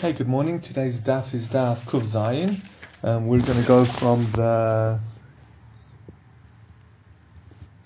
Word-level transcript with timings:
Hey, 0.00 0.14
good 0.14 0.28
morning. 0.28 0.62
Today's 0.62 0.98
daf 0.98 1.34
is 1.34 1.50
daf 1.50 1.82
Kuv 1.84 2.00
Zayin. 2.00 2.58
Um, 3.04 3.26
we're 3.26 3.42
going 3.42 3.60
to 3.60 3.68
go 3.68 3.84
from 3.84 4.24
the 4.32 4.98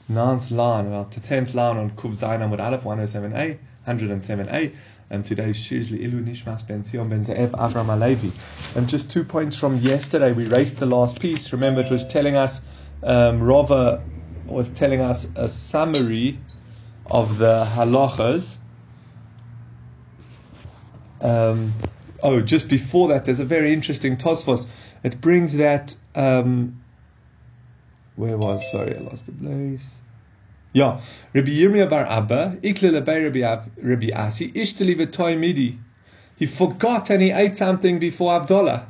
ninth 0.09 0.53
line, 0.53 0.93
well, 0.93 1.07
to 1.07 1.21
tenth 1.21 1.55
line 1.55 1.77
on 1.77 1.91
Kuv 1.91 2.13
Zayin 2.13 2.39
Amud 2.39 2.61
Aleph 2.61 2.85
107a, 2.85 3.59
107a. 3.89 4.73
Um, 5.11 5.25
today's 5.25 5.57
Shizli 5.57 6.05
Ilu 6.05 6.25
Nishmas 6.25 6.65
Ben 6.69 6.85
Sion 6.85 7.09
Ben 7.09 7.25
Ze'ev 7.25 7.51
Avram 7.51 7.87
Alevi. 7.87 8.77
And 8.77 8.89
just 8.89 9.11
two 9.11 9.25
points 9.25 9.59
from 9.59 9.79
yesterday. 9.79 10.31
We 10.33 10.47
raced 10.47 10.77
the 10.77 10.87
last 10.87 11.21
piece. 11.21 11.53
Remember, 11.53 11.81
it 11.81 11.91
was 11.91 12.05
telling 12.05 12.37
us, 12.37 12.63
um, 13.03 13.43
Rava 13.43 14.05
was 14.47 14.71
telling 14.71 15.01
us 15.01 15.27
a 15.35 15.49
summary 15.51 16.39
of 17.07 17.39
the 17.39 17.65
halachas. 17.75 18.55
Um, 21.21 21.75
oh, 22.25 22.41
just 22.41 22.69
before 22.69 23.09
that, 23.09 23.27
there's 23.27 23.39
a 23.39 23.45
very 23.45 23.73
interesting 23.73 24.17
Tosfos. 24.17 24.67
It 25.05 25.21
brings 25.21 25.55
that. 25.57 25.95
Um, 26.17 26.81
where 28.17 28.37
was? 28.37 28.69
Sorry, 28.73 28.97
I 28.97 29.01
lost 29.01 29.27
the 29.27 29.33
place. 29.33 29.95
Yeah, 30.73 31.01
Rabbi 31.33 31.51
Yirmiyah 31.51 31.89
bar 31.89 32.07
Abba, 32.07 32.59
Rabbi 32.63 33.61
Rabbi 33.81 34.11
Asi, 34.13 34.51
ishtali 34.51 35.39
midi. 35.39 35.79
He 36.37 36.47
forgot 36.47 37.11
and 37.11 37.23
he 37.23 37.31
ate 37.31 37.55
something 37.55 38.01
before 38.01 38.41
Avdallah. 38.41 38.87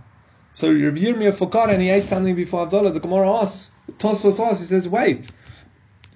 So 0.55 0.69
Rabbi 0.69 0.99
Yirmiyah 0.99 1.35
forgot 1.35 1.69
and 1.69 1.83
he 1.83 1.91
ate 1.91 2.07
something 2.07 2.35
before 2.35 2.67
Avdallah. 2.67 2.95
The 2.95 3.01
Gemara 3.01 3.31
asks, 3.31 3.71
Tosfos 3.99 4.41
asks, 4.41 4.61
he 4.61 4.67
says, 4.67 4.89
wait, 4.89 5.31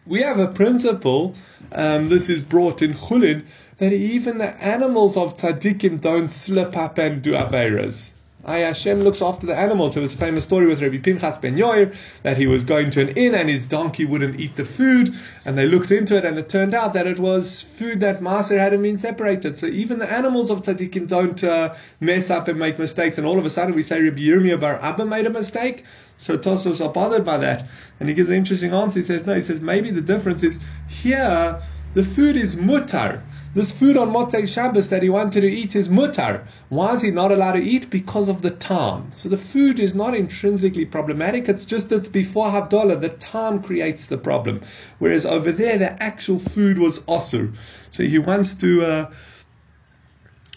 we 0.06 0.22
have 0.22 0.38
a 0.38 0.48
principle, 0.48 1.34
um, 1.72 2.08
this 2.08 2.30
is 2.30 2.42
brought 2.42 2.80
in 2.80 2.92
Chulin, 2.92 3.44
that 3.78 3.92
even 3.92 4.38
the 4.38 4.64
animals 4.64 5.16
of 5.16 5.34
tzaddikim 5.34 6.00
don't 6.00 6.28
slip 6.28 6.76
up 6.76 6.98
and 6.98 7.22
do 7.22 7.32
averas. 7.32 8.12
I 8.44 8.58
Hashem 8.58 9.02
looks 9.02 9.20
after 9.20 9.46
the 9.46 9.54
animals. 9.54 9.94
There 9.94 10.02
was 10.02 10.14
a 10.14 10.16
famous 10.16 10.44
story 10.44 10.66
with 10.66 10.80
Rabbi 10.80 10.98
Pinchas 10.98 11.38
ben 11.38 11.56
Yair 11.56 11.94
that 12.22 12.38
he 12.38 12.46
was 12.46 12.64
going 12.64 12.90
to 12.90 13.02
an 13.02 13.08
inn 13.10 13.34
and 13.34 13.48
his 13.48 13.66
donkey 13.66 14.04
wouldn't 14.04 14.40
eat 14.40 14.56
the 14.56 14.64
food, 14.64 15.14
and 15.44 15.58
they 15.58 15.66
looked 15.66 15.90
into 15.90 16.16
it 16.16 16.24
and 16.24 16.38
it 16.38 16.48
turned 16.48 16.72
out 16.72 16.94
that 16.94 17.06
it 17.06 17.18
was 17.18 17.60
food 17.60 18.00
that 18.00 18.20
Maser 18.20 18.58
hadn't 18.58 18.82
been 18.82 18.96
separated. 18.96 19.58
So 19.58 19.66
even 19.66 19.98
the 19.98 20.10
animals 20.10 20.50
of 20.50 20.62
tzaddikim 20.62 21.08
don't 21.08 21.42
uh, 21.44 21.74
mess 22.00 22.30
up 22.30 22.48
and 22.48 22.58
make 22.58 22.78
mistakes. 22.78 23.18
And 23.18 23.26
all 23.26 23.38
of 23.38 23.44
a 23.44 23.50
sudden 23.50 23.74
we 23.74 23.82
say 23.82 24.00
Rabbi 24.00 24.20
Yirmiyah 24.20 24.60
bar 24.60 24.78
Abba 24.82 25.04
made 25.04 25.26
a 25.26 25.30
mistake. 25.30 25.84
So 26.16 26.38
Tosfos 26.38 26.84
are 26.84 26.92
bothered 26.92 27.24
by 27.24 27.38
that. 27.38 27.66
And 28.00 28.08
he 28.08 28.14
gives 28.14 28.28
an 28.28 28.36
interesting 28.36 28.72
answer. 28.72 28.98
He 28.98 29.04
says, 29.04 29.26
no, 29.26 29.34
he 29.34 29.42
says, 29.42 29.60
maybe 29.60 29.90
the 29.90 30.00
difference 30.00 30.42
is 30.42 30.58
here, 30.88 31.62
the 31.94 32.02
food 32.02 32.36
is 32.36 32.56
mutar. 32.56 33.22
This 33.54 33.72
food 33.72 33.96
on 33.96 34.12
Motzei 34.12 34.46
Shabbos 34.46 34.90
that 34.90 35.02
he 35.02 35.08
wanted 35.08 35.40
to 35.40 35.50
eat 35.50 35.74
is 35.74 35.88
mutar. 35.88 36.46
Why 36.68 36.92
is 36.92 37.02
he 37.02 37.10
not 37.10 37.32
allowed 37.32 37.52
to 37.52 37.62
eat? 37.62 37.88
Because 37.88 38.28
of 38.28 38.42
the 38.42 38.50
time. 38.50 39.10
So 39.14 39.28
the 39.28 39.38
food 39.38 39.80
is 39.80 39.94
not 39.94 40.14
intrinsically 40.14 40.84
problematic. 40.84 41.48
It's 41.48 41.64
just 41.64 41.88
that 41.88 42.12
before 42.12 42.48
Havdalah, 42.50 43.00
the 43.00 43.08
time 43.08 43.62
creates 43.62 44.06
the 44.06 44.18
problem. 44.18 44.60
Whereas 44.98 45.24
over 45.24 45.50
there, 45.50 45.78
the 45.78 46.00
actual 46.02 46.38
food 46.38 46.78
was 46.78 47.00
osur. 47.00 47.54
So 47.90 48.02
he 48.02 48.18
wants 48.18 48.54
to, 48.54 48.84
uh, 48.84 49.10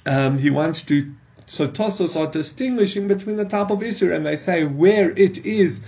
um, 0.05 0.37
he 0.37 0.49
wants 0.49 0.83
to 0.83 1.11
so 1.51 1.67
Tosfos 1.67 2.17
are 2.17 2.31
distinguishing 2.31 3.09
between 3.09 3.35
the 3.35 3.43
type 3.43 3.71
of 3.71 3.79
Isur, 3.79 4.15
and 4.15 4.25
they 4.25 4.37
say 4.37 4.63
where 4.63 5.09
it 5.11 5.45
is 5.45 5.81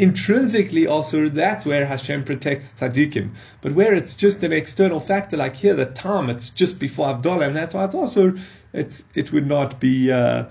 intrinsically 0.00 0.86
also 0.86 1.28
that's 1.28 1.66
where 1.66 1.84
Hashem 1.84 2.24
protects 2.24 2.72
tzaddikim. 2.72 3.30
But 3.60 3.72
where 3.72 3.92
it's 3.94 4.14
just 4.14 4.42
an 4.42 4.52
external 4.52 4.98
factor, 4.98 5.36
like 5.36 5.54
here, 5.54 5.74
the 5.74 5.84
time, 5.84 6.30
it's 6.30 6.48
just 6.48 6.80
before 6.80 7.08
Avdallah, 7.08 7.48
and 7.48 7.54
that's 7.54 7.74
why 7.74 7.84
it's 7.84 7.94
also, 7.94 8.34
it's, 8.72 9.04
it 9.14 9.30
would 9.30 9.46
not 9.46 9.78
be 9.78 10.10
uh, 10.10 10.46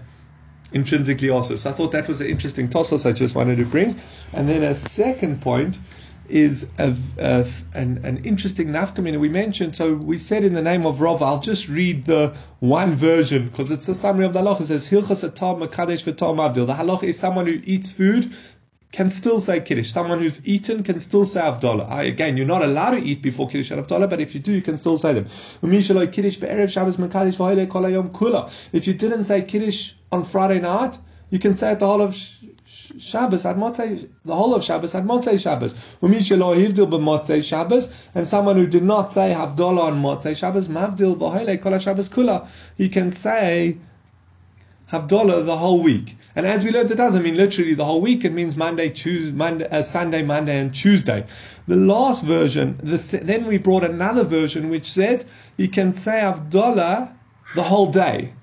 intrinsically 0.72 1.32
also. 1.32 1.56
So 1.56 1.72
I 1.72 1.74
thought 1.74 1.92
that 1.94 2.08
was 2.08 2.22
an 2.22 2.28
interesting 2.28 2.70
Tosfos 2.70 3.10
I 3.10 3.12
just 3.12 3.34
wanted 3.34 3.58
to 3.58 3.66
bring. 3.66 4.00
And 4.34 4.48
then 4.48 4.62
a 4.62 4.76
second 4.76 5.42
point 5.42 5.80
is 6.28 6.70
a, 6.78 6.96
a, 7.18 7.48
an, 7.74 8.06
an 8.06 8.24
interesting 8.24 8.68
nafkamina 8.68 9.20
we 9.20 9.30
mentioned. 9.30 9.76
So 9.76 9.96
we 9.96 10.20
said 10.20 10.44
in 10.44 10.54
the 10.54 10.62
name 10.62 10.86
of 10.86 11.02
Rav, 11.02 11.24
I'll 11.24 11.40
just 11.40 11.68
read 11.68 12.06
the 12.06 12.36
one 12.60 12.94
version 12.94 13.50
because 13.50 13.72
it's 13.72 13.88
a 13.88 13.96
summary 13.96 14.26
of 14.26 14.34
the 14.34 14.42
halacha. 14.42 14.62
It 14.62 14.68
says, 14.68 14.92
Hilchas 14.92 15.24
atam 15.24 15.60
makadesh 15.60 16.04
v'tam 16.04 16.38
abdil. 16.38 16.68
The 16.68 16.76
halacha 16.76 17.06
is 17.06 17.18
someone 17.18 17.48
who 17.48 17.60
eats 17.64 17.92
food 17.92 18.32
can 18.92 19.12
still 19.12 19.40
say 19.40 19.60
Kiddush. 19.60 19.92
Someone 19.92 20.20
who's 20.20 20.46
eaten 20.48 20.84
can 20.84 21.00
still 21.00 21.24
say 21.26 21.42
Avdallah. 21.42 22.08
Again, 22.08 22.38
you're 22.38 22.46
not 22.46 22.64
allowed 22.64 22.92
to 22.92 22.98
eat 22.98 23.22
before 23.22 23.48
Kiddush 23.48 23.72
and 23.72 23.86
Avdallah, 23.86 24.10
but 24.10 24.20
if 24.20 24.34
you 24.34 24.40
do, 24.40 24.52
you 24.52 24.62
can 24.62 24.78
still 24.78 24.98
say 24.98 25.14
them. 25.14 25.28
If 28.74 28.88
you 28.88 28.94
didn't 28.94 29.24
say 29.24 29.42
Kiddush 29.44 29.94
on 30.12 30.24
Friday 30.24 30.60
night, 30.60 30.98
you 31.30 31.38
can 31.38 31.56
say 31.56 31.74
it 31.74 31.80
the 31.80 31.86
whole 31.86 32.02
of 32.02 32.16
Shabbos 32.98 33.46
at 33.46 33.56
Motzei, 33.56 34.10
the 34.26 34.36
whole 34.36 34.56
of 34.56 34.64
Shabbos 34.64 34.96
at 34.96 35.04
Motzei 35.04 35.40
Shabbos. 35.40 35.74
Umishelo 36.02 36.56
hivdil 36.56 36.88
b'Motzei 36.90 37.44
Shabbos, 37.44 38.10
and 38.16 38.28
someone 38.28 38.56
who 38.56 38.66
did 38.66 38.84
not 38.84 39.12
say 39.12 39.32
Havdalah 39.36 39.84
on 39.84 40.02
Motzei 40.02 40.36
Shabbos, 40.36 40.68
Mavdil 40.68 41.16
Shabbos 41.82 42.10
Kula, 42.10 42.48
he 42.78 42.90
can 42.90 43.12
say 43.12 43.78
Havdalah 44.92 45.46
the 45.46 45.58
whole 45.58 45.82
week. 45.82 46.18
And 46.36 46.48
as 46.48 46.64
we 46.64 46.72
learned, 46.72 46.92
it 46.92 46.96
doesn't 46.96 47.22
mean 47.22 47.36
literally 47.36 47.74
the 47.74 47.86
whole 47.86 48.02
week. 48.02 48.26
It 48.26 48.32
means 48.32 48.56
Monday, 48.56 48.90
Tuesday, 48.90 49.36
Monday, 49.36 49.68
uh, 49.70 49.84
Sunday, 49.84 50.24
Monday, 50.24 50.60
and 50.60 50.74
Tuesday. 50.74 51.26
The 51.68 51.76
last 51.76 52.24
version, 52.24 52.80
the, 52.82 52.98
then 53.22 53.46
we 53.46 53.58
brought 53.58 53.84
another 53.84 54.24
version 54.24 54.70
which 54.70 54.92
says 54.92 55.28
you 55.58 55.68
can 55.68 55.92
say 55.92 56.22
Havdalah 56.22 57.14
the 57.56 57.64
whole 57.64 57.92
day. 57.92 58.34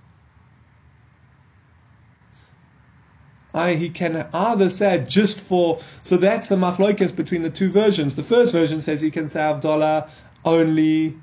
I, 3.54 3.74
he 3.74 3.88
can 3.88 4.28
either 4.34 4.68
say 4.68 5.04
just 5.08 5.40
for, 5.40 5.80
so 6.02 6.18
that's 6.18 6.48
the 6.48 6.56
machloikas 6.56 7.16
between 7.16 7.42
the 7.42 7.50
two 7.50 7.70
versions. 7.70 8.14
The 8.14 8.22
first 8.22 8.52
version 8.52 8.82
says 8.82 9.00
he 9.00 9.10
can 9.10 9.28
say 9.28 9.40
Havdalah 9.40 10.10
only 10.44 11.16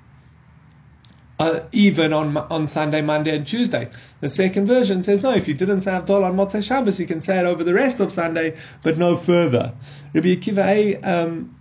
uh, 1.44 1.66
even 1.72 2.14
on 2.14 2.38
on 2.38 2.68
Sunday, 2.68 3.02
Monday, 3.02 3.36
and 3.36 3.46
Tuesday. 3.46 3.90
The 4.22 4.30
second 4.30 4.66
version 4.66 5.04
says 5.04 5.22
no. 5.22 5.32
If 5.34 5.48
you 5.48 5.54
didn't 5.54 5.82
say 5.82 5.92
Havdalah 5.92 6.30
on 6.30 6.38
Motzei 6.38 6.64
Shabbos, 6.64 7.00
you 7.00 7.06
can 7.06 7.22
say 7.22 7.40
it 7.40 7.46
over 7.46 7.64
the 7.64 7.74
rest 7.74 8.00
of 8.00 8.12
Sunday, 8.12 8.56
but 8.82 8.98
no 8.98 9.16
further. 9.16 9.74
Rabbi 10.14 10.36
Akiva 10.36 11.06
um, 11.06 11.56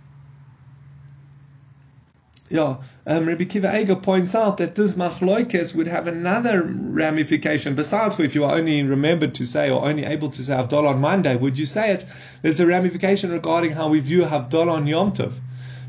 yeah, 2.53 2.77
um, 3.07 3.25
Rabbi 3.25 3.45
Kiva 3.45 3.81
Eger 3.81 3.95
points 3.95 4.35
out 4.35 4.57
that 4.57 4.75
this 4.75 4.93
machloikes 4.93 5.73
would 5.73 5.87
have 5.87 6.07
another 6.07 6.61
ramification 6.61 7.73
besides 7.73 8.15
for 8.15 8.21
if 8.21 8.35
you 8.35 8.43
are 8.43 8.55
only 8.55 8.83
remembered 8.83 9.33
to 9.35 9.45
say 9.45 9.71
or 9.71 9.83
only 9.83 10.05
able 10.05 10.29
to 10.29 10.43
say 10.43 10.53
Havdalah 10.53 10.89
on 10.89 11.01
Monday, 11.01 11.35
would 11.35 11.57
you 11.57 11.65
say 11.65 11.93
it? 11.93 12.05
There's 12.43 12.59
a 12.59 12.67
ramification 12.67 13.31
regarding 13.31 13.71
how 13.71 13.89
we 13.89 13.99
view 14.01 14.21
Havdalah 14.21 14.71
on 14.71 14.85
Yom 14.85 15.13
Tov. 15.13 15.39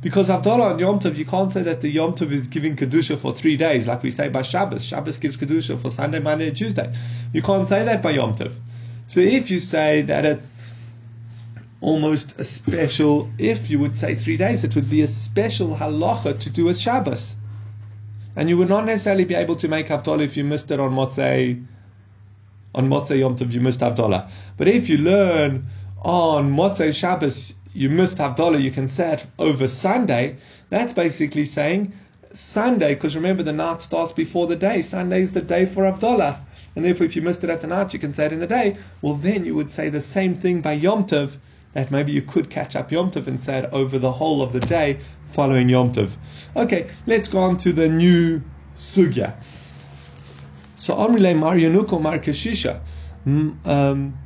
Because 0.05 0.29
Havdalah 0.29 0.75
on 0.75 0.79
Yom 0.79 1.01
Tov, 1.01 1.17
you 1.17 1.25
can't 1.25 1.51
say 1.51 1.63
that 1.63 1.81
the 1.81 1.89
Yom 1.89 2.13
Tov 2.13 2.31
is 2.31 2.47
giving 2.47 2.77
Kedusha 2.77 3.17
for 3.17 3.33
three 3.33 3.57
days, 3.57 3.89
like 3.89 4.03
we 4.03 4.11
say 4.11 4.29
by 4.29 4.43
Shabbos. 4.43 4.85
Shabbos 4.85 5.17
gives 5.17 5.39
Kedusha 5.39 5.79
for 5.79 5.91
Sunday, 5.91 6.19
Monday, 6.19 6.49
and 6.49 6.55
Tuesday. 6.55 6.95
You 7.33 7.41
can't 7.41 7.67
say 7.67 7.87
that 7.87 8.03
by 8.03 8.11
Yom 8.11 8.37
Tov. 8.37 8.55
So 9.07 9.21
if 9.21 9.51
you 9.51 9.61
say 9.61 10.03
that 10.03 10.27
it's 10.27 10.53
almost 11.81 12.39
a 12.39 12.45
special, 12.45 13.31
if 13.39 13.71
you 13.71 13.79
would 13.79 13.97
say 13.97 14.15
three 14.15 14.37
days, 14.37 14.63
it 14.63 14.75
would 14.75 14.91
be 14.91 15.01
a 15.01 15.09
special 15.09 15.75
halacha 15.75 16.39
to 16.39 16.51
do 16.51 16.67
with 16.67 16.79
Shabbos. 16.79 17.35
And 18.37 18.51
you 18.51 18.59
would 18.59 18.69
not 18.69 18.85
necessarily 18.85 19.25
be 19.25 19.35
able 19.35 19.57
to 19.57 19.69
make 19.69 19.87
Havdalah 19.87 20.21
if 20.21 20.37
you 20.37 20.45
missed 20.45 20.71
it 20.71 20.81
on 20.81 20.93
Motzei, 20.93 21.65
on 22.75 22.91
Motzei 22.91 23.21
Yom 23.21 23.39
Tov, 23.39 23.53
you 23.53 23.63
missed 23.63 23.81
Havdalah. 23.81 24.31
But 24.59 24.69
if 24.69 24.91
you 24.91 24.99
learn 24.99 25.65
on 26.03 26.55
Motzei 26.55 26.95
Shabbos, 26.95 27.55
you 27.75 27.91
missed 27.91 28.19
Havdalah, 28.19 28.63
you 28.63 28.71
can 28.71 28.89
say 28.89 29.15
it 29.15 29.27
over 29.39 29.67
Sunday. 29.69 30.37
That's 30.71 30.93
basically 30.93 31.45
saying 31.45 31.93
Sunday, 32.33 32.95
because 32.95 33.17
remember 33.17 33.43
the 33.43 33.53
night 33.53 33.83
starts 33.83 34.13
before 34.13 34.47
the 34.47 34.57
day. 34.57 34.81
Sunday 34.81 35.23
is 35.23 35.33
the 35.33 35.43
day 35.43 35.67
for 35.67 35.83
Havdalah. 35.83 36.39
And 36.77 36.85
therefore, 36.85 37.07
if 37.07 37.17
you 37.17 37.23
missed 37.23 37.45
it 37.45 37.51
at 37.51 37.61
the 37.61 37.67
night, 37.67 37.93
you 37.93 37.99
can 37.99 38.13
say 38.13 38.27
it 38.27 38.33
in 38.33 38.39
the 38.39 38.47
day. 38.47 38.77
Well, 39.03 39.15
then 39.15 39.45
you 39.45 39.55
would 39.55 39.71
say 39.71 39.89
the 39.89 40.01
same 40.01 40.37
thing 40.37 40.61
by 40.61 40.73
Yom 40.73 41.07
Tov, 41.07 41.37
that 41.73 41.91
maybe 41.91 42.13
you 42.13 42.23
could 42.23 42.49
catch 42.49 42.77
up 42.77 42.93
Yom 42.93 43.11
Tov 43.11 43.27
and 43.27 43.41
say 43.41 43.59
it 43.59 43.69
over 43.73 43.99
the 43.99 44.13
whole 44.13 44.43
of 44.43 44.53
the 44.53 44.61
day 44.61 45.01
following 45.27 45.69
Yom 45.69 45.93
Tov. 45.93 46.17
Okay, 46.57 46.89
let's 47.07 47.29
go 47.29 47.41
on 47.41 47.57
to 47.59 47.73
the 47.73 47.89
new 47.89 48.43
sugya. 48.77 49.35
So 50.77 50.95
Amrile 50.95 51.37
Mar 51.37 51.57
Yanuko 51.57 52.01
Mar 52.01 52.19
Kashisha. 52.19 52.81
Um, 53.27 54.19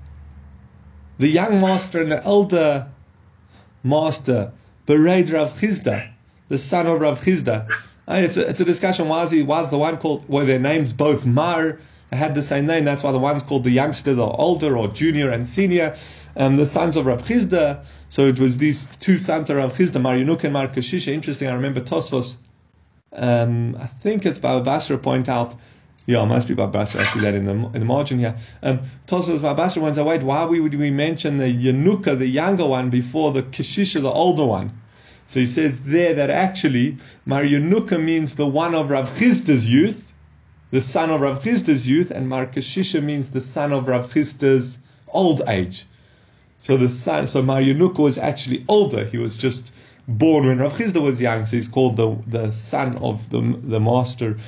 the 1.19 1.29
young 1.29 1.61
master 1.61 2.03
and 2.03 2.13
the 2.13 2.23
elder 2.25 2.89
master 3.89 4.53
Bered 4.87 5.33
Rav 5.33 5.53
Chisda, 5.53 6.09
the 6.49 6.59
son 6.59 6.87
of 6.87 7.01
Rav 7.01 7.21
Chisda. 7.21 7.71
It's 8.09 8.37
a, 8.37 8.49
it's 8.49 8.61
a 8.61 8.65
discussion. 8.65 9.09
Why 9.09 9.23
is, 9.25 9.31
he, 9.31 9.43
why 9.43 9.61
is 9.61 9.69
the 9.69 9.77
one 9.77 9.99
called, 9.99 10.27
well, 10.29 10.47
their 10.47 10.59
names 10.59 10.95
both 10.95 11.27
Mar, 11.27 11.79
they 12.11 12.17
had 12.17 12.35
the 12.35 12.43
same 12.43 12.65
name. 12.65 12.85
That's 12.87 13.03
why 13.03 13.13
the 13.13 13.19
one's 13.19 13.43
called 13.43 13.65
the 13.65 13.71
youngster, 13.71 14.15
the 14.15 14.25
older, 14.25 14.79
or 14.79 14.89
junior 14.89 15.31
and 15.31 15.47
senior. 15.47 15.95
Um, 16.37 16.57
the 16.57 16.65
sons 16.65 16.97
of 16.97 17.05
Rav 17.05 17.23
Chisda. 17.23 17.85
So 18.09 18.23
it 18.23 18.39
was 18.39 18.57
these 18.57 18.87
two 18.97 19.19
sons 19.19 19.51
of 19.51 19.57
Rav 19.57 19.77
Chisda, 19.77 20.01
Mar 20.01 20.15
Yunuk 20.15 20.45
and 20.45 20.55
Mar 20.55 20.69
Kashisha. 20.69 21.13
Interesting. 21.13 21.49
I 21.49 21.55
remember 21.55 21.81
Tosfos. 21.81 22.37
Um, 23.13 23.77
I 23.77 23.87
think 23.87 24.25
it's 24.25 24.39
Baba 24.39 24.65
Basra 24.65 24.97
point 24.97 25.29
out 25.29 25.55
Yeah, 26.09 26.25
must 26.25 26.49
be 26.49 26.55
by 26.55 26.65
Basra. 26.65 27.03
I 27.03 27.05
see 27.05 27.21
that 27.21 27.35
in 27.35 27.45
the 27.45 27.53
in 27.53 27.81
the 27.81 27.85
margin 27.85 28.19
here. 28.19 28.35
Um, 28.63 28.81
Tosfos 29.07 29.43
by 29.43 29.53
Basra 29.53 29.83
wants 29.83 29.99
to 29.99 30.05
wait. 30.05 30.23
Why 30.23 30.43
would 30.45 30.75
we 30.75 30.91
mention 30.91 31.37
the 31.37 31.55
Yanuka, 31.55 32.19
the 32.19 32.27
younger 32.27 32.65
one, 32.65 32.89
before 32.89 33.31
the 33.31 33.43
Kishisha, 33.43 34.01
the 34.01 34.11
older 34.11 34.47
one? 34.47 34.73
So 35.27 35.39
he 35.39 35.45
says 35.45 35.81
there 35.81 36.15
that 36.15 36.31
actually 36.31 36.97
Mar 37.27 37.43
Yanuka 37.43 38.03
means 38.03 38.37
the 38.37 38.47
one 38.47 38.75
of 38.75 38.89
Rav 38.89 39.07
Chisda's 39.19 39.71
youth, 39.71 40.11
the 40.71 40.81
son 40.81 41.11
of 41.11 41.21
Rav 41.21 41.43
Chisda's 41.43 41.87
youth, 41.87 42.11
and 42.11 42.27
Mar 42.27 42.47
Kishisha 42.47 43.03
means 43.03 43.29
the 43.29 43.43
son 43.43 43.75
of 43.75 43.87
Rav 43.87 44.11
Chisda's 44.11 44.79
old 45.09 45.43
age. 45.47 45.85
So 46.61 46.79
the 46.79 46.89
son, 46.89 47.27
so 47.27 47.43
Mar 47.43 47.61
Yanuka 47.61 47.99
was 47.99 48.17
actually 48.17 48.65
older. 48.67 49.05
He 49.05 49.19
was 49.19 49.37
just 49.37 49.75
born 50.09 50.47
when 50.47 50.59
Rav 50.59 50.73
Chisda 50.73 51.03
was 51.03 51.21
young, 51.21 51.45
so 51.45 51.57
he's 51.57 51.69
called 51.69 51.99
the 51.99 52.17
the 52.27 52.51
son 52.51 52.97
of 52.97 53.29
the 53.29 53.43
the 53.63 53.79
master 53.79 54.39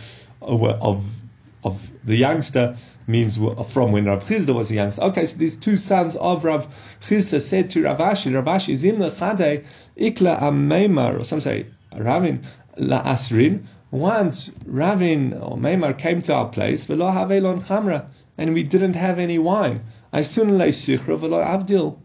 of, 0.41 0.65
of 0.65 1.20
of 1.65 1.91
the 2.05 2.17
youngster 2.17 2.77
means 3.07 3.37
from 3.37 3.93
when 3.93 4.07
Rav 4.07 4.25
Chisda 4.25 4.55
was 4.55 4.71
a 4.71 4.75
youngster. 4.75 5.03
Okay, 5.03 5.27
so 5.27 5.37
these 5.37 5.57
two 5.57 5.77
sons 5.77 6.17
of 6.17 6.45
Rav 6.45 6.69
Chisda 7.01 7.41
said 7.41 7.71
to 7.71 7.83
Rav 7.83 7.99
Ashi, 7.99 8.31
Ravashi, 8.33 8.75
Zim 8.75 8.97
lechade 8.97 9.65
ikla 9.99 10.41
ameimar, 10.41 11.21
or 11.21 11.25
some 11.25 11.41
say 11.41 11.67
Ravin 11.97 12.43
la 12.77 13.03
asrin. 13.03 13.67
Once 13.91 14.53
Ravin 14.67 15.33
or 15.35 15.57
Meimar 15.57 15.99
came 15.99 16.23
to 16.23 16.33
our 16.33 16.49
place, 16.49 16.87
velo 16.87 17.11
havelon 17.11 17.67
chamra, 17.67 18.07
and 18.39 18.55
we 18.55 18.63
didn't 18.63 18.95
have 18.95 19.19
any 19.19 19.39
wine. 19.39 19.81
I 20.13 20.19
lay 20.19 20.69
sichra 20.69 21.19
velo 21.19 21.43
avdil. 21.43 21.99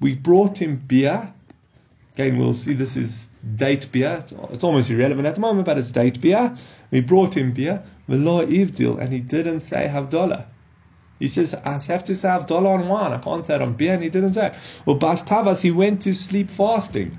We 0.00 0.16
brought 0.16 0.58
him 0.58 0.82
beer. 0.86 1.32
Again, 2.14 2.36
we'll 2.36 2.54
see 2.54 2.72
this 2.72 2.96
is 2.96 3.28
date 3.54 3.90
beer. 3.92 4.24
It's 4.50 4.64
almost 4.64 4.90
irrelevant 4.90 5.26
at 5.26 5.36
the 5.36 5.40
moment, 5.40 5.64
but 5.64 5.78
it's 5.78 5.92
date 5.92 6.20
beer. 6.20 6.56
We 6.92 7.00
brought 7.00 7.36
him 7.36 7.52
beer. 7.52 7.82
V'lo 8.08 8.46
ivdil, 8.46 9.00
and 9.00 9.12
he 9.12 9.18
didn't 9.18 9.60
say 9.60 9.90
havdalah. 9.92 10.44
He 11.18 11.26
says, 11.26 11.54
I 11.54 11.78
have 11.78 12.04
to 12.04 12.14
say 12.14 12.28
havdalah 12.28 12.80
on 12.80 12.88
wine. 12.88 13.12
I 13.12 13.18
can't 13.18 13.44
say 13.44 13.56
it 13.56 13.62
on 13.62 13.72
beer, 13.72 13.94
and 13.94 14.02
he 14.02 14.10
didn't 14.10 14.34
say 14.34 14.48
it. 14.48 14.54
Well, 14.86 14.96
Bas 14.96 15.22
Tavas, 15.22 15.62
he 15.62 15.70
went 15.70 16.02
to 16.02 16.12
sleep 16.12 16.50
fasting. 16.50 17.16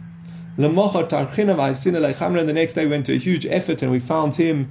The 0.56 0.70
next 0.70 2.74
day 2.74 2.86
we 2.86 2.92
went 2.92 3.06
to 3.08 3.14
a 3.14 3.18
huge 3.18 3.46
effort, 3.48 3.82
and 3.82 3.92
we 3.92 4.00
found 4.00 4.36
him 4.36 4.70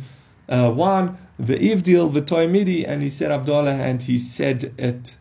uh, 0.49 0.73
wine, 0.75 1.17
the 1.39 1.57
ivdil, 1.57 2.13
the 2.13 2.23
toimidi, 2.23 2.87
and 2.87 3.03
he 3.03 3.11
said 3.11 3.31
havdalah, 3.31 3.81
and 3.81 4.01
he 4.01 4.19
said 4.19 4.73
it. 4.79 5.17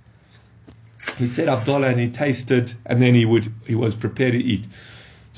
He 1.17 1.25
said 1.25 1.47
havdalah, 1.47 1.91
and 1.91 1.99
he 1.99 2.09
tasted, 2.09 2.73
and 2.85 3.01
then 3.01 3.15
he 3.15 3.25
would 3.25 3.51
he 3.65 3.73
was 3.73 3.95
prepared 3.95 4.33
to 4.33 4.39
eat. 4.39 4.67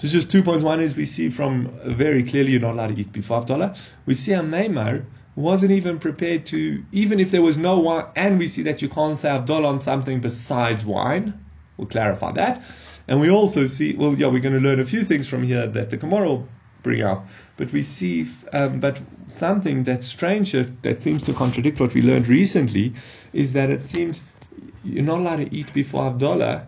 So 0.04 0.10
just 0.10 0.30
two 0.30 0.44
points. 0.44 0.66
One 0.66 0.82
is 0.82 0.98
we 0.98 1.06
see 1.06 1.30
from 1.30 1.70
very 1.86 2.24
clearly 2.24 2.52
you're 2.52 2.60
not 2.60 2.74
allowed 2.74 2.88
to 2.88 3.00
eat 3.00 3.14
before 3.14 3.40
Havdalah. 3.40 3.80
We 4.06 4.16
see 4.16 4.34
a 4.34 4.42
Ameimar 4.42 5.06
wasn't 5.38 5.72
even 5.72 5.98
prepared 5.98 6.46
to, 6.48 6.84
even 6.92 7.22
if 7.22 7.32
there 7.32 7.42
was 7.42 7.58
no 7.58 7.80
wine, 7.80 8.08
and 8.18 8.38
we 8.38 8.48
see 8.48 8.64
that 8.64 8.82
you 8.82 8.90
can't 8.90 9.18
say 9.18 9.30
Havdalah 9.30 9.64
on 9.64 9.80
something 9.80 10.20
besides 10.20 10.84
wine. 10.84 11.40
We'll 11.78 11.88
clarify 11.88 12.34
that. 12.34 12.62
And 13.08 13.22
we 13.22 13.30
also 13.30 13.66
see, 13.66 13.94
well, 13.94 14.14
yeah, 14.14 14.28
we're 14.28 14.42
going 14.42 14.56
to 14.56 14.60
learn 14.60 14.82
a 14.82 14.86
few 14.86 15.06
things 15.06 15.30
from 15.30 15.42
here 15.42 15.68
that 15.68 15.90
the 15.90 15.96
Gemara 15.96 16.28
will 16.28 16.50
bring 16.82 17.02
out. 17.02 17.24
But 17.56 17.72
we 17.72 17.82
see, 17.82 18.28
um, 18.52 18.82
but 18.82 19.02
something 19.30 19.84
that's 19.84 20.06
strange 20.06 20.52
that 20.52 21.02
seems 21.02 21.24
to 21.24 21.34
contradict 21.34 21.80
what 21.80 21.94
we 21.94 22.02
learned 22.02 22.28
recently 22.28 22.92
is 23.32 23.54
that 23.54 23.70
it 23.70 23.86
seems 23.86 24.22
you're 24.84 25.06
not 25.06 25.22
allowed 25.22 25.38
to 25.38 25.56
eat 25.56 25.74
before 25.74 26.12
Havdalah 26.12 26.68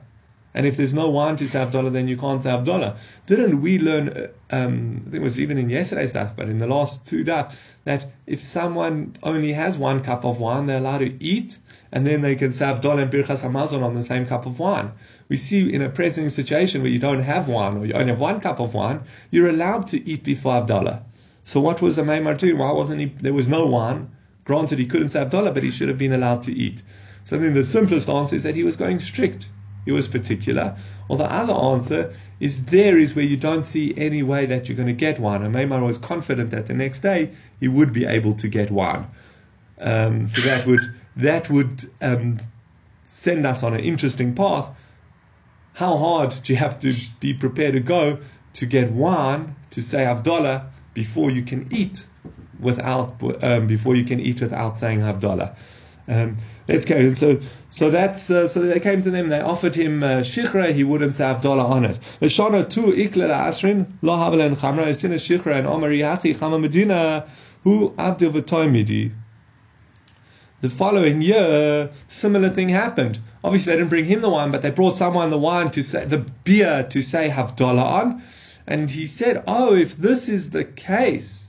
and 0.56 0.66
if 0.66 0.78
there's 0.78 0.94
no 0.94 1.10
wine 1.10 1.36
to 1.36 1.50
say 1.50 1.60
Havdalah, 1.60 1.92
then 1.92 2.08
you 2.08 2.16
can't 2.16 2.42
say 2.42 2.50
Havdalah. 2.50 2.96
Didn't 3.26 3.60
we 3.60 3.78
learn, 3.78 4.08
uh, 4.08 4.28
um, 4.52 5.04
I 5.06 5.10
think 5.12 5.16
it 5.16 5.22
was 5.22 5.38
even 5.38 5.58
in 5.58 5.70
yesterday's 5.70 6.14
daf, 6.14 6.34
but 6.34 6.48
in 6.48 6.60
the 6.60 6.66
last 6.66 7.06
two 7.06 7.26
daf, 7.26 7.54
that 7.84 8.06
if 8.26 8.40
someone 8.40 9.18
only 9.22 9.52
has 9.52 9.78
one 9.78 10.00
cup 10.00 10.24
of 10.24 10.40
wine, 10.40 10.66
they're 10.66 10.78
allowed 10.78 11.00
to 11.00 11.22
eat, 11.22 11.58
and 11.92 12.08
then 12.08 12.22
they 12.22 12.36
can 12.36 12.54
say 12.54 12.66
Havdalah 12.68 13.04
and 13.04 13.12
Birchas 13.12 13.44
Hamazon 13.44 13.84
on 13.84 13.96
the 13.96 14.02
same 14.02 14.26
cup 14.26 14.46
of 14.46 14.58
wine. 14.58 14.94
We 15.28 15.36
see 15.36 15.74
in 15.74 15.82
a 15.82 15.90
pressing 15.90 16.30
situation 16.30 16.82
where 16.82 16.92
you 16.92 17.00
don't 17.00 17.22
have 17.24 17.50
wine, 17.50 17.76
or 17.76 17.86
you 17.86 17.94
only 17.94 18.14
have 18.14 18.22
one 18.22 18.40
cup 18.40 18.62
of 18.62 18.74
wine, 18.74 19.02
you're 19.32 19.50
allowed 19.50 19.90
to 19.90 20.10
eat 20.10 20.24
before 20.24 20.54
Havdalah. 20.54 21.04
So 21.44 21.60
what 21.60 21.82
was 21.82 21.98
the 21.98 22.04
Maimar 22.04 22.38
doing? 22.38 22.58
Why 22.58 22.72
wasn't 22.72 23.02
he, 23.02 23.08
there 23.08 23.34
was 23.34 23.50
no 23.50 23.66
wine. 23.66 24.10
Granted, 24.46 24.80
he 24.80 24.86
couldn't 24.86 25.10
say 25.10 25.20
Havdalah, 25.20 25.54
but 25.54 25.64
he 25.64 25.72
should 25.72 25.90
have 25.90 25.98
been 25.98 26.14
allowed 26.14 26.44
to 26.44 26.54
eat. 26.54 26.82
So 27.26 27.36
I 27.36 27.40
think 27.42 27.56
the 27.56 27.66
simplest 27.66 28.08
answer 28.08 28.38
is 28.38 28.44
that 28.44 28.56
he 28.56 28.64
was 28.64 28.78
going 28.78 29.00
strict 29.00 29.50
he 29.86 29.92
was 29.92 30.08
particular. 30.08 30.76
Or 31.08 31.18
the 31.18 31.32
other 31.32 31.54
answer 31.54 32.14
is 32.40 32.66
there 32.66 32.98
is 32.98 33.16
where 33.16 33.24
you 33.24 33.38
don't 33.38 33.64
see 33.64 33.94
any 33.96 34.24
way 34.24 34.46
that 34.48 34.68
you're 34.68 34.76
going 34.76 34.88
to 34.88 34.94
get 34.94 35.20
one. 35.20 35.44
And 35.44 35.56
Ameimar 35.56 35.86
was 35.86 35.98
confident 35.98 36.52
that 36.52 36.66
the 36.66 36.74
next 36.74 37.00
day 37.00 37.32
he 37.60 37.68
would 37.68 37.94
be 37.94 38.06
able 38.06 38.34
to 38.34 38.48
get 38.48 38.72
one. 38.72 39.08
Um, 39.80 40.26
so 40.26 40.42
that 40.42 40.66
would 40.66 40.82
that 41.18 41.50
would 41.50 41.90
um, 42.02 42.40
send 43.04 43.46
us 43.46 43.64
on 43.64 43.74
an 43.74 43.82
interesting 43.82 44.36
path. 44.36 44.70
How 45.76 45.98
hard 45.98 46.34
do 46.44 46.54
you 46.54 46.58
have 46.58 46.80
to 46.80 46.94
be 47.20 47.34
prepared 47.34 47.74
to 47.74 47.80
go 47.80 48.20
to 48.54 48.66
get 48.66 48.92
one 48.92 49.56
to 49.72 49.82
say 49.82 50.00
Havdalah 50.00 50.68
before 50.94 51.30
you 51.30 51.44
can 51.44 51.68
eat 51.72 52.08
without 52.60 53.22
um, 53.44 53.68
before 53.68 53.96
you 53.96 54.06
can 54.06 54.20
eat 54.20 54.42
without 54.42 54.78
saying 54.78 55.00
Havdalah? 55.00 55.56
Um, 56.08 56.38
let's 56.68 56.86
go. 56.86 57.14
So, 57.14 57.40
so 57.72 57.90
that's 57.90 58.30
uh, 58.30 58.48
so 58.48 58.62
they 58.62 58.80
came 58.80 59.02
to 59.02 59.10
them. 59.10 59.30
They 59.30 59.42
offered 59.42 59.76
him 59.76 60.04
uh, 60.04 60.20
shichra. 60.22 60.74
He 60.74 60.84
wouldn't 60.84 61.16
say 61.16 61.24
Havdalah 61.24 61.70
on 61.70 61.86
it. 61.86 62.00
Lashana 62.22 62.70
tu 62.70 62.94
ikle 62.94 63.30
asrin 63.30 63.98
lo 64.02 64.16
havelen 64.16 64.56
chamra. 64.56 64.88
It's 64.88 65.04
a 65.04 65.10
shichra 65.10 65.58
and 65.58 65.68
Omar 65.68 65.90
yachi 65.90 66.36
chama 66.36 66.62
medina 66.62 67.28
who 67.64 67.92
avdil. 67.98 69.12
The 70.62 70.70
following 70.70 71.22
year, 71.22 71.90
similar 72.08 72.50
thing 72.50 72.70
happened. 72.70 73.20
Obviously, 73.44 73.74
they 73.74 73.78
didn't 73.78 73.90
bring 73.90 74.06
him 74.06 74.22
the 74.22 74.30
wine, 74.30 74.52
but 74.52 74.62
they 74.62 74.72
brought 74.72 74.98
someone 74.98 75.30
the 75.30 75.38
wine 75.38 75.70
to 75.72 75.84
say 75.84 76.06
the 76.06 76.20
beer 76.44 76.86
to 76.90 77.02
say 77.02 77.30
Havdalah 77.30 77.84
on, 77.84 78.24
and 78.66 78.90
he 78.92 79.06
said, 79.06 79.44
"Oh, 79.48 79.76
if 79.76 79.98
this 79.98 80.30
is 80.30 80.52
the 80.52 80.64
case." 80.64 81.45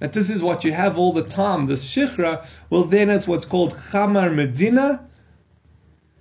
That 0.00 0.12
this 0.12 0.30
is 0.30 0.42
what 0.42 0.64
you 0.64 0.72
have 0.72 0.96
all 0.96 1.12
the 1.12 1.24
time, 1.24 1.66
this 1.66 1.84
shikra, 1.84 2.46
well 2.70 2.84
then 2.84 3.10
it's 3.10 3.26
what's 3.26 3.46
called 3.46 3.76
chamar 3.90 4.32
medina, 4.32 5.04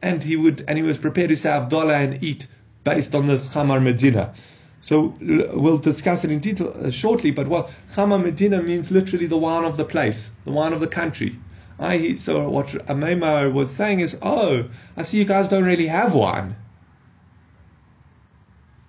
and 0.02 0.24
he 0.24 0.36
would 0.36 0.64
and 0.68 0.78
he 0.78 0.84
was 0.84 0.98
prepared 0.98 1.30
to 1.30 1.38
say 1.38 1.50
Havdalah 1.50 2.04
and 2.04 2.24
eat 2.24 2.48
based 2.84 3.14
on 3.14 3.28
this 3.28 3.48
chamar 3.50 3.82
medina. 3.82 4.34
So 4.82 5.14
we'll 5.20 5.78
discuss 5.78 6.24
it 6.24 6.32
in 6.32 6.40
detail 6.40 6.74
uh, 6.76 6.90
shortly. 6.90 7.32
But 7.32 7.48
what 7.48 7.70
chamar 7.94 8.24
medina 8.24 8.64
means 8.64 8.90
literally 8.90 9.28
the 9.28 9.38
wine 9.38 9.64
of 9.64 9.78
the 9.78 9.86
place, 9.86 10.32
the 10.46 10.52
wine 10.52 10.74
of 10.74 10.80
the 10.80 10.88
country. 10.88 11.38
I 11.80 12.16
so 12.16 12.50
what 12.50 12.68
Ameimar 12.88 13.54
was 13.54 13.70
saying 13.70 14.00
is, 14.00 14.18
oh, 14.24 14.66
I 14.96 15.04
see 15.04 15.20
you 15.20 15.26
guys 15.26 15.48
don't 15.48 15.66
really 15.66 15.88
have 15.88 16.16
wine. 16.16 16.56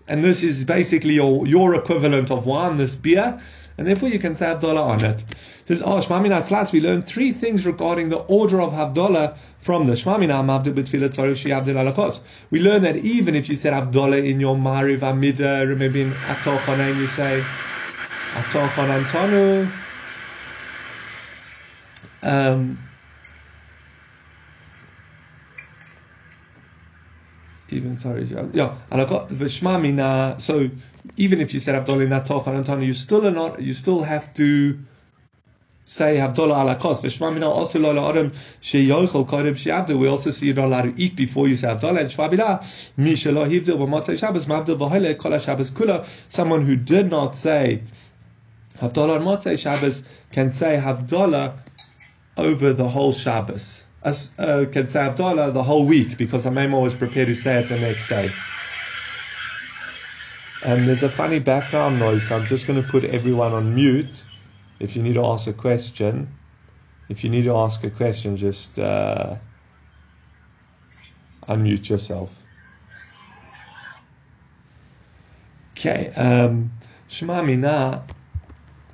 And 0.06 0.24
this 0.24 0.42
is 0.42 0.64
basically 0.64 1.14
your, 1.14 1.46
your 1.46 1.74
equivalent 1.74 2.30
of 2.30 2.46
wine, 2.46 2.78
this 2.78 2.96
beer 2.96 3.38
and 3.78 3.86
therefore 3.86 4.08
you 4.08 4.18
can 4.18 4.34
say 4.34 4.46
Havdalah 4.46 4.82
on 4.82 5.04
it. 5.04 5.24
Says, 5.66 5.82
oh, 5.82 5.98
Shmamina 5.98 6.42
Tzlas, 6.42 6.72
we 6.72 6.80
learned 6.80 7.06
three 7.06 7.30
things 7.30 7.64
regarding 7.64 8.08
the 8.08 8.18
order 8.18 8.60
of 8.60 8.72
Havdalah 8.72 9.36
from 9.58 9.86
the 9.86 9.92
Shmamina 9.92 10.44
Mavdil 10.44 10.74
B'Tfilat 10.74 11.10
Tzarishi 11.10 11.50
Avdil 11.50 11.76
Alakos. 11.76 12.20
We 12.50 12.60
learned 12.60 12.84
that 12.84 12.96
even 12.96 13.36
if 13.36 13.48
you 13.48 13.54
said 13.54 13.72
Havdalah 13.72 14.28
in 14.28 14.40
your 14.40 14.56
Mariv 14.56 15.02
Amida, 15.02 15.64
remember 15.66 15.98
in 15.98 16.14
Atol 16.22 16.60
Chonaim 16.60 16.98
you 16.98 17.06
say 17.06 17.46
Atol 18.32 18.70
Chonantonu. 18.70 19.72
Um, 22.22 22.87
even 27.70 27.98
sorry, 27.98 28.24
yeah, 28.52 28.74
and 28.90 29.00
I 29.00 29.04
got 29.04 29.28
v'shma. 29.28 30.40
So 30.40 30.70
even 31.16 31.40
if 31.40 31.54
you 31.54 31.60
said 31.60 31.74
Havdalah 31.74 32.08
Natoch 32.08 32.44
Antana, 32.44 32.84
you 32.84 32.94
still 32.94 33.26
are 33.26 33.30
not. 33.30 33.60
You 33.60 33.74
still 33.74 34.02
have 34.02 34.32
to 34.34 34.78
say 35.84 36.16
Havdalah 36.16 36.62
ala 36.62 36.76
kos. 36.76 37.00
V'shma 37.00 37.32
mina 37.32 37.48
also 37.48 37.78
lo 37.78 38.08
adam 38.08 38.30
sheyochel 38.62 39.26
kodem 39.26 39.56
she'avdu. 39.56 39.98
We 39.98 40.08
also 40.08 40.30
see 40.30 40.46
you're 40.46 40.54
not 40.54 40.66
allowed 40.66 40.82
to 40.82 41.02
eat 41.02 41.16
before 41.16 41.48
you 41.48 41.56
say 41.56 41.68
Havdalah. 41.68 42.00
And 42.00 42.10
shma 42.10 42.30
mina 42.30 42.60
mi 42.96 43.14
shelo 43.14 43.48
hivdil 43.48 43.76
b'motzei 43.78 44.18
Shabbos 44.18 44.46
mavdil 44.46 44.78
v'hoile 44.78 45.16
kol 45.18 45.38
Shabbos 45.38 45.70
kula. 45.70 46.04
Someone 46.30 46.66
who 46.66 46.76
did 46.76 47.10
not 47.10 47.36
say 47.36 47.82
Havdalah 48.78 49.16
on 49.18 49.22
Motzei 49.22 49.58
Shabbos 49.58 50.04
can 50.30 50.50
say 50.50 50.76
Havdalah 50.76 51.58
over 52.36 52.72
the 52.72 52.88
whole 52.88 53.12
Shabbos 53.12 53.82
as, 54.08 54.30
uh, 54.38 54.64
Havdalah 54.72 55.52
the 55.52 55.62
whole 55.62 55.86
week 55.86 56.16
because 56.16 56.44
Ameimar 56.46 56.82
was 56.82 56.94
prepared 56.94 57.28
to 57.28 57.34
say 57.34 57.60
it 57.60 57.68
the 57.68 57.78
next 57.78 58.08
day. 58.08 58.30
And 60.64 60.80
there's 60.88 61.02
a 61.02 61.08
funny 61.08 61.38
background 61.38 61.98
noise, 61.98 62.26
so 62.26 62.36
I'm 62.36 62.46
just 62.46 62.66
going 62.66 62.82
to 62.82 62.88
put 62.88 63.04
everyone 63.04 63.52
on 63.52 63.74
mute. 63.74 64.24
If 64.80 64.96
you 64.96 65.02
need 65.02 65.14
to 65.14 65.24
ask 65.24 65.46
a 65.46 65.52
question, 65.52 66.28
if 67.08 67.22
you 67.22 67.30
need 67.30 67.44
to 67.44 67.56
ask 67.56 67.84
a 67.84 67.90
question, 67.90 68.36
just 68.36 68.78
uh, 68.78 69.36
unmute 71.48 71.88
yourself. 71.88 72.42
Okay, 75.76 76.12
um, 76.16 76.72
Shema 77.06 77.42
Mina 77.42 78.02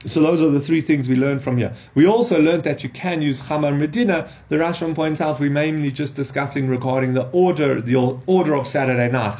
So 0.06 0.20
those 0.20 0.42
are 0.42 0.50
the 0.50 0.60
three 0.60 0.82
things 0.82 1.08
we 1.08 1.16
learned 1.16 1.42
from 1.42 1.56
here. 1.56 1.72
We 1.94 2.06
also 2.06 2.40
learned 2.40 2.64
that 2.64 2.82
you 2.82 2.90
can 2.90 3.22
use 3.22 3.40
Chamar 3.48 3.76
Medina. 3.76 4.28
The 4.50 4.56
Rashbam 4.56 4.94
points 4.94 5.22
out 5.22 5.40
we're 5.40 5.50
mainly 5.50 5.90
just 5.90 6.14
discussing 6.14 6.68
regarding 6.68 7.14
the 7.14 7.26
order, 7.30 7.80
the 7.80 7.96
order 8.26 8.54
of 8.54 8.66
Saturday 8.66 9.10
night. 9.10 9.36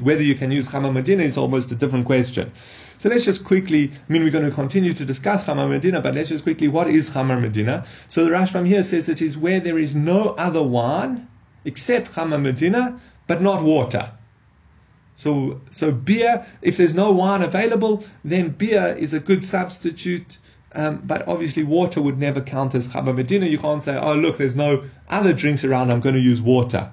Whether 0.00 0.22
you 0.22 0.34
can 0.34 0.50
use 0.50 0.68
Chamar 0.68 0.92
Medina 0.92 1.22
is 1.22 1.36
almost 1.36 1.70
a 1.70 1.76
different 1.76 2.04
question. 2.04 2.50
So 2.98 3.08
let's 3.08 3.24
just 3.24 3.44
quickly, 3.44 3.92
I 3.92 4.12
mean, 4.12 4.24
we're 4.24 4.32
going 4.32 4.44
to 4.44 4.50
continue 4.50 4.92
to 4.92 5.04
discuss 5.04 5.46
Chamar 5.46 5.68
Medina, 5.68 6.00
but 6.00 6.16
let's 6.16 6.30
just 6.30 6.42
quickly, 6.42 6.66
what 6.66 6.90
is 6.90 7.10
Chamar 7.10 7.40
Medina? 7.40 7.86
So 8.08 8.24
the 8.24 8.32
Rashbam 8.32 8.66
here 8.66 8.82
says 8.82 9.08
it 9.08 9.22
is 9.22 9.38
where 9.38 9.60
there 9.60 9.78
is 9.78 9.94
no 9.94 10.30
other 10.30 10.64
wine 10.64 11.28
except 11.64 12.10
Chamar 12.14 12.42
Medina, 12.42 12.98
but 13.28 13.40
not 13.40 13.62
water. 13.62 14.10
So, 15.18 15.60
so 15.72 15.90
beer, 15.90 16.46
if 16.62 16.76
there's 16.76 16.94
no 16.94 17.10
wine 17.10 17.42
available, 17.42 18.04
then 18.24 18.50
beer 18.50 18.94
is 18.96 19.12
a 19.12 19.18
good 19.18 19.42
substitute. 19.42 20.38
Um, 20.76 21.02
but 21.04 21.26
obviously, 21.26 21.64
water 21.64 22.00
would 22.00 22.18
never 22.18 22.40
count 22.40 22.72
as 22.76 22.86
Chamar 22.86 23.16
Medina. 23.16 23.46
You 23.46 23.58
can't 23.58 23.82
say, 23.82 23.98
oh, 23.98 24.14
look, 24.14 24.36
there's 24.36 24.54
no 24.54 24.84
other 25.08 25.32
drinks 25.32 25.64
around, 25.64 25.90
I'm 25.90 25.98
going 25.98 26.14
to 26.14 26.20
use 26.20 26.40
water. 26.40 26.92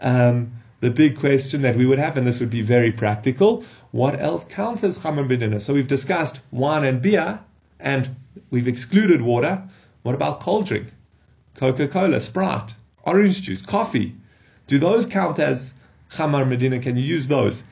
Um, 0.00 0.52
the 0.82 0.90
big 0.90 1.18
question 1.18 1.62
that 1.62 1.74
we 1.74 1.84
would 1.84 1.98
have, 1.98 2.16
and 2.16 2.24
this 2.24 2.38
would 2.38 2.50
be 2.50 2.62
very 2.62 2.92
practical, 2.92 3.64
what 3.90 4.20
else 4.20 4.44
counts 4.44 4.84
as 4.84 5.00
Chamar 5.00 5.26
Medina? 5.26 5.58
So 5.58 5.74
we've 5.74 5.88
discussed 5.88 6.42
wine 6.52 6.84
and 6.84 7.02
beer, 7.02 7.40
and 7.80 8.14
we've 8.50 8.68
excluded 8.68 9.20
water. 9.20 9.68
What 10.04 10.14
about 10.14 10.38
cold 10.38 10.66
drink? 10.66 10.92
Coca 11.56 11.88
Cola, 11.88 12.20
Sprite, 12.20 12.74
orange 13.02 13.42
juice, 13.42 13.62
coffee. 13.62 14.14
Do 14.68 14.78
those 14.78 15.06
count 15.06 15.40
as 15.40 15.74
Chamar 16.14 16.48
Medina, 16.48 16.78
can 16.78 16.96
you 16.96 17.02
use 17.02 17.28
those? 17.28 17.64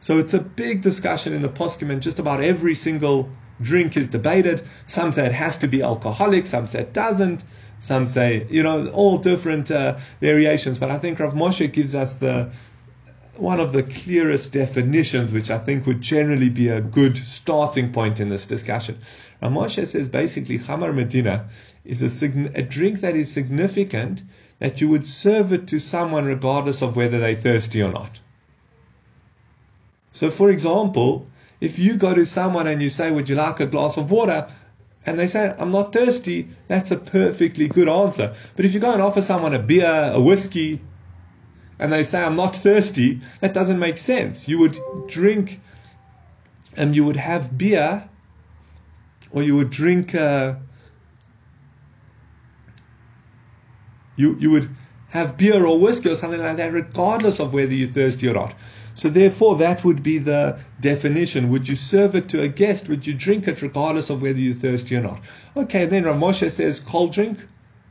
So 0.00 0.18
it's 0.18 0.34
a 0.34 0.40
big 0.40 0.82
discussion 0.82 1.32
in 1.32 1.42
the 1.42 1.48
poskim, 1.48 1.90
and 1.90 2.02
just 2.02 2.18
about 2.18 2.40
every 2.42 2.74
single 2.74 3.28
drink 3.60 3.96
is 3.96 4.08
debated. 4.08 4.62
Some 4.84 5.12
say 5.12 5.26
it 5.26 5.32
has 5.32 5.58
to 5.58 5.68
be 5.68 5.82
alcoholic, 5.82 6.46
some 6.46 6.66
say 6.66 6.80
it 6.80 6.92
doesn't, 6.92 7.42
some 7.80 8.08
say, 8.08 8.46
you 8.50 8.62
know, 8.62 8.88
all 8.88 9.18
different 9.18 9.70
uh, 9.70 9.98
variations. 10.20 10.78
But 10.78 10.90
I 10.90 10.98
think 10.98 11.18
Rav 11.18 11.34
Moshe 11.34 11.72
gives 11.72 11.94
us 11.94 12.14
the 12.14 12.50
one 13.36 13.60
of 13.60 13.72
the 13.72 13.84
clearest 13.84 14.52
definitions, 14.52 15.32
which 15.32 15.48
I 15.48 15.58
think 15.58 15.86
would 15.86 16.00
generally 16.00 16.48
be 16.48 16.68
a 16.68 16.80
good 16.80 17.16
starting 17.16 17.92
point 17.92 18.18
in 18.18 18.28
this 18.28 18.46
discussion. 18.46 18.98
Rav 19.40 19.52
Moshe 19.52 19.86
says 19.86 20.08
basically 20.08 20.58
Chamar 20.58 20.92
Medina 20.94 21.48
is 21.84 22.02
a, 22.02 22.58
a 22.58 22.62
drink 22.62 23.00
that 23.00 23.14
is 23.14 23.32
significant 23.32 24.22
that 24.58 24.80
you 24.80 24.88
would 24.88 25.06
serve 25.06 25.52
it 25.52 25.66
to 25.68 25.78
someone 25.78 26.24
regardless 26.24 26.82
of 26.82 26.96
whether 26.96 27.18
they're 27.18 27.34
thirsty 27.34 27.82
or 27.82 27.92
not. 27.92 28.20
So, 30.12 30.30
for 30.30 30.50
example, 30.50 31.26
if 31.60 31.78
you 31.78 31.96
go 31.96 32.14
to 32.14 32.26
someone 32.26 32.66
and 32.66 32.82
you 32.82 32.90
say, 32.90 33.10
Would 33.10 33.28
you 33.28 33.36
like 33.36 33.60
a 33.60 33.66
glass 33.66 33.96
of 33.96 34.10
water? 34.10 34.48
and 35.06 35.18
they 35.18 35.26
say, 35.26 35.54
I'm 35.58 35.70
not 35.70 35.92
thirsty, 35.92 36.48
that's 36.66 36.90
a 36.90 36.96
perfectly 36.98 37.66
good 37.66 37.88
answer. 37.88 38.34
But 38.56 38.64
if 38.66 38.74
you 38.74 38.80
go 38.80 38.92
and 38.92 39.00
offer 39.00 39.22
someone 39.22 39.54
a 39.54 39.58
beer, 39.58 40.10
a 40.12 40.20
whiskey, 40.20 40.82
and 41.78 41.92
they 41.92 42.02
say, 42.02 42.22
I'm 42.22 42.36
not 42.36 42.54
thirsty, 42.54 43.20
that 43.40 43.54
doesn't 43.54 43.78
make 43.78 43.96
sense. 43.96 44.48
You 44.48 44.58
would 44.58 44.78
drink 45.06 45.60
and 46.76 46.94
you 46.94 47.04
would 47.06 47.16
have 47.16 47.56
beer, 47.56 48.08
or 49.30 49.42
you 49.42 49.56
would 49.56 49.70
drink. 49.70 50.14
Uh, 50.14 50.56
You, 54.18 54.36
you 54.38 54.50
would 54.50 54.68
have 55.08 55.38
beer 55.38 55.64
or 55.64 55.78
whiskey 55.78 56.10
or 56.10 56.16
something 56.16 56.40
like 56.40 56.58
that, 56.58 56.72
regardless 56.72 57.40
of 57.40 57.54
whether 57.54 57.72
you're 57.72 57.88
thirsty 57.88 58.28
or 58.28 58.34
not. 58.34 58.54
So 58.94 59.08
therefore, 59.08 59.56
that 59.56 59.84
would 59.84 60.02
be 60.02 60.18
the 60.18 60.58
definition. 60.80 61.50
Would 61.50 61.68
you 61.68 61.76
serve 61.76 62.16
it 62.16 62.28
to 62.30 62.42
a 62.42 62.48
guest? 62.48 62.88
Would 62.88 63.06
you 63.06 63.14
drink 63.14 63.46
it 63.46 63.62
regardless 63.62 64.10
of 64.10 64.20
whether 64.20 64.40
you're 64.40 64.54
thirsty 64.54 64.96
or 64.96 65.02
not? 65.02 65.20
Okay, 65.56 65.86
then 65.86 66.02
Rav 66.02 66.16
Moshe 66.16 66.50
says 66.50 66.80
cold 66.80 67.12
drink, 67.12 67.38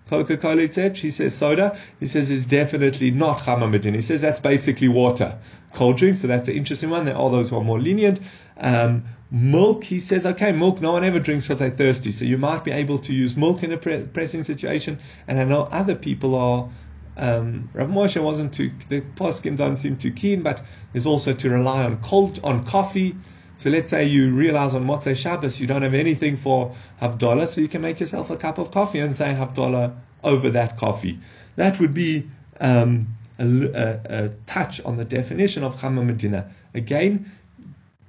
Coca-Cola, 0.10 0.64
etc. 0.64 0.96
He 0.96 1.10
says 1.10 1.34
soda. 1.34 1.78
He 2.02 2.08
says 2.08 2.30
it's 2.30 2.46
definitely 2.46 3.12
not 3.12 3.40
Chamar 3.40 3.96
He 3.96 4.02
says 4.02 4.20
that's 4.20 4.42
basically 4.42 4.90
water. 4.90 5.38
Cold 5.74 5.96
drink, 5.98 6.18
so 6.18 6.28
that's 6.28 6.50
an 6.50 6.56
interesting 6.56 6.90
one. 6.90 7.06
There 7.06 7.16
are 7.16 7.30
those 7.30 7.50
who 7.50 7.58
are 7.58 7.64
more 7.64 7.80
lenient. 7.80 8.20
Um, 8.58 9.06
Milk, 9.30 9.84
he 9.84 10.00
says, 10.00 10.26
okay, 10.26 10.54
milk, 10.54 10.80
no 10.80 10.94
one 10.94 11.04
ever 11.04 11.20
drinks 11.20 11.48
because 11.48 11.60
they're 11.60 11.70
thirsty. 11.70 12.12
So 12.12 12.24
you 12.24 12.38
might 12.38 12.64
be 12.64 12.72
able 12.72 12.98
to 13.00 13.14
use 13.14 13.36
milk 13.36 13.64
in 13.64 13.74
a 13.74 13.78
pre- 13.78 14.06
pressing 14.06 14.44
situation. 14.44 15.00
And 15.28 15.38
I 15.40 15.44
know 15.44 15.64
other 15.64 15.96
people 15.96 16.36
are, 16.36 16.70
um, 17.18 17.70
Rav 17.74 17.90
Moshe 17.90 18.22
wasn't 18.24 18.54
too, 18.54 18.72
the 18.88 19.02
poskim 19.02 19.58
don't 19.58 19.78
seem 19.78 19.98
too 19.98 20.12
keen, 20.12 20.44
but 20.44 20.64
there's 20.94 21.06
also 21.06 21.34
to 21.34 21.50
rely 21.50 21.84
on 21.84 21.98
cold, 21.98 22.40
on 22.44 22.66
coffee. 22.66 23.16
So 23.58 23.70
let's 23.70 23.90
say 23.90 24.06
you 24.06 24.34
realize 24.34 24.74
on 24.74 24.86
Motzei 24.86 25.18
Shabbos 25.18 25.60
you 25.60 25.68
don't 25.68 25.82
have 25.82 25.96
anything 25.96 26.38
for 26.38 26.74
Havdalah, 27.02 27.50
so 27.50 27.60
you 27.60 27.68
can 27.68 27.82
make 27.82 28.00
yourself 28.00 28.30
a 28.30 28.38
cup 28.38 28.60
of 28.60 28.72
coffee 28.72 29.00
and 29.00 29.16
say 29.16 29.34
Havdalah 29.34 29.96
over 30.24 30.50
that 30.52 30.78
coffee. 30.78 31.20
That 31.56 31.80
would 31.80 31.94
be 31.94 32.30
um, 32.62 33.08
a, 33.40 33.46
a, 33.46 34.00
a, 34.06 34.30
touch 34.46 34.80
on 34.82 34.96
the 34.96 35.06
definition 35.06 35.64
of 35.64 35.76
Chamar 35.80 36.06
Medina. 36.06 36.52
Again, 36.74 37.32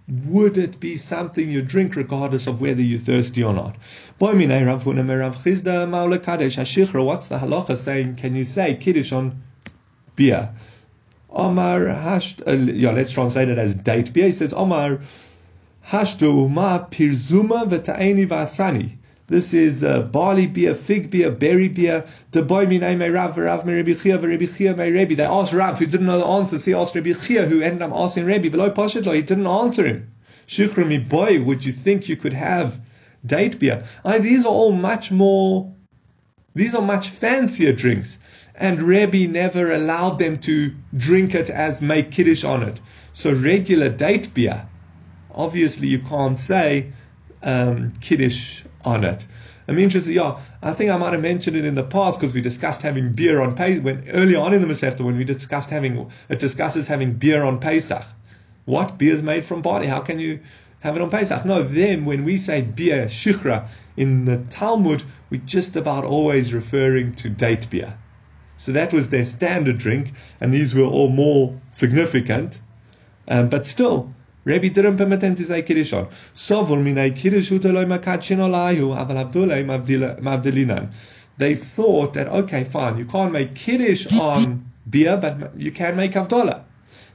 would 0.08 0.56
it 0.56 0.80
be 0.80 0.96
something 0.96 1.50
you 1.50 1.60
drink 1.60 1.94
regardless 1.94 2.46
of 2.46 2.60
whether 2.60 2.80
you're 2.80 2.98
thirsty 2.98 3.42
or 3.42 3.52
not? 3.52 3.76
What's 4.18 4.40
the 4.40 4.58
halacha 7.38 7.76
saying? 7.76 8.16
Can 8.16 8.34
you 8.34 8.44
say 8.44 8.74
kiddush 8.74 9.12
on 9.12 9.42
beer? 10.16 10.50
Omar 11.30 11.80
hasht, 11.80 12.42
uh, 12.46 12.52
yeah, 12.72 12.92
let's 12.92 13.12
translate 13.12 13.50
it 13.50 13.58
as 13.58 13.74
date 13.74 14.12
beer. 14.14 14.26
He 14.26 14.32
says, 14.32 14.54
Omar 14.54 15.00
hashdu 15.86 16.48
ma 16.50 16.86
pirzuma 16.86 17.68
v'ta'eni 17.68 18.26
v'asani. 18.26 18.97
This 19.28 19.52
is 19.52 19.84
uh, 19.84 20.04
barley 20.04 20.46
beer, 20.46 20.74
fig 20.74 21.10
beer, 21.10 21.30
berry 21.30 21.68
beer. 21.68 22.06
The 22.30 22.40
boy 22.40 22.64
minay 22.64 23.12
Rav, 23.12 23.36
Rabbi 23.36 23.92
Chia, 23.92 24.18
Rabbi 24.18 24.46
Chia. 24.46 24.72
They 24.72 25.22
asked 25.22 25.52
Rav, 25.52 25.78
who 25.78 25.84
didn't 25.84 26.06
know 26.06 26.18
the 26.18 26.24
answer. 26.24 26.58
So 26.58 26.70
he 26.70 26.74
asked 26.74 26.94
Rabbi 26.94 27.12
Chia, 27.12 27.44
who 27.44 27.60
ended 27.60 27.82
up 27.82 27.92
asking 27.92 28.24
Rabbi. 28.24 28.48
Below 28.48 28.70
Pashitlo, 28.70 29.14
he 29.14 29.20
didn't 29.20 29.46
answer 29.46 29.86
him. 29.86 30.10
Shichrami 30.46 31.06
boy, 31.06 31.42
would 31.42 31.62
you 31.62 31.72
think 31.72 32.08
you 32.08 32.16
could 32.16 32.32
have 32.32 32.80
date 33.24 33.58
beer? 33.58 33.84
I, 34.02 34.18
these 34.18 34.46
are 34.46 34.52
all 34.52 34.72
much 34.72 35.12
more, 35.12 35.74
these 36.54 36.74
are 36.74 36.80
much 36.80 37.10
fancier 37.10 37.74
drinks. 37.74 38.16
And 38.54 38.80
Rabbi 38.80 39.26
never 39.26 39.72
allowed 39.72 40.18
them 40.18 40.38
to 40.38 40.74
drink 40.96 41.34
it 41.34 41.50
as 41.50 41.82
make 41.82 42.10
kiddish 42.10 42.44
on 42.44 42.62
it. 42.62 42.80
So 43.12 43.34
regular 43.34 43.90
date 43.90 44.32
beer, 44.32 44.66
obviously 45.34 45.88
you 45.88 45.98
can't 45.98 46.38
say 46.38 46.92
um, 47.42 47.92
kiddush 48.00 48.64
on 48.88 49.04
it. 49.04 49.26
I'm 49.68 49.78
interested, 49.78 50.14
yeah, 50.14 50.40
I 50.62 50.72
think 50.72 50.90
I 50.90 50.96
might 50.96 51.12
have 51.12 51.20
mentioned 51.20 51.54
it 51.54 51.64
in 51.66 51.74
the 51.74 51.84
past 51.84 52.18
because 52.18 52.32
we 52.32 52.40
discussed 52.40 52.80
having 52.80 53.12
beer 53.12 53.42
on 53.42 53.54
Pesach, 53.54 53.84
when 53.84 54.08
early 54.10 54.34
on 54.34 54.54
in 54.54 54.62
the 54.62 54.66
Masechta, 54.66 55.04
when 55.04 55.18
we 55.18 55.24
discussed 55.24 55.68
having, 55.68 56.10
it 56.30 56.38
discusses 56.38 56.88
having 56.88 57.12
beer 57.12 57.44
on 57.44 57.60
Pesach. 57.60 58.04
What? 58.64 58.96
Beer 58.96 59.12
is 59.12 59.22
made 59.22 59.44
from 59.44 59.60
barley. 59.60 59.86
How 59.86 60.00
can 60.00 60.18
you 60.18 60.40
have 60.80 60.96
it 60.96 61.02
on 61.02 61.10
Pesach? 61.10 61.44
No, 61.44 61.62
then 61.62 62.06
when 62.06 62.24
we 62.24 62.38
say 62.38 62.62
beer, 62.62 63.06
shichra, 63.06 63.68
in 63.96 64.24
the 64.24 64.38
Talmud, 64.48 65.02
we're 65.28 65.42
just 65.44 65.76
about 65.76 66.04
always 66.04 66.54
referring 66.54 67.14
to 67.16 67.28
date 67.28 67.68
beer. 67.68 67.98
So 68.56 68.72
that 68.72 68.92
was 68.92 69.10
their 69.10 69.24
standard 69.24 69.78
drink, 69.78 70.12
and 70.40 70.52
these 70.54 70.74
were 70.74 70.84
all 70.84 71.10
more 71.10 71.60
significant. 71.70 72.58
Um, 73.28 73.50
but 73.50 73.66
still, 73.66 74.14
Rabbi 74.48 74.68
didn't 74.68 74.96
permit 74.96 75.20
them 75.20 75.34
to 75.34 75.44
say 75.44 75.62
Kiddush 75.62 75.92
on. 75.92 76.08
Sovul 76.34 76.82
minay 76.82 77.14
Kiddush 77.14 77.50
uteloi 77.50 77.86
makachin 77.86 78.38
olayu 78.38 78.96
aval 78.96 79.18
abdulay 79.18 79.62
mavdelinan. 79.64 80.90
They 81.36 81.54
thought 81.54 82.14
that, 82.14 82.28
okay, 82.28 82.64
fine, 82.64 82.98
you 82.98 83.04
can't 83.04 83.30
make 83.32 83.54
Kiddush 83.54 84.06
on 84.18 84.72
beer, 84.90 85.16
but 85.16 85.56
you 85.56 85.70
can 85.70 85.94
make 85.94 86.12
Avdullah. 86.12 86.62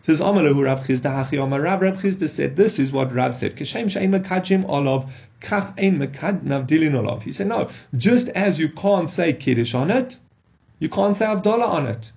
Says 0.03 0.19
Amalahu 0.19 0.63
Rab 0.63 0.79
Chisda 0.79 1.11
Hachi 1.11 1.37
Omar 1.37 1.61
Rab 1.61 1.81
Rab 1.81 1.95
Chisda 1.95 2.29
said, 2.29 2.55
this 2.55 2.77
is 2.77 2.91
what 2.93 3.13
Rab 3.13 3.35
said. 3.35 3.55
Kashem 3.55 3.89
she'ein 3.89 4.11
makachim 4.11 4.67
olav, 4.67 5.11
kach 5.41 5.77
ein 5.77 5.99
mavdilin 5.99 6.93
olav. 6.93 7.23
He 7.23 7.31
said, 7.31 7.47
no, 7.47 7.69
just 7.97 8.29
as 8.29 8.59
you 8.59 8.69
can't 8.69 9.09
say 9.09 9.33
Kiddush 9.33 9.73
on 9.73 9.91
it, 9.91 10.17
you 10.79 10.89
can't 10.89 11.17
say 11.17 11.25
Avdullah 11.25 11.67
on 11.67 11.87
it. 11.87 12.11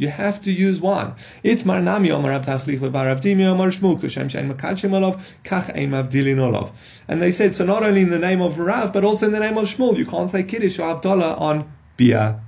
You 0.00 0.08
have 0.08 0.40
to 0.44 0.50
use 0.50 0.80
one. 0.80 1.14
Itmar 1.44 1.82
nami 1.82 2.10
omar 2.10 2.30
Rav 2.30 2.46
Tachlich 2.46 2.78
v'barav 2.78 3.20
dimi 3.20 3.44
omar 3.44 3.68
shmul 3.68 4.00
kushem 4.00 4.30
shein 4.30 4.50
makachim 4.50 4.94
olav 4.94 5.22
kach 5.44 5.68
ein 5.76 5.90
mavdilin 5.90 6.38
olav. 6.38 6.72
And 7.06 7.20
they 7.20 7.30
said, 7.30 7.54
so 7.54 7.66
not 7.66 7.82
only 7.82 8.00
in 8.00 8.08
the 8.08 8.18
name 8.18 8.40
of 8.40 8.58
Rav, 8.58 8.94
but 8.94 9.04
also 9.04 9.26
in 9.26 9.32
the 9.32 9.40
name 9.40 9.58
of 9.58 9.66
Shmuel, 9.66 9.98
you 9.98 10.06
can't 10.06 10.30
say 10.30 10.42
Kiddush 10.42 10.78
or 10.78 10.84
Havdalah 10.84 11.38
on 11.38 11.70
Bia. 11.98 12.40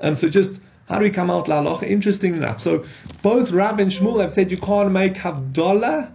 And 0.00 0.10
um, 0.10 0.16
so 0.16 0.28
just, 0.28 0.60
how 0.88 0.98
do 0.98 1.04
we 1.04 1.10
come 1.10 1.30
out 1.30 1.46
la 1.46 1.62
halacha? 1.62 1.84
Interesting 1.84 2.34
enough. 2.34 2.58
So 2.60 2.84
both 3.22 3.52
Rav 3.52 3.78
and 3.78 3.92
Shmuel 3.92 4.20
have 4.20 4.32
said 4.32 4.50
you 4.50 4.58
can't 4.58 4.90
make 4.90 5.14
Havdalah 5.14 6.12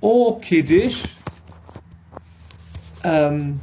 or 0.00 0.38
Kiddush. 0.38 1.12
Um, 3.02 3.60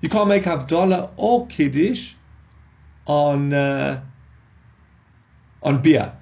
you 0.00 0.08
can't 0.08 0.28
make 0.28 0.44
Havdalah 0.44 1.10
or 1.16 1.48
Kiddush 1.48 2.14
on... 3.08 3.52
Uh, 3.52 4.02
on 5.66 5.82
beer. 5.82 6.12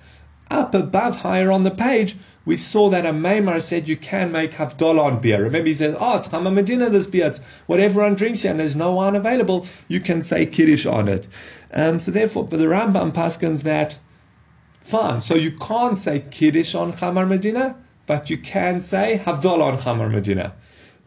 up 0.50 0.74
above, 0.74 1.16
higher 1.16 1.52
on 1.52 1.64
the 1.64 1.70
page, 1.70 2.16
we 2.46 2.56
saw 2.56 2.88
that 2.90 3.06
a 3.06 3.10
Ameimar 3.10 3.60
said 3.60 3.88
you 3.88 3.96
can 3.96 4.32
make 4.32 4.52
Havdalah 4.52 5.04
on 5.04 5.20
beer. 5.20 5.42
Remember, 5.42 5.68
he 5.68 5.74
says, 5.74 5.96
oh, 5.98 6.18
it's 6.18 6.28
Chamar 6.28 6.52
Medina, 6.52 6.90
this 6.90 7.06
beer. 7.06 7.26
It's 7.26 7.40
what 7.66 7.80
everyone 7.80 8.14
drinks 8.14 8.42
here, 8.42 8.50
and 8.50 8.60
there's 8.60 8.76
no 8.76 8.92
wine 8.92 9.16
available. 9.16 9.66
You 9.88 10.00
can 10.00 10.22
say 10.22 10.46
Kiddush 10.46 10.86
on 10.86 11.08
it. 11.08 11.28
Um, 11.72 11.98
so 11.98 12.10
therefore, 12.10 12.44
but 12.44 12.58
the 12.58 12.66
Rambam 12.66 13.12
paskins 13.12 13.62
that, 13.62 13.98
fine. 14.82 15.20
So 15.20 15.34
you 15.34 15.52
can't 15.52 15.98
say 15.98 16.24
Kiddush 16.30 16.74
on 16.74 16.92
Chamar 16.92 17.26
Medina, 17.26 17.76
but 18.06 18.30
you 18.30 18.38
can 18.38 18.80
say 18.80 19.20
Havdalah 19.24 19.72
on 19.72 19.78
Chamar 19.78 20.10
Medina. 20.10 20.54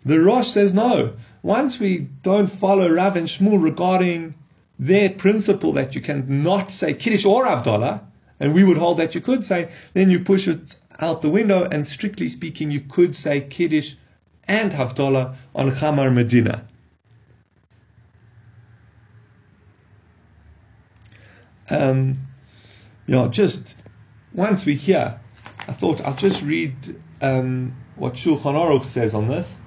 The 0.06 0.20
Rosh 0.20 0.48
says 0.48 0.74
no. 0.74 1.14
Once 1.44 1.80
we 1.80 2.10
don't 2.24 2.48
follow 2.50 2.92
Rav 2.92 3.16
and 3.16 3.28
Shmuel 3.28 3.62
regarding 3.62 4.36
their 4.80 5.10
principle 5.10 5.74
that 5.74 5.96
you 5.96 6.02
can 6.02 6.44
not 6.44 6.72
say 6.72 6.94
Kiddush 6.94 7.26
or 7.26 7.46
Havdalah, 7.46 8.02
and 8.40 8.54
we 8.54 8.64
would 8.64 8.78
hold 8.78 8.98
that 8.98 9.16
you 9.16 9.22
could 9.22 9.46
say, 9.46 9.70
then 9.94 10.10
you 10.10 10.20
push 10.20 10.48
it 10.48 10.76
out 11.00 11.22
the 11.22 11.30
window, 11.30 11.68
and 11.72 11.86
strictly 11.86 12.28
speaking, 12.28 12.72
you 12.72 12.82
could 12.82 13.16
say 13.16 13.42
Kiddush 13.42 13.94
and 14.48 14.72
Havdalah 14.72 15.36
on 15.54 15.72
Chamar 15.72 16.14
Medina. 16.14 16.66
Um, 21.70 22.16
yeah, 23.06 23.28
just 23.30 23.78
once 24.34 24.66
we 24.66 24.76
hear, 24.76 25.20
I 25.68 25.74
thought 25.74 26.02
I'll 26.02 26.16
just 26.16 26.42
read 26.42 26.76
um, 27.22 27.76
what 27.96 28.14
Shulchan 28.14 28.54
Aruch 28.54 28.86
says 28.86 29.14
on 29.14 29.28
this 29.28 29.58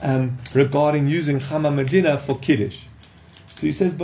um, 0.00 0.36
regarding 0.54 1.08
using 1.08 1.38
Chamar 1.38 1.74
Medina 1.74 2.18
for 2.18 2.38
Kiddush. 2.38 2.82
So 3.56 3.62
he 3.62 3.72
says, 3.72 3.94
and 3.94 4.02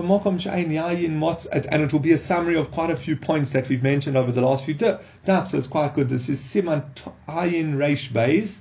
it 1.83 1.93
will 1.93 2.01
be 2.01 2.13
a 2.13 2.19
summary 2.19 2.57
of 2.57 2.71
quite 2.71 2.91
a 2.91 2.97
few 2.97 3.17
points 3.17 3.51
that 3.51 3.69
we've 3.69 3.83
mentioned 3.83 4.17
over 4.17 4.33
the 4.33 4.41
last 4.41 4.65
few 4.65 4.73
days. 4.73 4.97
So 5.27 5.59
it's 5.59 5.67
quite 5.67 5.93
good. 5.93 6.09
This 6.09 6.31
is 6.31 6.41
Siman 6.41 6.85
Ayin 7.29 7.75
Reish 7.75 8.09
Beis 8.11 8.61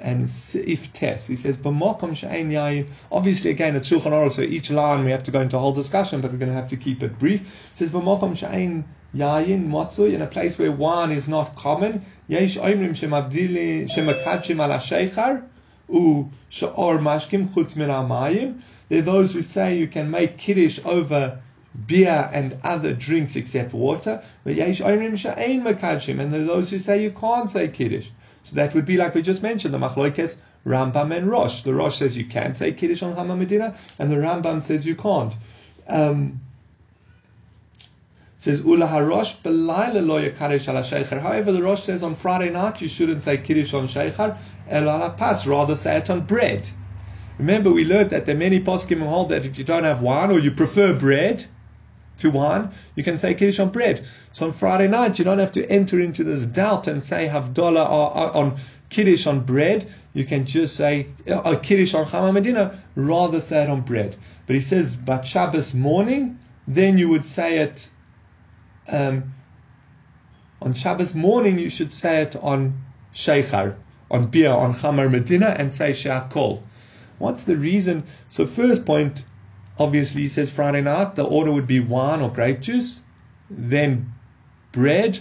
and 0.00 0.28
if 0.68 0.92
test. 0.92 1.28
He 1.28 1.36
says. 1.36 1.58
Obviously, 1.64 3.50
again, 3.50 3.76
it's 3.76 3.88
Shulchan 3.88 4.10
Aruch, 4.10 4.32
so 4.32 4.42
each 4.42 4.72
line 4.72 5.04
we 5.04 5.12
have 5.12 5.22
to 5.22 5.30
go 5.30 5.40
into 5.40 5.56
a 5.56 5.60
whole 5.60 5.72
discussion, 5.72 6.20
but 6.20 6.32
we're 6.32 6.38
going 6.38 6.50
to 6.50 6.56
have 6.56 6.68
to 6.70 6.76
keep 6.76 7.04
it 7.04 7.16
brief. 7.16 7.42
It 7.72 7.78
says, 7.78 7.90
"B'mokom 7.90 8.36
she'ain 8.36 8.84
yayin 9.14 9.68
motzui," 9.68 10.12
in 10.12 10.22
a 10.22 10.26
place 10.26 10.58
where 10.58 10.72
wine 10.72 11.12
is 11.12 11.28
not 11.28 11.54
common. 11.54 12.02
Yesh 12.26 12.56
oimrim 12.56 12.96
shemakadshim 12.96 14.54
ala 14.54 14.78
sheichar 14.78 15.44
There 15.88 16.28
are 18.98 19.02
those 19.02 19.32
who 19.32 19.42
say 19.42 19.78
you 19.78 19.86
can 19.88 20.10
make 20.10 20.38
kiddush 20.38 20.80
over 20.84 21.38
beer 21.86 22.30
and 22.32 22.56
other 22.64 22.92
drinks 22.92 23.36
except 23.36 23.72
water. 23.74 24.22
And 24.44 24.56
there 24.56 24.68
are 24.68 26.44
those 26.44 26.70
who 26.70 26.78
say 26.78 27.02
you 27.02 27.10
can't 27.10 27.50
say 27.50 27.68
kiddush. 27.68 28.08
So 28.44 28.54
that 28.56 28.74
would 28.74 28.84
be 28.84 28.96
like 28.96 29.14
we 29.14 29.22
just 29.22 29.42
mentioned, 29.42 29.74
the 29.74 29.78
machloikes 29.78 30.38
Rambam 30.66 31.16
and 31.16 31.30
Rosh. 31.30 31.62
The 31.62 31.74
Rosh 31.74 31.98
says 31.98 32.18
you 32.18 32.24
can 32.24 32.54
say 32.54 32.72
kiddush 32.72 33.02
on 33.02 33.14
Chamar 33.14 33.38
Medina, 33.38 33.76
and 33.98 34.10
the 34.10 34.16
Rambam 34.16 34.62
says 34.62 34.84
you 34.86 34.96
can't. 34.96 35.34
Um, 35.88 36.40
says 38.46 38.60
Ula 38.60 38.86
Harosh 38.86 39.34
Belayla 39.42 40.06
lo 40.06 40.22
yakarish 40.22 40.68
ala 40.68 40.82
sheikhar. 40.82 41.20
However, 41.20 41.50
the 41.50 41.60
Rosh 41.60 41.82
says 41.82 42.04
on 42.04 42.14
Friday 42.14 42.48
night 42.48 42.80
you 42.80 42.86
shouldn't 42.86 43.24
say 43.24 43.38
kiddush 43.38 43.74
on 43.74 43.88
sheikhar, 43.88 44.38
el 44.68 44.84
ala 44.84 45.10
pas, 45.18 45.44
rather 45.48 45.74
say 45.74 45.96
it 45.96 46.08
on 46.10 46.20
bread. 46.20 46.70
Remember, 47.38 47.72
we 47.72 47.84
learned 47.84 48.10
that 48.10 48.24
there 48.24 48.36
are 48.36 48.38
many 48.38 48.60
poskim 48.60 48.98
who 48.98 49.06
hold 49.06 49.30
that 49.30 49.44
if 49.44 49.58
you 49.58 49.64
don't 49.64 49.82
have 49.82 50.00
wine 50.00 50.30
or 50.30 50.38
you 50.38 50.52
prefer 50.52 50.94
bread 50.94 51.44
to 52.18 52.30
wine, 52.30 52.70
you 52.94 53.02
can 53.02 53.18
say 53.18 53.34
Kiddush 53.34 53.58
on 53.58 53.70
bread. 53.70 54.06
So 54.30 54.46
on 54.46 54.52
Friday 54.52 54.86
night, 54.86 55.18
you 55.18 55.24
don't 55.24 55.40
have 55.40 55.50
to 55.52 55.68
enter 55.68 56.00
into 56.00 56.22
this 56.22 56.46
doubt 56.46 56.86
and 56.86 57.02
say 57.02 57.26
Havdalah 57.26 57.84
uh, 57.84 58.06
uh, 58.06 58.30
on 58.32 58.56
Kiddush 58.90 59.26
on 59.26 59.40
bread. 59.40 59.90
You 60.14 60.24
can 60.24 60.46
just 60.46 60.76
say 60.76 61.08
uh, 61.26 61.40
uh, 61.40 61.58
Kiddush 61.58 61.94
on 61.94 62.06
Chamar 62.06 62.32
Medina, 62.32 62.80
rather 62.94 63.40
say 63.40 63.64
it 63.64 63.68
on 63.68 63.80
bread. 63.80 64.16
But 64.46 64.54
he 64.54 64.62
says, 64.62 64.94
but 64.94 65.26
Shabbos 65.26 65.74
morning, 65.74 66.38
then 66.68 66.96
you 66.96 67.08
would 67.08 67.26
say 67.26 67.58
it 67.58 67.88
um, 68.88 69.34
on 70.60 70.74
Shabbos 70.74 71.14
morning, 71.14 71.58
you 71.58 71.70
should 71.70 71.92
say 71.92 72.22
it 72.22 72.36
on 72.36 72.82
Sheikhar, 73.12 73.76
on 74.10 74.26
beer, 74.26 74.50
on 74.50 74.74
Chamar 74.74 75.10
Medina, 75.10 75.54
and 75.58 75.72
say 75.72 75.92
She'akol. 75.92 76.62
What's 77.18 77.42
the 77.42 77.56
reason? 77.56 78.04
So, 78.28 78.46
first 78.46 78.84
point, 78.84 79.24
obviously, 79.78 80.22
he 80.22 80.28
says 80.28 80.52
Friday 80.52 80.82
night, 80.82 81.14
the 81.14 81.24
order 81.24 81.52
would 81.52 81.66
be 81.66 81.80
wine 81.80 82.20
or 82.20 82.30
grape 82.30 82.60
juice, 82.60 83.00
then 83.48 84.12
bread, 84.72 85.20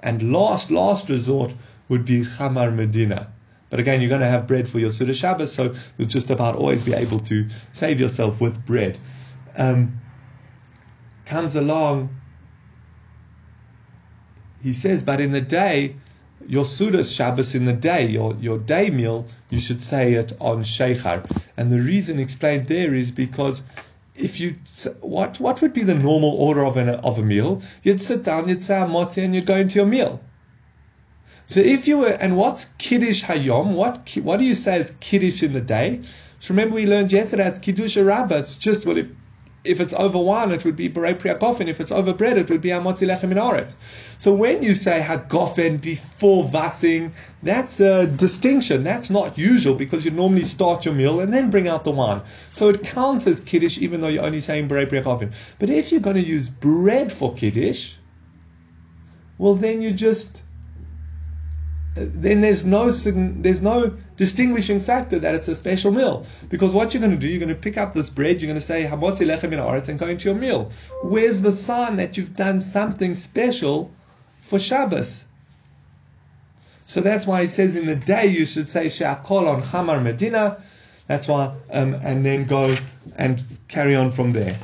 and 0.00 0.32
last, 0.32 0.70
last 0.70 1.08
resort 1.08 1.54
would 1.88 2.04
be 2.04 2.22
Chamar 2.22 2.74
Medina. 2.74 3.32
But 3.70 3.80
again, 3.80 4.00
you're 4.00 4.08
going 4.08 4.22
to 4.22 4.26
have 4.26 4.46
bread 4.46 4.68
for 4.68 4.78
your 4.78 4.90
Suda 4.90 5.12
Shabbos, 5.12 5.52
so 5.52 5.74
you'll 5.96 6.08
just 6.08 6.30
about 6.30 6.56
always 6.56 6.82
be 6.82 6.94
able 6.94 7.20
to 7.20 7.46
save 7.72 8.00
yourself 8.00 8.40
with 8.40 8.64
bread. 8.64 8.98
Um, 9.56 10.00
comes 11.26 11.54
along, 11.54 12.16
he 14.68 14.74
says, 14.74 15.02
but 15.02 15.18
in 15.18 15.32
the 15.32 15.40
day, 15.40 15.96
your 16.46 16.64
Sudas 16.64 17.16
Shabbos 17.16 17.54
in 17.54 17.64
the 17.64 17.72
day, 17.72 18.06
your, 18.06 18.34
your 18.34 18.58
day 18.58 18.90
meal, 18.90 19.26
you 19.48 19.58
should 19.58 19.82
say 19.82 20.12
it 20.12 20.34
on 20.42 20.62
Sheikhar. 20.62 21.24
And 21.56 21.72
the 21.72 21.80
reason 21.80 22.18
explained 22.18 22.68
there 22.68 22.94
is 22.94 23.10
because 23.10 23.62
if 24.14 24.38
you, 24.38 24.56
what, 25.00 25.40
what 25.40 25.62
would 25.62 25.72
be 25.72 25.84
the 25.84 25.94
normal 25.94 26.32
order 26.32 26.66
of, 26.66 26.76
an, 26.76 26.90
of 26.90 27.18
a 27.18 27.22
meal? 27.22 27.62
You'd 27.82 28.02
sit 28.02 28.24
down, 28.24 28.46
you'd 28.46 28.62
say 28.62 28.74
Amotzi, 28.74 29.24
and 29.24 29.34
you'd 29.34 29.46
go 29.46 29.56
into 29.56 29.76
your 29.76 29.86
meal. 29.86 30.20
So 31.46 31.60
if 31.60 31.88
you 31.88 32.00
were, 32.00 32.18
and 32.20 32.36
what's 32.36 32.66
Kiddush 32.76 33.24
Hayom? 33.24 33.72
What, 33.72 34.14
what 34.22 34.36
do 34.36 34.44
you 34.44 34.54
say 34.54 34.78
is 34.78 34.90
Kiddush 35.00 35.42
in 35.42 35.54
the 35.54 35.62
day? 35.62 36.02
So 36.40 36.52
remember 36.52 36.74
we 36.74 36.86
learned 36.86 37.10
yesterday, 37.10 37.48
it's 37.48 37.58
Kiddush 37.58 37.96
Rabbah. 37.96 38.36
It's 38.36 38.56
just, 38.56 38.84
well, 38.84 38.98
if, 38.98 39.06
if 39.64 39.80
it's 39.80 39.92
over 39.94 40.18
wine, 40.18 40.50
it 40.52 40.64
would 40.64 40.76
be 40.76 40.88
Berei 40.88 41.18
Priakofen. 41.18 41.66
If 41.66 41.80
it's 41.80 41.90
over 41.90 42.14
bread, 42.14 42.38
it 42.38 42.48
would 42.48 42.60
be 42.60 42.70
Amotzi 42.70 43.06
Lechem 43.06 43.32
in 43.32 43.68
So 44.18 44.32
when 44.32 44.62
you 44.62 44.74
say 44.74 45.00
Hagofen 45.00 45.80
before 45.80 46.44
Vassing, 46.44 47.12
that's 47.42 47.80
a 47.80 48.06
distinction. 48.06 48.84
That's 48.84 49.10
not 49.10 49.36
usual 49.36 49.74
because 49.74 50.04
you 50.04 50.10
normally 50.12 50.44
start 50.44 50.84
your 50.84 50.94
meal 50.94 51.20
and 51.20 51.32
then 51.32 51.50
bring 51.50 51.68
out 51.68 51.84
the 51.84 51.90
wine. 51.90 52.22
So 52.52 52.68
it 52.68 52.82
counts 52.84 53.26
as 53.26 53.40
Kiddush 53.40 53.78
even 53.78 54.00
though 54.00 54.08
you're 54.08 54.24
only 54.24 54.40
saying 54.40 54.68
Berei 54.68 54.88
Priakofen. 54.88 55.32
But 55.58 55.70
if 55.70 55.90
you're 55.90 56.00
going 56.00 56.16
to 56.16 56.24
use 56.24 56.48
bread 56.48 57.12
for 57.12 57.34
Kiddush, 57.34 57.94
well 59.38 59.54
then 59.54 59.82
you 59.82 59.92
just 59.92 60.44
then 61.94 62.40
there's 62.40 62.64
no 62.64 62.90
there's 62.90 63.62
no 63.62 63.96
distinguishing 64.16 64.80
factor 64.80 65.18
that 65.18 65.34
it's 65.34 65.48
a 65.48 65.56
special 65.56 65.90
meal. 65.90 66.26
Because 66.48 66.74
what 66.74 66.94
you're 66.94 67.00
going 67.00 67.12
to 67.12 67.18
do 67.18 67.28
you're 67.28 67.40
going 67.40 67.48
to 67.48 67.54
pick 67.54 67.76
up 67.76 67.94
this 67.94 68.10
bread 68.10 68.40
you're 68.40 68.48
going 68.48 68.60
to 68.60 68.66
say 68.66 68.84
hamotzi 68.84 69.26
lechem 69.26 69.52
in 69.52 69.90
and 69.90 69.98
go 69.98 70.06
into 70.06 70.28
your 70.28 70.38
meal. 70.38 70.70
Where's 71.02 71.40
the 71.40 71.52
sign 71.52 71.96
that 71.96 72.16
you've 72.16 72.34
done 72.34 72.60
something 72.60 73.14
special 73.14 73.90
for 74.40 74.58
Shabbos? 74.58 75.24
So 76.86 77.00
that's 77.00 77.26
why 77.26 77.42
he 77.42 77.48
says 77.48 77.76
in 77.76 77.86
the 77.86 77.96
day 77.96 78.26
you 78.26 78.46
should 78.46 78.68
say 78.68 78.88
she'akol 78.88 79.46
on 79.46 79.62
Chamar 79.62 80.02
Medina. 80.02 80.62
That's 81.06 81.28
why 81.28 81.54
um, 81.70 81.94
and 81.94 82.24
then 82.24 82.46
go 82.46 82.76
and 83.16 83.42
carry 83.68 83.96
on 83.96 84.12
from 84.12 84.32
there. 84.32 84.56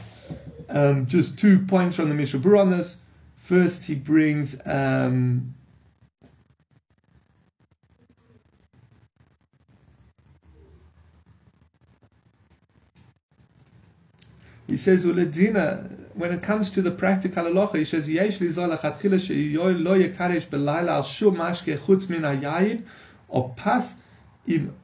Um, 0.69 1.07
just 1.07 1.39
two 1.39 1.59
points 1.59 1.97
from 1.97 2.09
the 2.09 2.15
Mishnah 2.15 2.59
on 2.59 2.71
this. 2.71 3.03
First 3.37 3.85
he 3.85 3.95
brings 3.95 4.57
um, 4.67 5.55
He 14.75 14.79
says, 14.79 15.07
Uledina, 15.07 15.89
when 16.15 16.33
it 16.33 16.43
comes 16.43 16.69
to 16.71 16.83
the 16.83 16.91
practical 16.91 17.45
halacha, 17.45 17.77
he 17.77 17.85
says, 17.85 18.11
Yesh 18.11 18.41
li 18.41 18.49
zol 18.49 18.77
achatchila 18.77 19.21
sheyoy 19.21 19.81
lo 19.81 19.97
yekaresh 19.97 20.49
belayla 20.49 20.89
al 20.89 21.05
shum 21.05 21.37
mashke 21.37 21.79
chutz 21.79 22.11
min 22.11 22.23
hayayin, 22.23 22.83
or 23.29 23.55
pas 23.55 23.95
im 24.49 24.75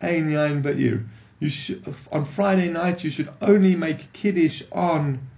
ein 0.00 0.28
yayin 0.30 0.62
ba'ir. 0.62 1.08
You 1.40 1.48
should, 1.48 1.92
on 2.12 2.24
Friday 2.24 2.68
night, 2.70 3.02
you 3.02 3.10
should 3.10 3.28
only 3.42 3.74
make 3.74 4.12
kiddush 4.12 4.62
on 4.70 5.28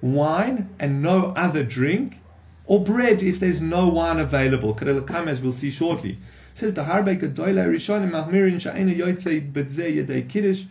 wine 0.00 0.70
and 0.80 1.02
no 1.02 1.34
other 1.36 1.62
drink, 1.62 2.22
or 2.64 2.82
bread 2.82 3.22
if 3.22 3.38
there's 3.38 3.60
no 3.60 3.88
wine 3.88 4.18
available. 4.18 4.74
Kadel 4.74 5.26
as 5.26 5.42
we'll 5.42 5.52
see 5.52 5.70
shortly. 5.70 6.12
It 6.12 6.58
says 6.58 6.72
the 6.72 6.84
harbe 6.84 7.20
gadoyle 7.20 7.66
rishonim 7.68 8.12
mahmirin 8.12 8.58
sha'ena 8.58 8.96
yoytzei 8.96 9.52
betzeh 9.52 9.94
yedei 10.02 10.26
kiddush 10.26 10.64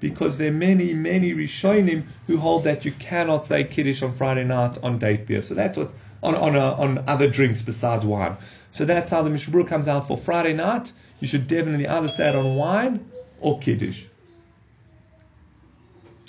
because 0.00 0.38
there 0.38 0.50
are 0.50 0.54
many, 0.54 0.94
many 0.94 1.32
Rishonim 1.32 2.04
who 2.26 2.38
hold 2.38 2.64
that 2.64 2.84
you 2.84 2.92
cannot 2.92 3.46
say 3.46 3.64
Kiddush 3.64 4.02
on 4.02 4.12
Friday 4.12 4.44
night 4.44 4.78
on 4.82 4.98
date 4.98 5.26
beer. 5.26 5.42
So 5.42 5.54
that's 5.54 5.76
what, 5.76 5.90
on, 6.22 6.34
on, 6.34 6.56
a, 6.56 6.72
on 6.74 7.04
other 7.06 7.28
drinks 7.28 7.62
besides 7.62 8.04
wine. 8.04 8.36
So 8.70 8.84
that's 8.84 9.10
how 9.10 9.22
the 9.22 9.30
Mishabur 9.30 9.68
comes 9.68 9.88
out 9.88 10.08
for 10.08 10.16
Friday 10.16 10.54
night. 10.54 10.92
You 11.20 11.28
should 11.28 11.46
definitely 11.46 11.86
either 11.86 12.08
say 12.08 12.30
it 12.30 12.34
on 12.34 12.56
wine 12.56 13.10
or 13.40 13.58
Kiddush. 13.58 14.04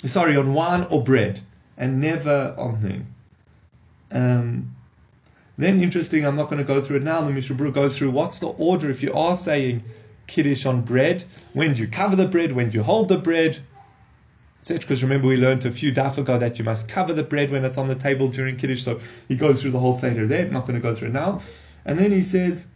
Sorry, 0.04 0.36
on 0.36 0.52
wine 0.52 0.86
or 0.90 1.02
bread. 1.02 1.40
and 1.76 2.00
never 2.00 2.54
on 2.58 2.80
thing. 2.80 3.06
Um, 4.10 4.76
then 5.58 5.82
interesting, 5.82 6.26
I'm 6.26 6.36
not 6.36 6.50
going 6.50 6.58
to 6.58 6.64
go 6.64 6.80
through 6.80 6.98
it 6.98 7.02
now. 7.02 7.20
The 7.22 7.30
Mishnah 7.30 7.56
Berurah 7.56 7.74
goes 7.74 7.98
through 7.98 8.10
what's 8.10 8.38
the 8.38 8.48
order 8.48 8.90
if 8.90 9.02
you 9.02 9.12
are 9.14 9.36
saying 9.36 9.82
kiddush 10.26 10.66
on 10.66 10.82
bread. 10.82 11.24
When 11.52 11.74
do 11.74 11.82
you 11.82 11.88
cover 11.88 12.16
the 12.16 12.28
bread? 12.28 12.52
When 12.52 12.70
do 12.70 12.78
you 12.78 12.84
hold 12.84 13.08
the 13.08 13.18
bread? 13.18 13.58
Etc. 14.60 14.80
Because 14.80 15.02
remember, 15.02 15.26
we 15.26 15.36
learned 15.36 15.64
a 15.64 15.70
few 15.70 15.92
daf 15.92 16.18
ago 16.18 16.38
that 16.38 16.58
you 16.58 16.64
must 16.64 16.88
cover 16.88 17.12
the 17.12 17.24
bread 17.24 17.50
when 17.50 17.64
it's 17.64 17.78
on 17.78 17.88
the 17.88 17.94
table 17.94 18.28
during 18.28 18.56
kiddush. 18.56 18.82
So 18.82 19.00
he 19.28 19.36
goes 19.36 19.60
through 19.60 19.72
the 19.72 19.80
whole 19.80 19.98
seder 19.98 20.26
there. 20.26 20.46
I'm 20.46 20.52
not 20.52 20.66
going 20.66 20.80
to 20.80 20.82
go 20.82 20.94
through 20.94 21.08
it 21.08 21.14
now. 21.14 21.40
And 21.84 21.98
then 21.98 22.12
he 22.12 22.22
says, 22.22 22.66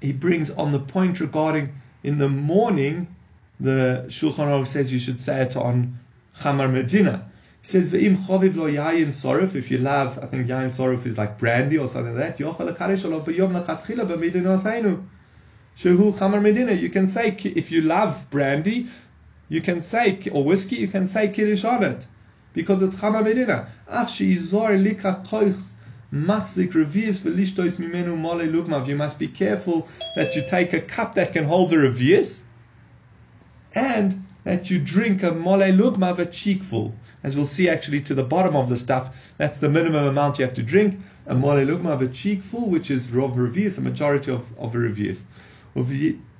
he 0.00 0.12
brings 0.12 0.50
on 0.50 0.72
the 0.72 0.78
point 0.78 1.20
regarding 1.20 1.74
in 2.02 2.18
the 2.18 2.28
morning, 2.28 3.14
the 3.58 4.04
Shulchan 4.06 4.46
Aruch 4.46 4.68
says 4.68 4.92
you 4.92 4.98
should 4.98 5.20
say 5.20 5.42
it 5.42 5.56
on 5.56 5.98
Chamar 6.38 6.72
Medina. 6.72 7.28
He 7.60 7.66
says, 7.66 7.88
V'im 7.88 8.16
choviv 8.16 8.54
lo 8.54 8.70
yayin 8.70 9.08
sorif, 9.08 9.56
if 9.56 9.70
you 9.70 9.78
love, 9.78 10.18
I 10.22 10.26
think 10.26 10.46
yayin 10.46 10.66
sorif 10.66 11.04
is 11.06 11.18
like 11.18 11.38
brandy 11.38 11.76
or 11.76 11.88
something 11.88 12.16
like 12.16 12.38
that. 12.38 12.40
Shehu 15.78 16.12
Chamar 16.18 16.42
Medina, 16.42 16.72
you 16.72 16.88
can 16.88 17.06
say, 17.06 17.28
if 17.44 17.70
you 17.70 17.82
love 17.82 18.28
brandy, 18.30 18.88
you 19.48 19.60
can 19.60 19.80
say, 19.80 20.18
or 20.32 20.42
whiskey, 20.42 20.74
you 20.74 20.88
can 20.88 21.06
say 21.06 21.28
Kiddush 21.28 21.62
on 21.64 21.84
it. 21.84 22.04
Because 22.52 22.82
it's 22.82 22.96
Chamar 22.96 23.22
Medina. 23.22 23.68
Ach 23.88 24.18
lika 24.18 25.22
mimenu 27.78 28.16
mole 28.18 28.40
lugmav. 28.40 28.88
You 28.88 28.96
must 28.96 29.20
be 29.20 29.28
careful 29.28 29.86
that 30.16 30.34
you 30.34 30.42
take 30.48 30.72
a 30.72 30.80
cup 30.80 31.14
that 31.14 31.32
can 31.32 31.44
hold 31.44 31.72
a 31.72 31.76
revius, 31.76 32.40
and 33.72 34.26
that 34.42 34.70
you 34.70 34.80
drink 34.80 35.22
a 35.22 35.30
mole 35.30 35.60
lugmav, 35.60 36.18
a 36.18 36.26
cheekful. 36.26 36.92
As 37.22 37.36
we'll 37.36 37.46
see 37.46 37.68
actually 37.68 38.00
to 38.00 38.14
the 38.14 38.24
bottom 38.24 38.56
of 38.56 38.68
the 38.68 38.76
stuff, 38.76 39.14
that's 39.36 39.58
the 39.58 39.68
minimum 39.68 40.06
amount 40.06 40.40
you 40.40 40.44
have 40.44 40.54
to 40.54 40.62
drink. 40.64 40.98
A 41.26 41.36
mole 41.36 41.64
lugmav, 41.64 42.00
a 42.00 42.08
cheekful, 42.08 42.68
which 42.68 42.90
is 42.90 43.08
rov 43.08 43.36
revius, 43.36 43.78
a 43.78 43.80
majority 43.80 44.32
of, 44.32 44.58
of 44.58 44.74
a 44.74 44.78
revius. 44.78 45.20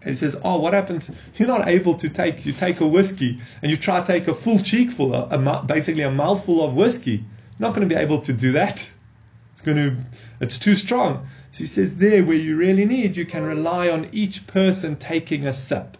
And 0.00 0.10
he 0.10 0.16
says, 0.16 0.36
"Oh, 0.44 0.60
what 0.60 0.74
happens? 0.74 1.10
You're 1.36 1.48
not 1.48 1.66
able 1.66 1.94
to 1.94 2.08
take. 2.08 2.46
You 2.46 2.52
take 2.52 2.80
a 2.80 2.86
whiskey 2.86 3.40
and 3.62 3.70
you 3.70 3.76
try 3.76 4.00
to 4.00 4.06
take 4.06 4.28
a 4.28 4.34
full 4.34 4.60
cheekful, 4.60 5.12
a, 5.14 5.26
a, 5.28 5.64
basically 5.64 6.02
a 6.02 6.10
mouthful 6.10 6.64
of 6.64 6.74
whiskey. 6.74 7.16
You're 7.16 7.24
not 7.58 7.74
going 7.74 7.88
to 7.88 7.94
be 7.94 8.00
able 8.00 8.20
to 8.20 8.32
do 8.32 8.52
that. 8.52 8.88
It's 9.52 9.60
going 9.60 9.76
to. 9.76 9.96
It's 10.40 10.58
too 10.58 10.76
strong." 10.76 11.26
So 11.50 11.58
he 11.58 11.66
says, 11.66 11.96
"There, 11.96 12.24
where 12.24 12.36
you 12.36 12.56
really 12.56 12.84
need, 12.84 13.16
you 13.16 13.26
can 13.26 13.42
rely 13.42 13.90
on 13.90 14.08
each 14.12 14.46
person 14.46 14.96
taking 14.96 15.46
a 15.46 15.52
sip, 15.52 15.98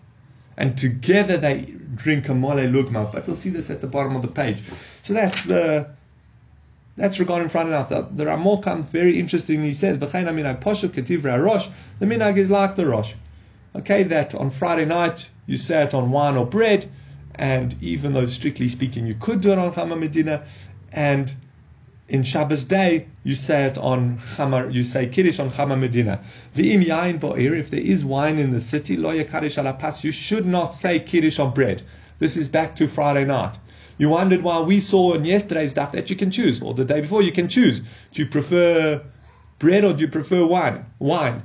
and 0.57 0.79
together 0.79 1.37
they 1.37 1.75
drink 1.95 2.29
a 2.29 2.35
mole 2.35 2.57
lugma. 2.57 3.11
But 3.11 3.27
we'll 3.27 3.35
see 3.35 3.51
this 3.51 3.69
at 3.69 3.81
the 3.81 3.89
bottom 3.89 4.15
of 4.15 4.23
the 4.23 4.29
page. 4.29 4.63
So 5.03 5.13
that's 5.13 5.43
the." 5.43 5.89
That's 6.97 7.21
regarding 7.21 7.49
Friday 7.49 7.71
night. 7.71 7.91
The, 7.91 8.09
the 8.11 8.61
comes 8.63 8.91
very 8.91 9.21
interesting. 9.21 9.63
He 9.63 9.73
says. 9.73 10.01
The 10.01 10.07
minag 10.07 12.37
is 12.37 12.51
like 12.51 12.75
the 12.75 12.87
rosh. 12.87 13.15
Okay, 13.77 14.03
that 14.05 14.35
on 14.35 14.51
Friday 14.51 14.87
night 14.87 15.31
you 15.47 15.57
say 15.57 15.83
it 15.83 15.95
on 15.95 16.11
wine 16.11 16.37
or 16.37 16.47
bread, 16.47 16.91
and 17.35 17.77
even 17.81 18.13
though 18.13 18.27
strictly 18.27 18.67
speaking 18.67 19.07
you 19.07 19.15
could 19.15 19.41
do 19.41 19.53
it 19.53 19.59
on 19.59 19.73
Chamar 19.73 19.99
Medina, 19.99 20.45
and 20.93 21.35
in 22.09 22.23
Shabbos 22.23 22.65
day 22.65 23.07
you 23.23 23.35
say 23.35 23.67
it 23.67 23.77
on 23.77 24.19
Chamar, 24.37 24.73
you 24.73 24.85
say 24.85 25.07
Kiddush 25.07 25.39
on 25.39 25.51
Chamar 25.51 25.79
Medina. 25.79 26.21
V'im 26.57 26.85
yain 26.85 27.21
bo'ir, 27.21 27.59
if 27.59 27.71
there 27.71 27.81
is 27.81 28.05
wine 28.05 28.39
in 28.39 28.53
the 28.53 28.61
city, 28.61 28.97
lo 28.97 29.11
yakadish 29.11 29.63
alapas, 29.63 30.03
you 30.03 30.13
should 30.13 30.47
not 30.47 30.75
say 30.75 30.99
Kiddush 30.99 31.39
on 31.39 31.53
bread. 31.53 31.83
This 32.19 32.37
is 32.37 32.49
back 32.49 32.75
to 32.77 32.89
Friday 32.89 33.27
night. 33.27 33.59
You 33.99 34.09
wondered 34.09 34.43
why 34.43 34.61
we 34.61 34.81
saw 34.81 35.13
in 35.15 35.25
yesterday's 35.25 35.75
daf 35.75 35.93
that 35.93 36.09
you 36.09 36.17
can 36.17 36.31
choose, 36.31 36.63
or 36.63 36.73
the 36.73 36.85
day 36.85 37.01
before 37.01 37.23
you 37.23 37.33
can 37.33 37.49
choose. 37.49 37.81
Do 37.81 38.23
you 38.23 38.27
prefer 38.27 39.03
bread 39.59 39.85
or 39.85 39.93
do 39.93 40.03
you 40.03 40.09
prefer 40.09 40.47
wine? 40.47 40.87
Wine. 40.99 41.43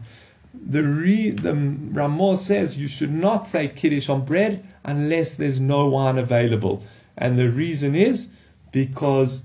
The, 0.54 0.84
re, 0.84 1.32
the 1.32 1.54
Ramah 1.54 2.38
says 2.38 2.78
you 2.78 2.88
should 2.88 3.12
not 3.12 3.48
say 3.48 3.68
Kiddush 3.68 4.10
on 4.10 4.26
bread 4.26 4.64
unless 4.86 5.36
there's 5.36 5.60
no 5.60 5.88
wine 5.88 6.18
available. 6.18 6.84
And 7.18 7.38
the 7.38 7.50
reason 7.50 7.96
is 7.96 8.30
because 8.72 9.44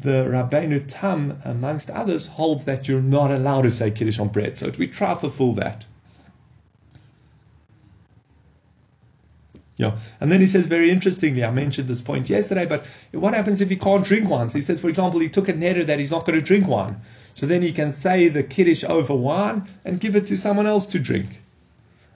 the 0.00 0.24
Rabbeinu 0.24 0.84
Tam, 0.88 1.38
amongst 1.44 1.90
others, 1.90 2.26
holds 2.26 2.64
that 2.64 2.88
you're 2.88 3.00
not 3.00 3.30
allowed 3.30 3.62
to 3.62 3.70
say 3.70 3.90
Kiddush 3.90 4.18
on 4.18 4.28
bread. 4.28 4.56
So 4.56 4.70
we 4.78 4.86
try 4.86 5.14
to 5.14 5.30
fool 5.30 5.54
that. 5.54 5.84
Yeah. 9.78 9.96
And 10.20 10.30
then 10.30 10.40
he 10.40 10.46
says, 10.46 10.66
very 10.66 10.90
interestingly, 10.90 11.44
I 11.44 11.52
mentioned 11.52 11.86
this 11.86 12.02
point 12.02 12.28
yesterday, 12.28 12.66
but 12.66 12.84
what 13.12 13.32
happens 13.32 13.60
if 13.60 13.70
he 13.70 13.76
can't 13.76 14.04
drink 14.04 14.28
wine? 14.28 14.50
So 14.50 14.58
he 14.58 14.62
says, 14.62 14.80
for 14.80 14.88
example, 14.88 15.20
he 15.20 15.28
took 15.28 15.48
a 15.48 15.52
neder 15.52 15.86
that 15.86 16.00
he's 16.00 16.10
not 16.10 16.26
going 16.26 16.38
to 16.38 16.44
drink 16.44 16.66
wine. 16.66 17.00
So 17.34 17.46
then 17.46 17.62
he 17.62 17.72
can 17.72 17.92
say 17.92 18.26
the 18.26 18.42
kiddush 18.42 18.82
over 18.82 19.14
wine 19.14 19.68
and 19.84 20.00
give 20.00 20.16
it 20.16 20.26
to 20.26 20.36
someone 20.36 20.66
else 20.66 20.84
to 20.86 20.98
drink. 20.98 21.40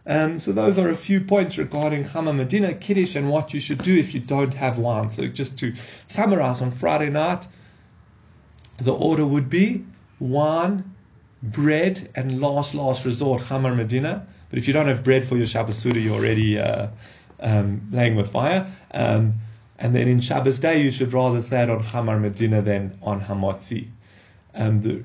Um, 0.05 0.40
so 0.40 0.51
those 0.51 0.77
are 0.77 0.88
a 0.88 0.96
few 0.96 1.20
points 1.20 1.57
regarding 1.57 2.03
Chamar 2.03 2.35
Medina, 2.35 2.75
Kiddush, 2.75 3.14
and 3.14 3.31
what 3.31 3.55
you 3.55 3.61
should 3.61 3.79
do 3.85 3.96
if 3.96 4.12
you 4.12 4.18
don't 4.18 4.55
have 4.55 4.79
wine. 4.79 5.09
So 5.11 5.29
just 5.29 5.57
to 5.61 5.72
summarize, 6.09 6.61
on 6.61 6.72
Friday 6.72 7.11
night, 7.11 7.46
the 8.79 8.92
order 8.92 9.25
would 9.25 9.48
be 9.48 9.85
wine, 10.18 10.92
bread, 11.44 12.11
and 12.16 12.40
last, 12.40 12.75
last 12.75 13.05
resort, 13.05 13.42
Chamar 13.42 13.77
Medina. 13.77 14.27
But 14.51 14.59
if 14.59 14.66
you 14.66 14.75
don't 14.75 14.88
have 14.88 15.05
bread 15.05 15.25
for 15.25 15.37
your 15.37 15.46
Shabbos 15.46 15.79
Suda, 15.79 16.01
you're 16.01 16.16
already... 16.16 16.59
Uh, 16.59 16.88
um, 17.42 17.88
laying 17.90 18.14
with 18.14 18.31
fire. 18.31 18.66
Um, 18.92 19.35
and 19.78 19.94
then 19.94 20.09
in 20.09 20.20
Shabbos 20.20 20.59
day, 20.59 20.83
you 20.83 20.90
should 20.90 21.12
rather 21.12 21.42
say 21.42 21.64
it 21.64 21.70
on 21.70 21.83
Chamar 21.83 22.20
Medina 22.20 22.62
than 22.62 22.96
on 23.02 23.20
Hamotzi. 23.20 23.88
Um, 24.55 24.81
the, 24.83 25.02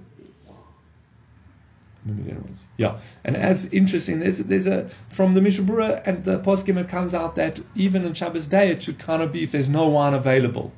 yeah, 2.77 2.99
and 3.23 3.35
as 3.35 3.65
interesting, 3.73 4.19
there's 4.19 4.37
there's 4.37 4.67
a 4.67 4.89
from 5.09 5.33
the 5.33 5.41
Mishnah 5.41 5.65
Berurah 5.65 6.05
and 6.07 6.23
the 6.23 6.39
poskim 6.39 6.79
it 6.79 6.87
comes 6.87 7.13
out 7.13 7.35
that 7.35 7.59
even 7.75 8.05
on 8.05 8.13
Shabbos 8.13 8.47
day 8.47 8.69
it 8.69 8.83
should 8.83 8.99
kind 8.99 9.21
of 9.21 9.31
be 9.31 9.43
if 9.43 9.51
there's 9.51 9.67
no 9.67 9.87
wine 9.87 10.13
available, 10.13 10.71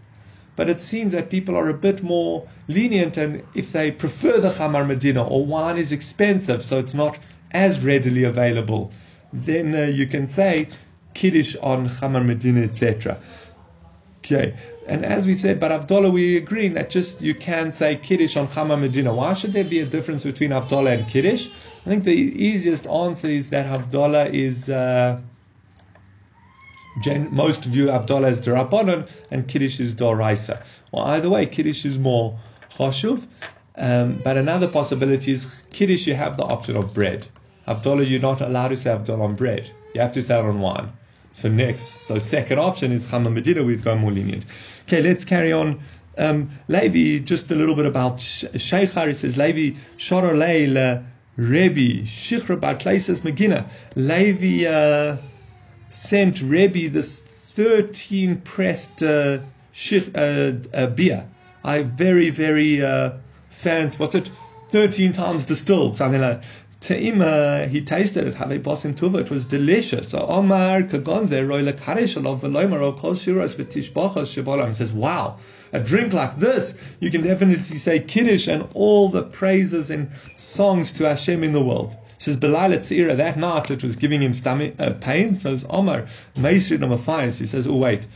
but 0.55 0.69
it 0.69 0.81
seems 0.81 1.13
that 1.13 1.29
people 1.29 1.55
are 1.55 1.69
a 1.69 1.73
bit 1.73 2.01
more 2.01 2.47
lenient 2.67 3.17
and 3.17 3.43
if 3.53 3.71
they 3.71 3.91
prefer 3.91 4.39
the 4.39 4.49
Chamar 4.49 4.87
Medina 4.87 5.23
or 5.23 5.45
wine 5.45 5.77
is 5.77 5.91
expensive, 5.91 6.63
so 6.63 6.79
it's 6.79 6.93
not 6.93 7.19
as 7.51 7.79
readily 7.81 8.23
available, 8.23 8.91
then 9.33 9.75
uh, 9.75 9.83
you 9.83 10.07
can 10.07 10.27
say 10.27 10.67
Kiddush 11.19 11.57
on 11.61 11.87
Chamar 11.89 12.25
Medina, 12.25 12.61
etc. 12.61 13.17
Okay. 14.19 14.55
And 14.87 15.03
as 15.03 15.27
we 15.27 15.35
said, 15.35 15.59
but 15.59 15.69
Havdalah, 15.69 16.13
we 16.13 16.37
agreeing 16.37 16.75
that 16.75 16.89
just 16.89 17.21
you 17.21 17.35
can 17.35 17.73
say 17.73 17.97
Kiddush 17.97 18.37
on 18.37 18.47
Chamar 18.47 18.79
Medina. 18.79 19.13
Why 19.13 19.33
should 19.33 19.51
there 19.51 19.65
be 19.65 19.81
a 19.81 19.85
difference 19.85 20.23
between 20.23 20.51
Havdalah 20.51 20.97
and 20.97 21.07
Kiddush? 21.09 21.47
I 21.85 21.89
think 21.89 22.05
the 22.05 22.13
easiest 22.13 22.87
answer 22.87 23.27
is 23.27 23.49
that 23.49 23.65
Havdalah 23.67 24.33
is. 24.33 24.69
Uh, 24.69 25.19
gen- 27.01 27.27
most 27.33 27.65
view 27.65 27.87
Havdalah 27.87 28.29
as 28.29 28.39
Darabanan 28.39 29.09
and 29.29 29.45
Kiddush 29.45 29.81
is 29.81 29.93
Doraisa. 29.93 30.63
Well, 30.93 31.03
either 31.03 31.29
way, 31.29 31.45
Kiddush 31.47 31.83
is 31.83 31.99
more 31.99 32.39
Choshuv. 32.71 33.27
Um, 33.75 34.21
but 34.23 34.37
another 34.37 34.69
possibility 34.69 35.33
is 35.33 35.63
Kiddush, 35.71 36.07
you 36.07 36.13
have 36.13 36.37
the 36.37 36.45
option 36.45 36.77
of 36.77 36.93
bread. 36.93 37.27
Havdalah, 37.67 38.09
you're 38.09 38.21
not 38.21 38.39
allowed 38.39 38.69
to 38.69 38.77
say 38.77 38.89
Havdalah 38.91 39.21
on 39.21 39.35
bread. 39.35 39.69
You 39.93 39.99
have 39.99 40.13
to 40.13 40.21
say 40.21 40.39
it 40.39 40.45
on 40.45 40.61
wine. 40.61 40.93
So 41.39 41.47
next, 41.47 41.85
so 42.05 42.19
second 42.19 42.59
option 42.59 42.91
is 42.91 43.09
Chamar 43.09 43.31
Medina. 43.31 43.63
We've 43.63 43.81
gone 43.81 43.99
more 43.99 44.11
lenient. 44.11 44.43
Okay, 44.81 45.01
let's 45.01 45.23
carry 45.23 45.53
on. 45.53 45.79
Um, 46.17 46.49
Levi, 46.67 47.23
just 47.23 47.49
a 47.49 47.55
little 47.55 47.75
bit 47.75 47.85
about 47.85 48.17
Sheikhar. 48.17 49.07
He 49.07 49.13
says 49.13 49.37
Levi 49.37 49.77
Shoro 49.97 50.37
Leila 50.37 51.05
Rebbe 51.37 52.03
Shichra 52.03 52.59
Bar 52.59 52.75
Klaises 52.75 53.21
Megina. 53.21 53.69
Levi 53.95 54.67
uh, 54.67 55.15
sent 55.89 56.41
Rebbe 56.41 56.89
this 56.89 57.21
thirteen 57.21 58.41
pressed 58.41 59.01
uh, 59.01 59.39
shich, 59.73 60.11
uh, 60.17 60.59
uh, 60.75 60.87
beer. 60.87 61.25
I 61.63 61.83
very 61.83 62.31
very 62.31 62.83
uh, 62.83 63.13
fans. 63.49 63.97
What's 63.97 64.15
it? 64.15 64.29
Thirteen 64.71 65.13
times 65.13 65.45
distilled, 65.45 65.95
something 65.95 66.19
like. 66.19 66.43
Te'ima, 66.81 67.67
he 67.67 67.81
tasted 67.81 68.25
it, 68.25 68.35
have 68.35 68.51
a 68.51 68.59
bosim 68.59 68.95
tuva, 68.95 69.19
it 69.19 69.29
was 69.29 69.43
delicious. 69.43 70.09
So 70.09 70.19
Omar 70.19 70.83
kagonze 70.83 71.45
roy 71.47 71.63
lekarishalav 71.63 72.39
v'loimar 72.39 72.97
kol 72.97 73.13
shiros 73.13 73.57
v'tishbachos 73.57 74.43
shabolam. 74.43 74.69
He 74.69 74.73
says, 74.75 74.93
wow, 74.93 75.37
a 75.73 75.81
drink 75.81 76.13
like 76.13 76.37
this, 76.37 76.73
you 77.01 77.11
can 77.11 77.21
definitely 77.21 77.63
say 77.63 77.99
Kiddush 77.99 78.47
and 78.47 78.65
all 78.73 79.09
the 79.09 79.23
praises 79.23 79.89
and 79.89 80.09
songs 80.37 80.93
to 80.93 81.03
Hashem 81.03 81.43
in 81.43 81.51
the 81.51 81.61
world. 81.61 81.95
Says, 82.17 82.37
Belal 82.37 82.77
Tzira, 82.77 83.15
that 83.15 83.37
night 83.37 83.71
it 83.71 83.83
was 83.83 83.95
giving 83.95 84.21
him 84.21 84.33
stomach 84.33 84.73
uh, 84.79 84.91
pain. 84.91 85.35
So 85.35 85.53
it's 85.53 85.65
Omar, 85.69 86.03
Meisri 86.35 86.77
number 86.77 86.97
five. 86.97 87.37
He 87.37 87.45
says, 87.45 87.65
oh 87.67 87.75
wait, 87.75 88.07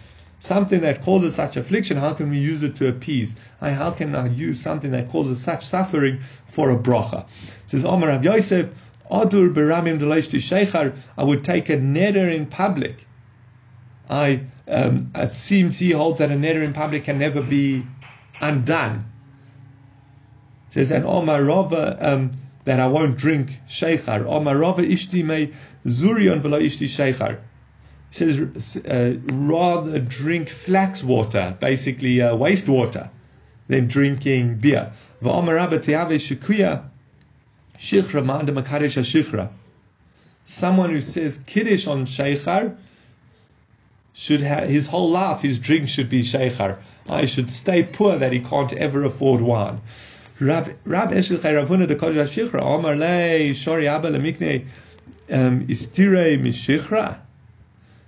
something 0.43 0.81
that 0.81 1.01
causes 1.01 1.35
such 1.35 1.55
affliction, 1.55 1.95
how 1.95 2.13
can 2.13 2.29
we 2.29 2.37
use 2.37 2.63
it 2.63 2.75
to 2.75 2.89
appease? 2.89 3.33
How 3.61 3.91
can 3.91 4.13
I 4.13 4.27
use 4.27 4.59
something 4.59 4.91
that 4.91 5.09
causes 5.09 5.41
such 5.41 5.65
suffering 5.65 6.19
for 6.45 6.69
a 6.69 6.75
bracha? 6.75 7.25
Says 7.67 7.85
Omar 7.85 8.09
Rav 8.09 8.25
Yosef, 8.25 8.69
Adur 9.09 9.53
beramim 9.53 9.99
Sheikhar, 9.99 10.97
I 11.17 11.23
would 11.23 11.45
take 11.45 11.69
a 11.69 11.77
neder 11.77 12.33
in 12.33 12.45
public. 12.45 13.07
I 14.09 14.41
um, 14.67 15.11
it 15.15 15.37
seems 15.37 15.79
he 15.79 15.91
holds 15.91 16.19
that 16.19 16.29
a 16.29 16.35
neder 16.35 16.61
in 16.61 16.73
public 16.73 17.05
can 17.05 17.19
never 17.19 17.41
be 17.41 17.85
undone. 18.41 19.05
Says 20.71 20.91
an 20.91 21.05
Omar 21.05 21.41
Rava 21.41 21.97
um, 22.01 22.31
that 22.65 22.81
I 22.81 22.87
won't 22.87 23.17
drink 23.17 23.61
sheikhar. 23.67 24.25
Omar 24.25 24.57
Rava 24.57 24.81
ishti 24.81 25.23
me 25.23 25.53
zurion 25.85 26.39
velo 26.39 26.59
ishti 26.59 26.87
sheikhar. 26.87 27.39
Says 28.13 28.77
uh, 28.85 29.17
rather 29.33 29.97
drink 29.97 30.47
flax 30.47 31.03
water, 31.03 31.57
basically 31.59 32.21
uh, 32.21 32.35
wastewater, 32.35 33.09
than 33.67 33.87
drinking 33.87 34.57
beer. 34.59 34.93
Someone 40.45 40.89
who 40.91 41.01
says 41.01 41.43
kiddush 41.47 41.87
on 41.87 42.05
sheikhar 42.05 42.77
should 44.13 44.41
have 44.41 44.69
his 44.69 44.85
whole 44.85 45.09
life, 45.09 45.41
his 45.41 45.57
drink 45.57 45.87
should 45.89 46.11
be 46.11 46.21
sheikhar. 46.21 46.77
I 47.09 47.25
should 47.25 47.49
stay 47.49 47.81
poor 47.81 48.19
that 48.19 48.31
he 48.31 48.41
can't 48.41 48.73
ever 48.73 49.03
afford 49.05 49.41
wine. 49.41 49.81
Rab 50.39 50.67
Eshel 50.85 51.37
Ravuna 51.37 51.87
de 51.87 51.95
Kodesh 51.95 52.29
Shichra 52.29 52.61
Omar 52.61 52.95
Le 52.95 53.55
Shori 53.55 53.87
Abba 53.87 54.11
Lemikne 54.11 54.67
um, 55.31 55.65
Istire 55.67 56.37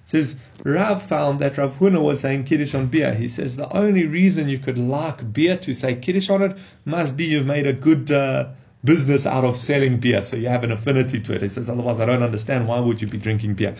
Says 0.05 0.35
Rav 0.63 1.01
found 1.01 1.39
that 1.39 1.57
Rav 1.57 1.77
Huna 1.77 2.01
was 2.01 2.19
saying 2.19 2.43
Kiddush 2.43 2.75
on 2.75 2.87
beer. 2.87 3.13
He 3.13 3.27
says 3.27 3.55
the 3.55 3.71
only 3.75 4.05
reason 4.05 4.47
you 4.47 4.59
could 4.59 4.77
like 4.77 5.33
beer 5.33 5.57
to 5.57 5.73
say 5.73 5.95
Kiddush 5.95 6.29
on 6.29 6.43
it 6.43 6.57
must 6.85 7.17
be 7.17 7.25
you've 7.25 7.47
made 7.47 7.65
a 7.65 7.73
good 7.73 8.11
uh, 8.11 8.49
business 8.83 9.25
out 9.25 9.43
of 9.43 9.57
selling 9.57 9.97
beer, 9.97 10.21
so 10.21 10.37
you 10.37 10.47
have 10.47 10.63
an 10.63 10.71
affinity 10.71 11.19
to 11.19 11.33
it. 11.33 11.41
He 11.41 11.49
says 11.49 11.69
otherwise 11.69 11.99
I 11.99 12.05
don't 12.05 12.21
understand 12.21 12.67
why 12.67 12.79
would 12.79 13.01
you 13.01 13.07
be 13.07 13.17
drinking 13.17 13.55
beer. 13.55 13.75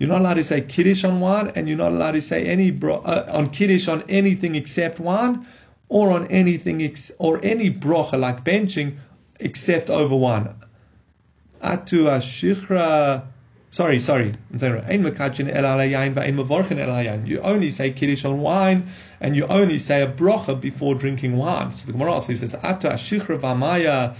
You're 0.00 0.08
not 0.08 0.20
allowed 0.20 0.34
to 0.34 0.44
say 0.44 0.60
kiddush 0.60 1.04
on 1.04 1.20
wine, 1.20 1.52
and 1.54 1.68
you're 1.68 1.76
not 1.76 1.92
allowed 1.92 2.12
to 2.12 2.22
say 2.22 2.44
any 2.46 2.70
bro- 2.70 3.02
uh, 3.02 3.26
on 3.32 3.50
kiddush 3.50 3.88
on 3.88 4.02
anything 4.08 4.54
except 4.54 5.00
wine, 5.00 5.46
or 5.88 6.10
on 6.12 6.26
anything 6.26 6.82
ex- 6.82 7.12
or 7.18 7.40
any 7.44 7.70
brocha 7.70 8.18
like 8.18 8.44
benching, 8.44 8.96
except 9.40 9.90
over 9.90 10.14
wine. 10.14 10.54
Atu 11.62 12.06
ashichra. 12.06 13.24
Sorry, 13.70 14.00
sorry. 14.00 14.32
I'm 14.50 14.58
saying 14.58 14.72
right. 14.72 14.88
You 17.26 17.40
only 17.40 17.70
say 17.70 17.90
kiddush 17.92 18.24
on 18.24 18.40
wine, 18.40 18.86
and 19.20 19.36
you 19.36 19.46
only 19.46 19.78
say 19.78 20.02
a 20.02 20.10
brocha 20.10 20.58
before 20.58 20.94
drinking 20.94 21.36
wine. 21.36 21.72
So 21.72 21.86
the 21.86 21.92
Gemara 21.92 22.12
also 22.12 22.32
says, 22.32 22.54
"Atu 22.54 22.90
ashichra 22.90 23.38
v'amaya 23.38 24.16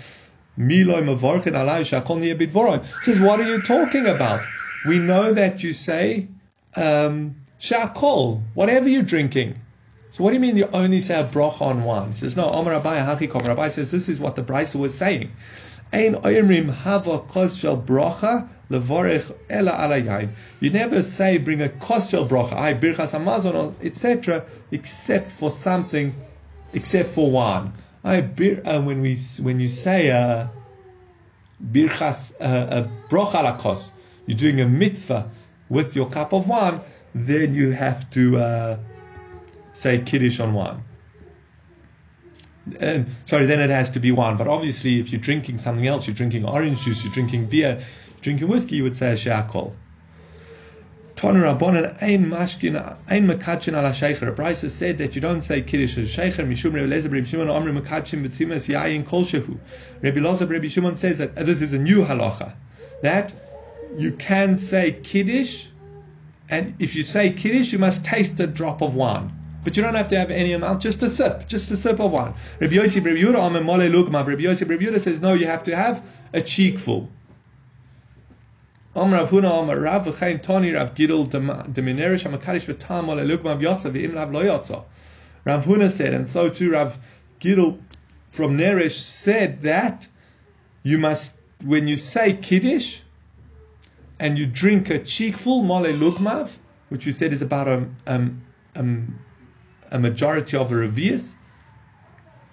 miloi 0.58 1.02
mavorchen 1.02 1.54
alay 1.54 1.82
shakol 1.82 2.18
niyabit 2.20 2.84
Says, 3.02 3.20
what 3.20 3.40
are 3.40 3.48
you 3.48 3.62
talking 3.62 4.06
about? 4.06 4.44
we 4.86 4.98
know 4.98 5.32
that 5.32 5.62
you 5.62 5.72
say 5.72 6.28
um, 6.76 7.36
shakol, 7.60 8.42
whatever 8.54 8.88
you're 8.88 9.02
drinking. 9.02 9.56
So 10.10 10.24
what 10.24 10.30
do 10.30 10.34
you 10.34 10.40
mean 10.40 10.56
you 10.56 10.68
only 10.72 11.00
say 11.00 11.20
a 11.20 11.24
bracha 11.24 11.62
on 11.62 11.84
wine? 11.84 12.12
Says, 12.12 12.36
no, 12.36 12.50
Omar 12.50 12.80
Abai 12.80 13.04
Hachikov. 13.04 13.46
Rabbi 13.46 13.68
says 13.68 13.90
this 13.90 14.08
is 14.08 14.20
what 14.20 14.36
the 14.36 14.42
Brisa 14.42 14.76
was 14.76 14.94
saying. 14.96 15.30
Ein 15.92 16.16
oimrim 16.16 16.70
hava 16.70 17.20
kos 17.20 17.56
shel 17.56 17.76
bracha 17.78 18.48
levorech 18.70 19.34
ela. 19.48 20.28
You 20.60 20.70
never 20.70 21.02
say 21.02 21.38
bring 21.38 21.62
a 21.62 21.68
kos 21.68 22.10
shel 22.10 22.28
bracha, 22.28 22.54
I 22.54 22.74
birchas 22.74 23.12
hamazon, 23.12 23.82
etc., 23.82 24.44
except 24.70 25.30
for 25.30 25.50
something, 25.50 26.14
except 26.74 27.10
for 27.10 27.30
wine. 27.30 27.72
I 28.04 28.20
bir, 28.20 28.60
uh, 28.66 28.80
when 28.82 29.00
we 29.00 29.16
when 29.40 29.60
you 29.60 29.68
say 29.68 30.08
a 30.08 30.50
birchas 31.72 32.32
uh, 32.40 32.84
a 32.84 33.10
bracha 33.10 33.42
la 33.42 33.56
kos, 33.56 33.92
you're 34.26 34.36
doing 34.36 34.60
a 34.60 34.68
mitzvah 34.68 35.30
with 35.70 35.96
your 35.96 36.08
cup 36.08 36.32
of 36.32 36.48
wine, 36.48 36.80
then 37.14 37.54
you 37.54 37.72
have 37.72 38.10
to 38.10 38.36
uh, 38.36 38.78
say 39.72 39.98
kiddush 40.00 40.40
on 40.40 40.52
wine. 40.52 40.82
And, 42.80 43.06
sorry, 43.24 43.46
then 43.46 43.60
it 43.60 43.70
has 43.70 43.90
to 43.90 44.00
be 44.00 44.12
wine. 44.12 44.36
But 44.36 44.48
obviously, 44.48 45.00
if 45.00 45.12
you're 45.12 45.20
drinking 45.20 45.58
something 45.58 45.86
else, 45.86 46.06
you're 46.06 46.16
drinking 46.16 46.44
orange 46.44 46.82
juice, 46.82 47.04
you're 47.04 47.12
drinking 47.12 47.46
beer, 47.46 47.80
drinking 48.20 48.48
whiskey, 48.48 48.76
you 48.76 48.82
would 48.82 48.96
say 48.96 49.12
a 49.12 49.14
shakol. 49.14 49.74
Toner 51.18 51.42
Rabbanan 51.42 52.00
ein 52.00 52.26
mashkin 52.26 52.76
ein 53.10 53.26
makachin 53.26 53.76
ala 53.76 53.90
sheikher. 53.90 54.32
Brisa 54.32 54.70
said 54.70 54.98
that 54.98 55.16
you 55.16 55.20
don't 55.20 55.42
say 55.42 55.60
kiddush 55.60 55.98
as 55.98 56.08
sheikher. 56.08 56.46
Mishum 56.46 56.72
Rebbe 56.74 56.86
Lezer 56.86 57.10
Rebbe 57.10 57.26
Shimon 57.26 57.48
yayin 57.48 59.04
kol 59.04 59.24
shehu. 59.24 59.58
Rebbe 60.00 60.46
Rebbe 60.46 60.68
Shimon 60.68 60.94
says 60.94 61.18
that 61.18 61.34
this 61.34 61.60
is 61.60 61.72
a 61.72 61.78
new 61.78 62.04
halacha 62.04 62.54
that 63.00 63.32
you 63.96 64.12
can 64.12 64.58
say 64.58 64.92
kiddush, 64.92 65.66
and 66.48 66.74
if 66.78 66.94
you 66.94 67.02
say 67.02 67.32
kiddush, 67.32 67.72
you 67.72 67.80
must 67.80 68.04
taste 68.04 68.38
a 68.38 68.46
drop 68.46 68.80
of 68.80 68.94
wine. 68.94 69.32
But 69.68 69.76
you 69.76 69.82
don't 69.82 69.96
have 69.96 70.08
to 70.08 70.18
have 70.18 70.30
any 70.30 70.54
amount, 70.54 70.80
just 70.80 71.02
a 71.02 71.10
sip, 71.10 71.46
just 71.46 71.70
a 71.70 71.76
sip 71.76 72.00
of 72.00 72.10
wine. 72.10 72.32
Rabbi 72.58 72.76
Yossi 72.76 73.04
Rabbi 73.04 73.18
Yehuda 73.18 73.34
Amen 73.34 73.64
Mole 73.64 73.80
Lugma. 73.80 74.26
Rabbi 74.26 74.44
Yossi 74.44 74.66
Rabbi 74.66 74.84
Yehuda 74.84 74.98
says 74.98 75.20
no, 75.20 75.34
you 75.34 75.44
have 75.44 75.62
to 75.64 75.76
have 75.76 76.02
a 76.32 76.40
cheekful. 76.40 77.10
Om 78.96 79.12
Rav 79.12 79.28
Huna 79.28 79.50
Om 79.50 79.68
Rav 79.68 80.06
V'chein 80.06 80.40
Toni 80.40 80.72
Rav 80.72 80.94
Gidol 80.94 81.28
Deminerish 81.28 82.26
Hamakadish 82.26 82.64
V'tam 82.64 83.04
Mole 83.04 83.18
Lugma 83.18 83.60
V'yotza 83.60 83.90
V'im 83.92 84.14
Lav 84.14 84.32
Lo 84.32 84.42
Yotza. 84.42 84.84
Rav 85.44 85.66
Huna 85.66 85.90
said, 85.90 86.14
and 86.14 86.26
so 86.26 86.48
too 86.48 86.72
Rav 86.72 86.98
Gidol 87.38 87.78
from 88.30 88.56
Neresh 88.56 88.92
said 88.92 89.58
that 89.58 90.08
you 90.82 90.96
must, 90.96 91.34
when 91.62 91.86
you 91.86 91.98
say 91.98 92.32
kiddush, 92.32 93.02
and 94.18 94.38
you 94.38 94.46
drink 94.46 94.88
a 94.88 94.98
cheekful 94.98 95.62
mole 95.62 95.84
lugmav, 95.84 96.56
which 96.88 97.04
we 97.04 97.12
said 97.12 97.34
is 97.34 97.42
about 97.42 97.68
a, 97.68 97.86
um, 98.06 98.42
um, 98.74 99.18
a 99.90 99.98
majority 99.98 100.56
of 100.56 100.70
a 100.72 100.74
revius, 100.74 101.34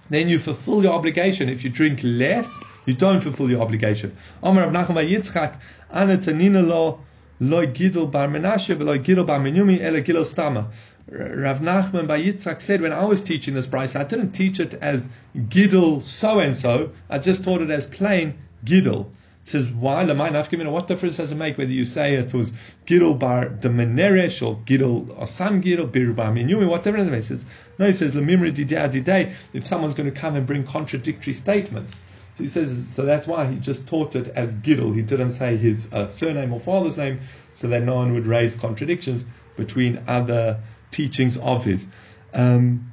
then 0.10 0.30
you 0.30 0.39
fulfill 0.39 0.84
your 0.84 0.93
obligation. 0.93 1.50
If 1.50 1.63
you 1.63 1.69
drink 1.69 2.00
less, 2.04 2.56
you 2.86 2.93
don't 2.93 3.21
fulfill 3.21 3.50
your 3.50 3.62
obligation. 3.62 4.15
Amar 4.43 4.69
Rav 4.69 4.88
Nachman 4.88 5.10
Yitzchak, 5.10 5.60
Ana 5.91 6.17
Tanina 6.17 6.65
lo 6.65 7.00
lo 7.39 7.65
gidol 7.65 8.12
bar 8.12 8.28
Menashe 8.28 8.78
lo 8.80 8.98
gidol 8.98 9.26
bar 9.26 9.39
Menyumi 9.39 9.80
ele 9.80 10.02
gidol 10.02 10.26
stama. 10.26 10.71
Rav 11.08 11.60
Nachman 11.60 12.08
by 12.08 12.21
Yitzchak 12.21 12.62
said 12.62 12.82
when 12.82 12.93
I 12.93 13.06
was 13.06 13.21
teaching 13.21 13.54
this 13.54 13.67
Brisa, 13.67 14.02
I 14.02 14.04
didn't 14.04 14.32
teach 14.32 14.60
it 14.60 14.76
as 14.76 15.10
gidol 15.36 16.02
so 16.02 16.39
and 16.39 16.56
so. 16.56 16.91
I 17.10 17.17
just 17.17 17.43
taught 17.43 17.62
it 17.62 17.71
as 17.71 17.88
plain 17.88 18.36
gidol 18.63 19.08
says, 19.45 19.71
why? 19.71 20.03
What 20.03 20.88
difference 20.88 21.17
does 21.17 21.31
it 21.31 21.36
make 21.36 21.58
whether 21.58 21.71
you 21.71 21.86
say 21.86 22.15
it 22.15 22.34
was 22.34 22.51
Gidol 22.88 23.17
bar 23.19 23.49
the 23.49 23.69
Meneresh 23.69 24.45
or 24.45 24.58
Gidol 24.65 25.17
or 25.19 25.27
some 25.27 25.62
Gidol, 25.62 25.91
Bir 25.91 26.13
bar 26.13 26.31
Minyumi? 26.31 26.67
What 26.67 26.84
difference 26.84 27.08
does 27.08 27.10
it 27.10 27.12
make? 27.12 27.21
He 27.21 27.27
says, 27.27 27.45
no, 27.77 27.86
he 27.86 27.93
says, 27.93 28.15
Lemimri 28.15 28.51
Didei, 28.51 29.31
if 29.53 29.67
someone's 29.67 29.93
going 29.93 30.12
to 30.12 30.19
come 30.19 30.36
and 30.36 30.47
bring 30.47 30.63
contradictory 30.63 31.34
statements. 31.34 32.01
So 32.36 32.43
he 32.43 32.49
says, 32.49 32.88
so 32.89 33.05
that's 33.05 33.27
why 33.27 33.45
he 33.45 33.58
just 33.58 33.88
taught 33.88 34.15
it 34.15 34.29
as 34.29 34.55
Gidol. 34.55 34.95
He 34.95 35.01
didn't 35.01 35.31
say 35.31 35.55
his 35.55 35.93
uh, 35.93 36.08
surname 36.08 36.51
or 36.51 36.60
father's 36.60 36.97
name 36.97 37.19
so 37.53 37.67
that 37.67 37.84
no 37.84 37.95
one 37.95 38.13
would 38.13 38.27
raise 38.27 38.55
contradictions 38.55 39.25
between 39.55 40.03
other 40.08 40.60
teachings 40.91 41.38
of 41.38 41.63
his. 41.63 41.88
Um, 42.34 42.91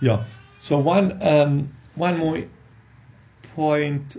yeah. 0.00 0.24
So 0.58 0.78
one 0.78 1.18
um, 1.22 1.72
one 1.94 2.18
more 2.18 2.44
point 3.60 4.16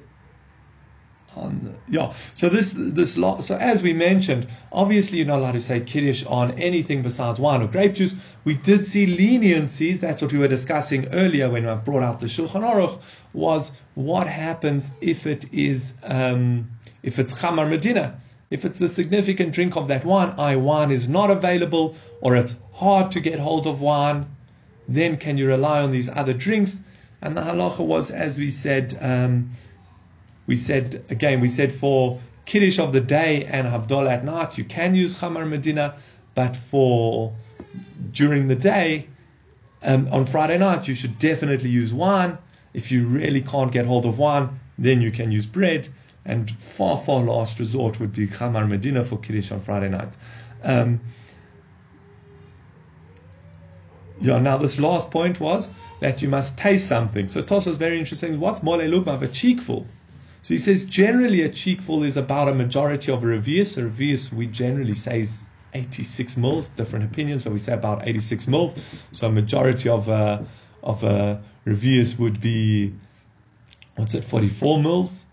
on 1.36 1.51
the, 1.63 1.73
yeah. 1.97 2.13
So 2.36 2.47
this 2.47 2.75
this 2.77 3.17
lot. 3.17 3.43
So 3.43 3.56
as 3.56 3.82
we 3.82 3.93
mentioned, 3.93 4.45
obviously 4.71 5.17
you're 5.17 5.32
not 5.34 5.39
allowed 5.39 5.54
to 5.54 5.62
say 5.62 5.80
kiddush 5.80 6.23
on 6.25 6.51
anything 6.69 7.01
besides 7.01 7.39
wine 7.39 7.63
or 7.63 7.67
grape 7.67 7.93
juice. 7.95 8.13
We 8.43 8.54
did 8.54 8.86
see 8.86 9.06
leniencies. 9.08 9.99
That's 9.99 10.21
what 10.21 10.32
we 10.32 10.38
were 10.38 10.54
discussing 10.60 11.08
earlier 11.12 11.49
when 11.49 11.65
I 11.65 11.73
brought 11.75 12.04
out 12.04 12.19
the 12.19 12.27
Shulchan 12.27 12.63
Aruch. 12.71 13.01
Was 13.34 13.63
what 13.95 14.27
happens 14.27 14.91
if 15.01 15.25
it 15.25 15.51
is 15.51 15.95
um, 16.04 16.69
if 17.01 17.17
it's 17.17 17.34
Chamar 17.41 17.67
Medina. 17.67 18.19
If 18.51 18.63
it's 18.65 18.77
the 18.77 18.89
significant 18.89 19.54
drink 19.54 19.75
of 19.75 19.88
that 19.88 20.04
wine, 20.06 20.36
I 20.38 20.58
wine 20.58 20.91
is 20.91 21.08
not 21.08 21.32
available, 21.32 21.95
or 22.19 22.36
it's 22.36 22.56
hard 22.73 23.10
to 23.13 23.19
get 23.21 23.39
hold 23.39 23.65
of 23.65 23.80
wine, 23.80 24.27
then 24.88 25.15
can 25.15 25.38
you 25.38 25.47
rely 25.47 25.82
on 25.82 25.91
these 25.91 26.10
other 26.10 26.34
drinks? 26.34 26.82
And 27.21 27.38
the 27.38 27.41
halacha 27.41 27.86
was, 27.86 28.10
as 28.10 28.39
we 28.39 28.49
said, 28.49 28.97
um, 28.99 29.51
we 30.47 30.55
said 30.55 31.05
again, 31.10 31.39
we 31.39 31.47
said 31.47 31.71
for 31.71 32.19
kiddush 32.45 32.79
of 32.79 32.93
the 32.93 33.01
day 33.01 33.45
and 33.45 33.67
havdalah 33.67 34.12
at 34.12 34.25
night, 34.25 34.57
you 34.57 34.63
can 34.63 34.95
use 34.95 35.19
chamar 35.19 35.47
medina, 35.47 35.95
but 36.34 36.55
for 36.55 37.34
during 38.12 38.47
the 38.47 38.55
day, 38.55 39.07
um, 39.84 40.07
on 40.12 40.25
Friday 40.25 40.57
night, 40.57 40.88
you 40.88 40.95
should 40.95 41.17
definitely 41.19 41.69
use 41.69 41.93
wine. 41.93 42.38
If 42.73 42.91
you 42.91 43.07
really 43.07 43.41
can't 43.41 43.71
get 43.71 43.86
hold 43.86 44.05
of 44.05 44.17
wine, 44.17 44.60
then 44.77 45.01
you 45.01 45.12
can 45.12 45.31
use 45.31 45.45
bread. 45.45 45.89
And 46.25 46.49
far, 46.51 46.97
far 46.97 47.21
last 47.21 47.60
resort 47.60 47.99
would 47.99 48.13
be 48.13 48.27
chamar 48.27 48.67
medina 48.67 49.03
for 49.03 49.17
kiddush 49.17 49.51
on 49.51 49.60
Friday 49.60 49.89
night. 49.89 50.13
Um, 50.63 50.99
yeah. 54.21 54.38
Now 54.39 54.57
this 54.57 54.79
last 54.79 55.10
point 55.10 55.39
was 55.39 55.71
that 56.01 56.21
you 56.21 56.27
must 56.27 56.57
taste 56.57 56.87
something. 56.87 57.27
So 57.27 57.41
Tosa 57.41 57.69
is 57.69 57.77
very 57.77 57.97
interesting. 57.97 58.39
What's 58.39 58.61
mole 58.61 58.79
lugma? 58.79 59.21
A 59.21 59.27
cheekful. 59.27 59.85
So 60.41 60.55
he 60.55 60.57
says 60.57 60.83
generally 60.83 61.41
a 61.43 61.49
cheekful 61.49 62.03
is 62.03 62.17
about 62.17 62.49
a 62.49 62.55
majority 62.55 63.11
of 63.11 63.23
a 63.23 63.27
revius. 63.27 63.77
A 63.77 63.83
revius 63.83 64.33
we 64.33 64.47
generally 64.47 64.95
say 64.95 65.21
is 65.21 65.43
86 65.75 66.37
mils. 66.37 66.69
Different 66.69 67.05
opinions, 67.05 67.43
but 67.43 67.53
we 67.53 67.59
say 67.59 67.73
about 67.73 68.07
86 68.07 68.47
mils. 68.47 68.75
So 69.11 69.27
a 69.27 69.31
majority 69.31 69.89
of 69.89 70.07
a, 70.07 70.43
of 70.81 71.03
uh, 71.03 71.37
a 71.65 71.69
revius 71.69 72.17
would 72.17 72.41
be 72.41 72.93
what's 73.95 74.15
it 74.15 74.25
44 74.25 74.79
mils. 74.81 75.25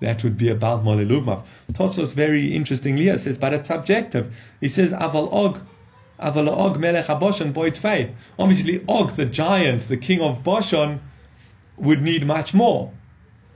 That 0.00 0.24
would 0.24 0.38
be 0.38 0.48
about 0.48 0.82
mole 0.82 0.96
Molelugmav. 0.96 1.44
Tosfos 1.72 2.14
very 2.14 2.54
interestingly 2.56 3.06
says, 3.18 3.36
but 3.36 3.52
it's 3.52 3.68
subjective. 3.68 4.34
He 4.62 4.68
says, 4.68 4.94
Aval 4.94 5.30
Og, 5.30 5.60
Melech 6.20 7.06
Fei. 7.76 8.14
Obviously, 8.38 8.84
Og, 8.88 9.10
the 9.16 9.26
giant, 9.26 9.82
the 9.88 9.96
king 9.96 10.20
of 10.20 10.44
Bashan, 10.44 11.00
would 11.76 12.02
need 12.02 12.26
much 12.26 12.52
more 12.52 12.92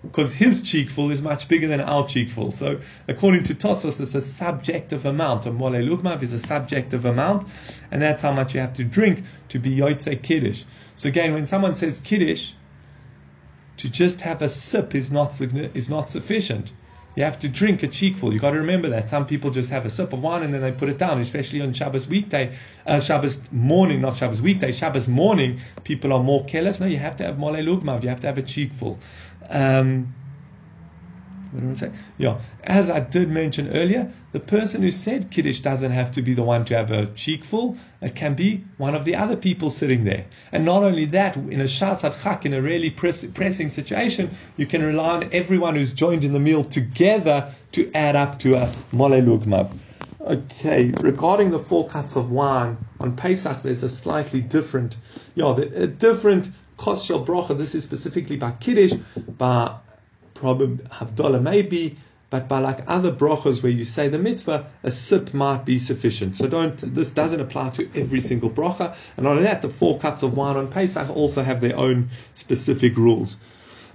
because 0.03 0.35
his 0.35 0.63
cheekful 0.63 1.11
is 1.11 1.23
much 1.23 1.49
bigger 1.49 1.67
than 1.67 1.81
our 1.81 2.07
cheekful. 2.07 2.51
So, 2.51 2.81
according 3.09 3.45
to 3.45 3.55
Tosfos, 3.55 4.01
it's 4.01 4.15
a 4.15 4.23
subjective 4.23 5.05
amount. 5.05 5.47
A 5.47 5.53
mole 5.53 5.73
lugmav 5.73 6.23
is 6.23 6.33
a 6.33 6.39
subjective 6.39 7.05
amount, 7.05 7.47
and 7.91 8.01
that's 8.03 8.23
how 8.23 8.33
much 8.33 8.55
you 8.55 8.61
have 8.61 8.75
to 8.75 8.85
drink 8.85 9.25
to 9.49 9.59
be 9.59 9.77
yotze 9.77 10.23
kiddush. 10.23 10.65
So, 10.97 11.09
again, 11.09 11.33
when 11.33 11.47
someone 11.47 11.75
says 11.75 11.99
kiddush, 11.99 12.53
to 13.79 13.91
just 13.91 14.21
have 14.21 14.41
a 14.41 14.49
sip 14.49 14.95
is 14.95 15.11
not 15.11 15.41
is 15.41 15.91
not 15.91 16.11
sufficient. 16.11 16.73
You 17.17 17.23
have 17.23 17.39
to 17.41 17.49
drink 17.49 17.83
a 17.83 17.89
cheekful. 17.89 18.33
You 18.33 18.41
got 18.41 18.53
to 18.53 18.59
remember 18.59 18.89
that 18.89 19.09
some 19.09 19.27
people 19.27 19.51
just 19.51 19.71
have 19.71 19.87
a 19.87 19.91
sip 19.91 20.13
of 20.13 20.23
wine 20.23 20.43
and 20.43 20.53
then 20.53 20.61
they 20.61 20.73
put 20.73 20.89
it 20.89 20.99
down. 20.99 21.21
Especially 21.21 21.61
on 21.61 21.73
Shabbos 21.73 22.09
weekday, 22.09 22.55
uh, 22.87 23.01
Shabbos 23.01 23.41
morning, 23.53 24.01
not 24.01 24.17
Shabbos 24.17 24.43
weekday, 24.43 24.73
Shabbos 24.73 25.09
morning, 25.09 25.61
people 25.85 26.13
are 26.13 26.23
more 26.23 26.45
careless. 26.45 26.81
No, 26.81 26.87
you 26.87 26.99
have 26.99 27.17
to 27.17 27.25
have 27.25 27.39
mole 27.39 27.55
lugmav. 27.55 28.03
You 28.03 28.09
have 28.09 28.21
to 28.21 28.27
have 28.27 28.39
a 28.39 28.43
cheekful. 28.43 28.99
Um, 29.49 30.13
what 31.55 31.63
do 31.63 31.71
I 31.71 31.75
say? 31.75 31.93
Yeah, 32.19 32.41
as 32.65 32.91
I 32.91 32.99
did 32.99 33.31
mention 33.31 33.69
earlier, 33.69 34.13
the 34.33 34.41
person 34.41 34.83
who 34.83 34.91
said 34.91 35.31
Kiddush 35.31 35.61
doesn't 35.61 35.93
have 35.93 36.11
to 36.13 36.23
be 36.23 36.35
the 36.35 36.43
one 36.43 36.65
to 36.65 36.77
have 36.77 36.91
a 36.91 37.07
cheekful. 37.07 37.77
It 38.03 38.17
can 38.17 38.35
be 38.35 38.65
one 38.77 38.97
of 38.97 39.05
the 39.05 39.15
other 39.15 39.37
people 39.37 39.71
sitting 39.71 40.03
there. 40.03 40.27
And 40.51 40.65
not 40.65 40.83
only 40.83 41.05
that, 41.07 41.37
in 41.37 41.61
a 41.61 41.65
Shas 41.65 42.03
Chak, 42.23 42.45
in 42.45 42.55
a 42.55 42.61
really 42.61 42.91
press, 42.91 43.25
pressing 43.25 43.69
situation, 43.69 44.31
you 44.57 44.67
can 44.67 44.83
rely 44.83 45.17
on 45.19 45.29
everyone 45.33 45.77
who's 45.77 45.93
joined 45.93 46.25
in 46.25 46.33
the 46.33 46.41
meal 46.41 46.65
together 46.65 47.55
to 47.73 47.89
add 47.95 48.17
up 48.17 48.41
to 48.41 48.57
a 48.57 48.75
Mole 48.91 49.11
Lugmav. 49.11 49.77
Okay, 50.21 50.91
regarding 51.01 51.53
the 51.53 51.61
four 51.61 51.87
cups 51.87 52.17
of 52.17 52.33
wine 52.33 52.79
on 52.99 53.15
Pesach, 53.15 53.63
there's 53.63 53.85
a 53.85 53.89
slightly 53.89 54.41
different, 54.41 54.99
yeah, 55.37 55.55
a 55.57 55.87
different 55.87 56.51
Kos 56.79 57.05
Shel 57.05 57.25
Bracha. 57.25 57.57
This 57.57 57.77
is 57.77 57.85
specifically 57.85 58.37
by 58.37 58.53
Kiddush, 58.53 58.97
by 59.39 59.77
probably 60.35 60.85
Havdalah 60.87 61.43
maybe, 61.43 61.97
but 62.35 62.49
by 62.49 62.59
like 62.59 62.81
other 62.89 63.13
brachas 63.13 63.63
where 63.63 63.71
you 63.71 63.85
say 63.85 64.09
the 64.09 64.19
mitzvah, 64.19 64.67
a 64.83 64.91
sip 64.91 65.33
might 65.33 65.65
be 65.65 65.79
sufficient. 65.79 66.37
So 66.37 66.49
don't, 66.49 66.77
this 66.77 67.13
doesn't 67.13 67.41
apply 67.41 67.71
to 67.71 67.89
every 67.95 68.21
single 68.21 68.51
bracha. 68.51 68.97
And 69.17 69.27
on 69.29 69.41
that, 69.45 69.63
the 69.63 69.69
four 69.69 69.99
cups 69.99 70.25
of 70.25 70.37
wine 70.37 70.57
on 70.57 70.69
Pesach 70.69 71.09
also 71.11 71.45
have 71.45 71.61
their 71.61 71.77
own 71.77 72.09
specific 72.35 72.97
rules. 72.97 73.39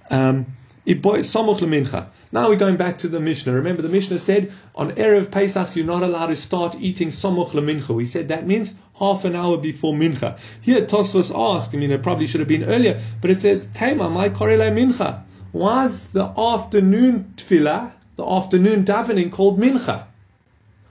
Um, 0.09 0.45
now 0.85 2.47
we're 2.47 2.55
going 2.55 2.77
back 2.77 2.97
to 2.99 3.09
the 3.09 3.19
Mishnah. 3.19 3.51
Remember, 3.51 3.81
the 3.81 3.89
Mishnah 3.89 4.19
said 4.19 4.53
on 4.73 4.91
Erev 4.93 5.31
Pesach 5.31 5.75
you're 5.75 5.85
not 5.85 6.03
allowed 6.03 6.27
to 6.27 6.35
start 6.37 6.77
eating 6.79 7.09
Samoch 7.09 7.49
Lemincha. 7.49 7.93
We 7.93 8.05
said 8.05 8.29
that 8.29 8.47
means 8.47 8.73
half 8.97 9.25
an 9.25 9.35
hour 9.35 9.57
before 9.57 9.93
Mincha. 9.93 10.39
Here 10.61 10.81
Tosfos 10.85 11.31
asked, 11.35 11.75
I 11.75 11.77
mean, 11.77 11.91
it 11.91 12.01
probably 12.01 12.27
should 12.27 12.39
have 12.39 12.47
been 12.47 12.63
earlier, 12.63 13.01
but 13.19 13.29
it 13.29 13.41
says, 13.41 13.67
Tema, 13.67 14.09
my 14.09 14.29
korele 14.29 14.71
Mincha 14.71 15.23
was 15.51 16.11
the 16.11 16.33
afternoon 16.37 17.33
tefillah, 17.35 17.93
the 18.15 18.25
afternoon 18.25 18.83
davening 18.85 19.31
called 19.31 19.59
mincha. 19.59 20.05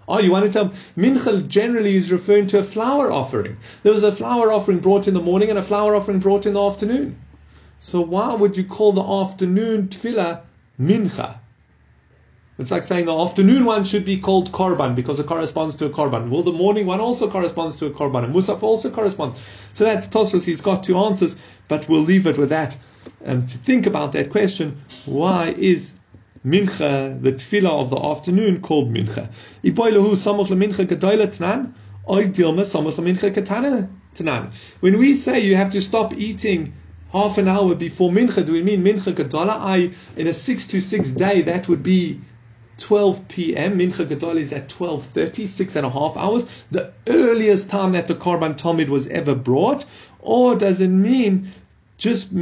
Oh, 0.09 0.19
you 0.21 0.31
want 0.31 0.47
to 0.47 0.53
tell 0.53 0.67
me? 0.97 1.11
mincha 1.11 1.47
generally 1.47 1.97
is 1.97 2.11
referring 2.11 2.47
to 2.49 2.59
a 2.59 2.63
flour 2.63 3.13
offering. 3.13 3.59
There 3.83 3.93
was 3.93 4.03
a 4.03 4.13
flour 4.13 4.53
offering 4.53 4.79
brought 4.79 5.07
in 5.07 5.15
the 5.15 5.21
morning 5.21 5.51
and 5.51 5.59
a 5.59 5.63
flour 5.63 5.95
offering 5.95 6.19
brought 6.19 6.47
in 6.47 6.55
the 6.55 6.63
afternoon. 6.63 7.19
So 7.79 8.01
why 8.01 8.35
would 8.35 8.57
you 8.57 8.65
call 8.65 8.93
the 8.93 9.03
afternoon 9.03 9.89
tefillah 9.89 10.41
mincha? 10.81 11.39
It's 12.59 12.73
like 12.73 12.83
saying 12.83 13.07
the 13.07 13.17
afternoon 13.17 13.65
one 13.65 13.85
should 13.85 14.05
be 14.05 14.19
called 14.19 14.51
korban 14.51 14.97
because 14.97 15.21
it 15.21 15.27
corresponds 15.27 15.77
to 15.77 15.87
a 15.87 15.91
korban. 15.91 16.29
Well, 16.29 16.43
the 16.43 16.53
morning 16.53 16.87
one 16.87 16.99
also 16.99 17.31
corresponds 17.31 17.77
to 17.77 17.87
a 17.87 17.91
korban, 17.91 18.25
and 18.25 18.35
musaf 18.35 18.65
also 18.65 18.91
corresponds. 18.91 19.41
So 19.75 19.85
that's 19.85 20.09
Tosfos. 20.09 20.45
He's 20.45 20.61
got 20.61 20.83
two 20.83 20.99
answers, 20.99 21.37
but 21.69 21.89
we'll 21.89 22.01
leave 22.01 22.27
it 22.27 22.37
with 22.37 22.49
that. 22.49 22.77
And 23.25 23.43
um, 23.43 23.47
to 23.47 23.59
think 23.59 23.87
about 23.87 24.13
that 24.13 24.31
question, 24.31 24.81
why 25.07 25.55
is 25.59 25.93
mincha, 26.47 27.21
the 27.21 27.33
tefillah 27.33 27.83
of 27.83 27.91
the 27.91 27.99
afternoon, 27.99 28.61
called 28.61 28.93
mincha? 28.93 29.29
When 34.81 34.99
we 34.99 35.15
say 35.15 35.41
you 35.41 35.57
have 35.57 35.71
to 35.71 35.81
stop 35.81 36.15
eating 36.15 36.73
half 37.13 37.39
an 37.39 37.49
hour 37.49 37.75
before 37.75 38.11
mincha, 38.11 38.47
do 38.47 38.53
we 38.53 38.63
mean 38.63 38.85
mincha 38.85 39.13
gedola? 39.13 39.51
I 39.51 39.91
in 40.17 40.27
a 40.27 40.33
six 40.33 40.67
to 40.69 40.81
six 40.81 41.11
day 41.11 41.43
that 41.43 41.69
would 41.69 41.83
be 41.83 42.21
12 42.79 43.27
p.m. 43.29 43.79
Mincha 43.79 44.09
Gadol 44.09 44.39
is 44.39 44.53
at 44.53 44.69
12.30, 44.69 45.47
six 45.47 45.77
and 45.77 45.85
a 45.85 45.91
half 45.91 46.17
hours, 46.17 46.47
the 46.71 46.93
earliest 47.09 47.69
time 47.69 47.93
that 47.93 48.07
the 48.07 48.15
Korban 48.15 48.57
Tamid 48.57 48.89
was 48.89 49.09
ever 49.09 49.35
brought? 49.35 49.85
Or 50.21 50.55
does 50.55 50.81
it 50.81 50.89
mean 50.89 51.53
just 51.99 52.33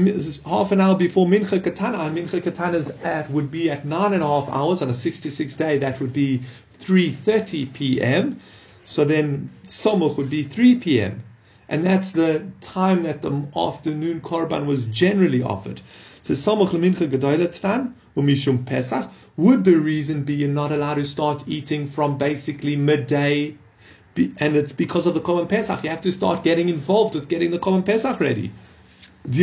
half 0.44 0.70
an 0.70 0.82
hour 0.82 0.94
before 0.96 1.26
Mincha 1.26 1.64
Katana, 1.64 1.98
and 2.00 2.16
Mincha 2.16 2.42
Katana's 2.42 2.90
at 3.02 3.30
would 3.30 3.50
be 3.50 3.70
at 3.70 3.86
nine 3.86 4.12
and 4.12 4.22
a 4.22 4.26
half 4.26 4.48
hours 4.50 4.82
on 4.82 4.90
a 4.90 4.94
66 4.94 5.54
day, 5.54 5.78
that 5.78 5.98
would 5.98 6.12
be 6.12 6.42
3.30 6.80 7.72
p.m. 7.72 8.38
So 8.84 9.04
then 9.04 9.50
Somuch 9.64 10.18
would 10.18 10.28
be 10.28 10.42
3 10.42 10.76
p.m. 10.76 11.24
And 11.70 11.84
that's 11.84 12.12
the 12.12 12.46
time 12.60 13.02
that 13.04 13.22
the 13.22 13.48
afternoon 13.56 14.20
Korban 14.20 14.66
was 14.66 14.84
generally 14.84 15.42
offered. 15.42 15.80
So 16.22 16.34
Somuch 16.34 16.70
Mincha 16.70 17.08
Gedoyla 17.08 17.92
Umishum 18.14 18.66
Pesach, 18.66 19.10
would 19.38 19.64
the 19.64 19.76
reason 19.76 20.24
be 20.24 20.34
you're 20.34 20.50
not 20.50 20.70
allowed 20.70 20.94
to 20.94 21.04
start 21.04 21.44
eating 21.46 21.86
from 21.86 22.18
basically 22.18 22.76
midday? 22.76 23.56
And 24.16 24.54
it's 24.54 24.72
because 24.72 25.06
of 25.06 25.14
the 25.14 25.20
Korban 25.20 25.48
Pesach. 25.48 25.82
You 25.82 25.90
have 25.90 26.02
to 26.02 26.12
start 26.12 26.44
getting 26.44 26.68
involved 26.68 27.14
with 27.14 27.28
getting 27.28 27.50
the 27.50 27.58
Korban 27.58 27.86
Pesach 27.86 28.20
ready. 28.20 28.52
If 29.28 29.38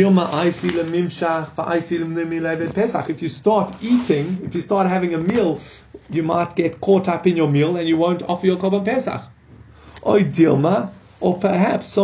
you 3.22 3.28
start 3.28 3.72
eating, 3.82 4.38
if 4.42 4.54
you 4.54 4.60
start 4.62 4.86
having 4.88 5.12
a 5.14 5.18
meal, 5.18 5.60
you 6.10 6.22
might 6.22 6.56
get 6.56 6.80
caught 6.80 7.06
up 7.06 7.26
in 7.26 7.36
your 7.36 7.48
meal 7.48 7.76
and 7.76 7.86
you 7.86 7.98
won't 7.98 8.22
offer 8.22 8.46
your 8.46 8.56
Korban 8.56 8.82
Pesach. 8.82 9.20
Oy 10.06 10.24
Dilma, 10.24 10.90
or 11.24 11.38
perhaps 11.38 11.96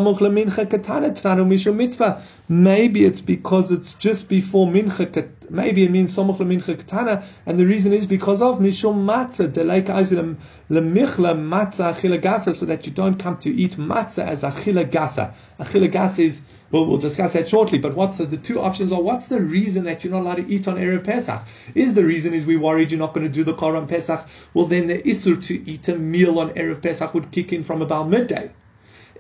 Maybe 2.49 3.05
it's 3.05 3.21
because 3.21 3.71
it's 3.71 3.93
just 3.93 4.29
before 4.31 4.67
mincha. 4.67 5.29
Maybe 5.51 5.83
it 5.83 5.91
means 5.91 6.17
somuch 6.17 6.39
lemincha 6.39 6.79
katana, 6.79 7.23
and 7.45 7.59
the 7.59 7.67
reason 7.67 7.93
is 7.93 8.07
because 8.07 8.41
of 8.41 8.61
mishum 8.61 9.05
matzah 9.05 9.49
deleik 9.49 9.89
azilim 9.89 10.37
lemichla 10.71 11.35
matzah 11.37 11.93
achila 11.93 12.19
gasa, 12.19 12.55
so 12.55 12.65
that 12.65 12.87
you 12.87 12.93
don't 12.93 13.19
come 13.19 13.37
to 13.37 13.55
eat 13.55 13.73
matzah 13.73 14.25
as 14.25 14.43
achila 14.43 14.85
gasa. 14.91 15.35
Achila 15.59 15.93
gasa 15.93 16.21
is 16.21 16.41
well, 16.71 16.87
we'll 16.87 16.97
discuss 16.97 17.35
that 17.35 17.47
shortly. 17.47 17.79
But 17.79 17.95
what's 17.97 18.19
the, 18.19 18.25
the 18.25 18.39
two 18.39 18.59
options 18.59 18.91
are? 18.91 19.03
What's 19.03 19.27
the 19.27 19.41
reason 19.41 19.85
that 19.85 20.03
you're 20.03 20.13
not 20.13 20.23
allowed 20.23 20.37
to 20.37 20.49
eat 20.49 20.67
on 20.67 20.77
erev 20.77 21.05
Pesach? 21.05 21.43
Is 21.75 21.93
the 21.93 22.05
reason 22.05 22.33
is 22.33 22.47
we 22.47 22.57
worried 22.57 22.91
you're 22.91 22.99
not 22.99 23.13
going 23.13 23.27
to 23.27 23.33
do 23.33 23.45
the 23.45 23.55
Korban 23.55 23.87
Pesach? 23.87 24.27
Well, 24.55 24.67
then 24.67 24.87
the 24.87 25.03
isur 25.03 25.45
to 25.47 25.71
eat 25.71 25.89
a 25.89 25.97
meal 25.97 26.39
on 26.39 26.51
erev 26.51 26.81
Pesach 26.81 27.13
would 27.13 27.33
kick 27.33 27.53
in 27.53 27.63
from 27.63 27.83
about 27.83 28.09
midday. 28.09 28.51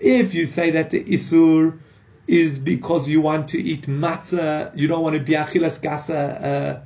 If 0.01 0.35
you 0.35 0.47
say 0.47 0.71
that 0.71 0.91
the 0.91 1.05
isur 1.05 1.79
is 2.27 2.59
because 2.59 3.09
you 3.09 3.21
want 3.21 3.49
to 3.49 3.61
eat 3.61 3.83
matzah, 3.83 4.77
you 4.77 4.89
don't 4.89 5.03
want 5.03 5.17
to 5.17 5.23
be 5.23 5.33
achilas 5.33 5.81
gasa, 5.81 6.43
uh, 6.43 6.81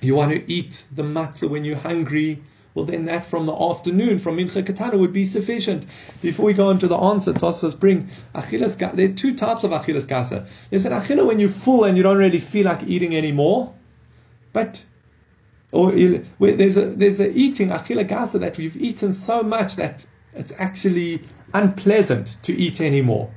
you 0.00 0.14
want 0.14 0.30
to 0.30 0.52
eat 0.52 0.84
the 0.94 1.02
matzah 1.02 1.48
when 1.50 1.64
you're 1.64 1.76
hungry, 1.76 2.42
well 2.74 2.84
then 2.84 3.06
that 3.06 3.26
from 3.26 3.46
the 3.46 3.54
afternoon, 3.54 4.18
from 4.18 4.36
Mincha 4.36 4.64
Katana 4.64 4.96
would 4.98 5.12
be 5.12 5.24
sufficient. 5.24 5.86
Before 6.20 6.46
we 6.46 6.52
go 6.52 6.68
on 6.68 6.78
to 6.78 6.86
the 6.86 6.96
answer, 6.96 7.32
Tosfos 7.32 7.78
bring 7.78 8.08
achilas 8.34 8.76
gasa. 8.76 8.94
There 8.94 9.08
are 9.08 9.12
two 9.12 9.34
types 9.34 9.64
of 9.64 9.72
achilas 9.72 10.06
gasa. 10.06 10.46
There's 10.70 10.84
an 10.84 10.92
achila 10.92 11.26
when 11.26 11.40
you're 11.40 11.48
full 11.48 11.84
and 11.84 11.96
you 11.96 12.02
don't 12.02 12.18
really 12.18 12.38
feel 12.38 12.66
like 12.66 12.84
eating 12.84 13.16
anymore, 13.16 13.72
but 14.52 14.84
or 15.72 15.90
there's 15.90 16.76
a 16.76 16.86
there's 16.86 17.18
a 17.18 17.32
eating 17.36 17.70
achila 17.70 18.06
gasa 18.06 18.38
that 18.38 18.58
we've 18.58 18.76
eaten 18.76 19.12
so 19.12 19.42
much 19.42 19.76
that 19.76 20.06
it's 20.34 20.52
actually 20.58 21.22
unpleasant 21.52 22.36
to 22.42 22.54
eat 22.54 22.80
anymore. 22.80 23.32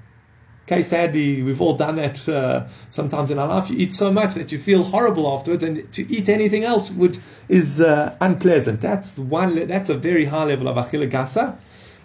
Okay, 0.66 0.84
sadly, 0.84 1.44
we've 1.44 1.62
all 1.62 1.76
done 1.76 1.96
that 1.96 2.28
uh, 2.28 2.68
sometimes 2.90 3.32
in 3.32 3.40
our 3.40 3.48
life. 3.48 3.70
You 3.70 3.78
eat 3.78 3.94
so 3.94 4.12
much 4.12 4.36
that 4.36 4.52
you 4.52 4.58
feel 4.58 4.84
horrible 4.84 5.26
afterwards, 5.34 5.64
and 5.64 5.90
to 5.94 6.12
eat 6.14 6.28
anything 6.28 6.66
else 6.66 6.92
would 6.92 7.18
is 7.48 7.80
uh, 7.80 8.18
unpleasant. 8.20 8.82
That's 8.82 9.18
one. 9.18 9.68
That's 9.68 9.90
a 9.90 9.98
very 9.98 10.26
high 10.26 10.44
level 10.44 10.68
of 10.68 10.76
achila 10.76 11.10
gasa. 11.10 11.58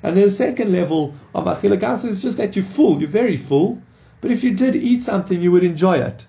And 0.04 0.16
then 0.16 0.24
the 0.24 0.30
second 0.30 0.72
level 0.72 1.12
of 1.34 1.46
achila 1.46 1.76
gasa 1.76 2.06
is 2.06 2.22
just 2.22 2.38
that 2.38 2.54
you're 2.54 2.64
full. 2.64 3.00
You're 3.00 3.08
very 3.08 3.36
full, 3.36 3.82
but 4.20 4.30
if 4.30 4.44
you 4.44 4.54
did 4.54 4.76
eat 4.76 5.02
something, 5.02 5.42
you 5.42 5.50
would 5.50 5.64
enjoy 5.64 5.96
it. 5.98 6.26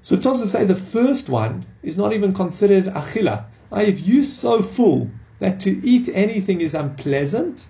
So 0.00 0.16
Tosa 0.16 0.46
say 0.46 0.64
the 0.64 0.74
first 0.74 1.28
one 1.28 1.66
is 1.82 1.98
not 1.98 2.14
even 2.14 2.32
considered 2.32 2.84
achila. 2.86 3.44
If 3.72 4.06
you're 4.06 4.22
so 4.22 4.62
full 4.62 5.10
that 5.38 5.60
to 5.60 5.70
eat 5.86 6.08
anything 6.12 6.60
is 6.60 6.74
unpleasant, 6.74 7.66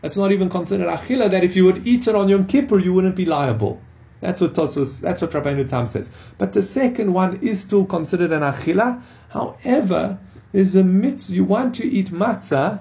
that's 0.00 0.16
not 0.16 0.32
even 0.32 0.48
considered 0.48 0.88
achila. 0.88 1.30
That 1.30 1.44
if 1.44 1.56
you 1.56 1.64
would 1.64 1.86
eat 1.86 2.08
it 2.08 2.14
on 2.14 2.28
Yom 2.28 2.46
Kippur, 2.46 2.78
you 2.78 2.92
wouldn't 2.92 3.16
be 3.16 3.24
liable. 3.24 3.80
That's 4.20 4.40
what 4.40 4.54
Tosfos, 4.54 5.00
that's 5.00 5.20
what 5.20 5.32
Rabbeinu 5.32 5.68
Tam 5.68 5.88
says. 5.88 6.10
But 6.38 6.52
the 6.52 6.62
second 6.62 7.12
one 7.12 7.38
is 7.42 7.60
still 7.60 7.84
considered 7.84 8.32
an 8.32 8.42
achila. 8.42 9.02
However, 9.30 10.18
there's 10.52 10.76
a 10.76 10.84
mitzvah. 10.84 11.34
You 11.34 11.44
want 11.44 11.74
to 11.76 11.86
eat 11.86 12.10
matzah. 12.10 12.80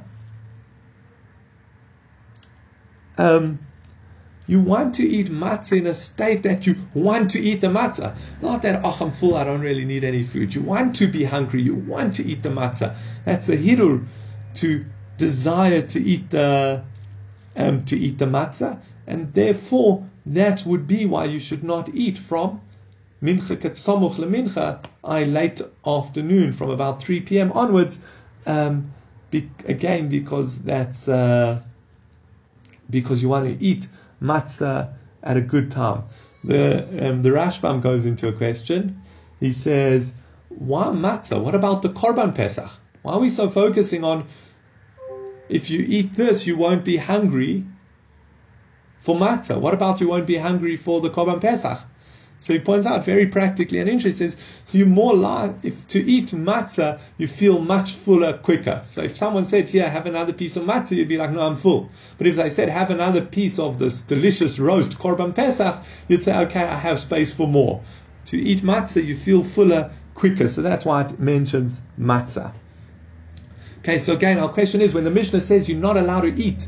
Um, 3.17 3.59
you 4.51 4.59
want 4.59 4.93
to 4.95 5.07
eat 5.07 5.27
matzah 5.27 5.77
in 5.77 5.87
a 5.87 5.95
state 5.95 6.43
that 6.43 6.67
you 6.67 6.75
want 6.93 7.31
to 7.31 7.39
eat 7.39 7.61
the 7.61 7.67
matzah. 7.67 8.13
Not 8.41 8.61
that, 8.63 8.81
oh, 8.83 8.97
I'm 8.99 9.09
full, 9.09 9.37
I 9.37 9.45
don't 9.45 9.61
really 9.61 9.85
need 9.85 10.03
any 10.03 10.23
food. 10.23 10.53
You 10.53 10.61
want 10.61 10.93
to 10.97 11.07
be 11.07 11.23
hungry, 11.23 11.61
you 11.61 11.75
want 11.75 12.17
to 12.17 12.25
eat 12.25 12.43
the 12.43 12.49
matzah. 12.49 12.93
That's 13.23 13.47
a 13.47 13.55
hidur 13.55 14.05
to 14.55 14.85
desire 15.17 15.81
to 15.83 16.03
eat 16.03 16.31
the 16.31 16.83
um, 17.55 17.85
to 17.85 17.97
eat 17.97 18.17
the 18.17 18.25
matzah, 18.25 18.81
and 19.07 19.31
therefore 19.33 20.05
that 20.25 20.65
would 20.65 20.85
be 20.85 21.05
why 21.05 21.25
you 21.25 21.39
should 21.39 21.63
not 21.63 21.87
eat 21.95 22.17
from 22.17 22.59
mincha 23.23 23.55
ketsamuch 23.55 24.15
lemincha, 24.15 24.83
I 25.01 25.23
late 25.23 25.61
afternoon 25.87 26.51
from 26.51 26.71
about 26.71 27.01
3 27.01 27.21
p.m. 27.21 27.53
onwards. 27.53 27.99
Um, 28.45 28.91
be, 29.29 29.49
again, 29.65 30.09
because 30.09 30.59
that's 30.59 31.07
uh, 31.07 31.61
because 32.89 33.21
you 33.21 33.29
want 33.29 33.45
to 33.47 33.65
eat 33.65 33.87
matzah 34.21 34.93
at 35.23 35.37
a 35.37 35.41
good 35.41 35.71
time. 35.71 36.03
The 36.43 37.09
um, 37.09 37.21
the 37.21 37.29
Rashbam 37.29 37.81
goes 37.81 38.05
into 38.05 38.27
a 38.27 38.33
question. 38.33 39.01
He 39.39 39.51
says, 39.51 40.13
"Why 40.49 40.85
matzah? 40.87 41.41
What 41.41 41.55
about 41.55 41.81
the 41.81 41.89
korban 41.89 42.33
pesach? 42.33 42.71
Why 43.01 43.13
are 43.13 43.19
we 43.19 43.29
so 43.29 43.49
focusing 43.49 44.03
on 44.03 44.25
if 45.49 45.69
you 45.69 45.83
eat 45.85 46.13
this, 46.13 46.47
you 46.47 46.55
won't 46.55 46.85
be 46.85 46.97
hungry 46.97 47.65
for 48.97 49.15
matzah. 49.15 49.59
What 49.59 49.73
about 49.73 49.99
you 49.99 50.07
won't 50.07 50.25
be 50.25 50.37
hungry 50.37 50.77
for 50.77 51.01
the 51.01 51.09
korban 51.09 51.41
pesach? 51.41 51.79
So 52.41 52.53
he 52.53 52.59
points 52.59 52.87
out 52.87 53.05
very 53.05 53.27
practically 53.27 53.79
and 53.79 53.87
interesting. 53.87 54.29
Says 54.29 54.37
you 54.71 54.87
more 54.87 55.15
like 55.15 55.53
if 55.63 55.87
to 55.89 56.03
eat 56.03 56.31
matzah, 56.31 56.99
you 57.19 57.27
feel 57.27 57.61
much 57.61 57.93
fuller 57.93 58.33
quicker. 58.33 58.81
So 58.83 59.03
if 59.03 59.15
someone 59.15 59.45
said, 59.45 59.69
"Here, 59.69 59.87
have 59.87 60.07
another 60.07 60.33
piece 60.33 60.57
of 60.57 60.63
matzah," 60.63 60.97
you'd 60.97 61.07
be 61.07 61.17
like, 61.17 61.31
"No, 61.31 61.41
I'm 61.41 61.55
full." 61.55 61.89
But 62.17 62.25
if 62.25 62.35
they 62.35 62.49
said, 62.49 62.67
"Have 62.69 62.89
another 62.89 63.21
piece 63.21 63.59
of 63.59 63.77
this 63.77 64.01
delicious 64.01 64.57
roast 64.57 64.97
korban 64.97 65.35
pesach," 65.35 65.83
you'd 66.07 66.23
say, 66.23 66.35
"Okay, 66.45 66.63
I 66.63 66.77
have 66.77 66.99
space 66.99 67.31
for 67.31 67.47
more." 67.47 67.81
To 68.25 68.41
eat 68.41 68.63
matzah, 68.63 69.05
you 69.05 69.15
feel 69.15 69.43
fuller 69.43 69.91
quicker. 70.15 70.47
So 70.47 70.63
that's 70.63 70.83
why 70.83 71.01
it 71.01 71.19
mentions 71.19 71.81
matzah. 71.99 72.53
Okay, 73.81 73.99
so 73.99 74.13
again, 74.13 74.39
our 74.39 74.49
question 74.49 74.81
is 74.81 74.95
when 74.95 75.03
the 75.03 75.11
Mishnah 75.11 75.41
says 75.41 75.69
you're 75.69 75.79
not 75.79 75.95
allowed 75.95 76.21
to 76.21 76.33
eat 76.35 76.67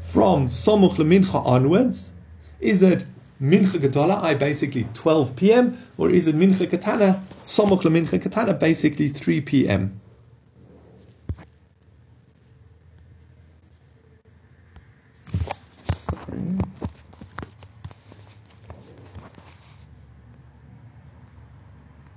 from 0.00 0.46
Somuch 0.46 0.96
Lemincha 0.96 1.44
onwards, 1.44 2.12
is 2.60 2.82
it 2.82 3.04
Mincha 3.40 3.78
Gedola, 3.78 4.20
I 4.22 4.34
basically 4.34 4.84
12 4.94 5.36
p.m., 5.36 5.78
or 5.96 6.10
is 6.10 6.26
it 6.26 6.36
Mincha 6.36 6.68
Katana, 6.68 7.22
Somuch 7.44 7.82
Lemincha 7.82 8.20
Katana, 8.20 8.54
basically 8.54 9.08
3 9.08 9.40
p.m.? 9.42 10.00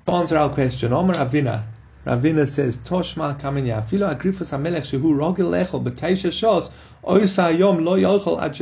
Answer 0.08 0.38
our 0.38 0.50
question, 0.50 0.92
Omar 0.92 1.16
Avina, 1.16 1.64
Ravina 2.06 2.48
says, 2.48 2.80
Toshma 2.80 3.40
kamenya, 3.40 3.84
filo 3.86 4.14
agrifus 4.14 4.52
hamelech 4.52 4.84
shehu 4.90 5.14
rogel 5.16 5.52
lechol 5.52 5.84
b'teisha 5.84 6.32
shos, 6.32 6.72
oisa 7.04 7.58
yom 7.58 7.86
lo 7.86 7.96
yochol 7.98 8.42
ad. 8.42 8.60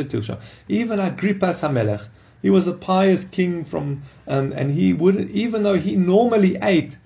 Even 0.68 1.00
Agrippas 1.00 1.62
hamelech, 1.64 2.08
he 2.42 2.50
was 2.50 2.68
a 2.68 2.74
pious 2.74 3.26
king 3.26 3.64
from, 3.64 4.02
um, 4.28 4.52
and 4.54 4.72
he 4.72 4.94
would, 4.94 5.30
even 5.32 5.64
though 5.64 5.78
he 5.78 5.96
normally 5.96 6.58
ate, 6.62 6.98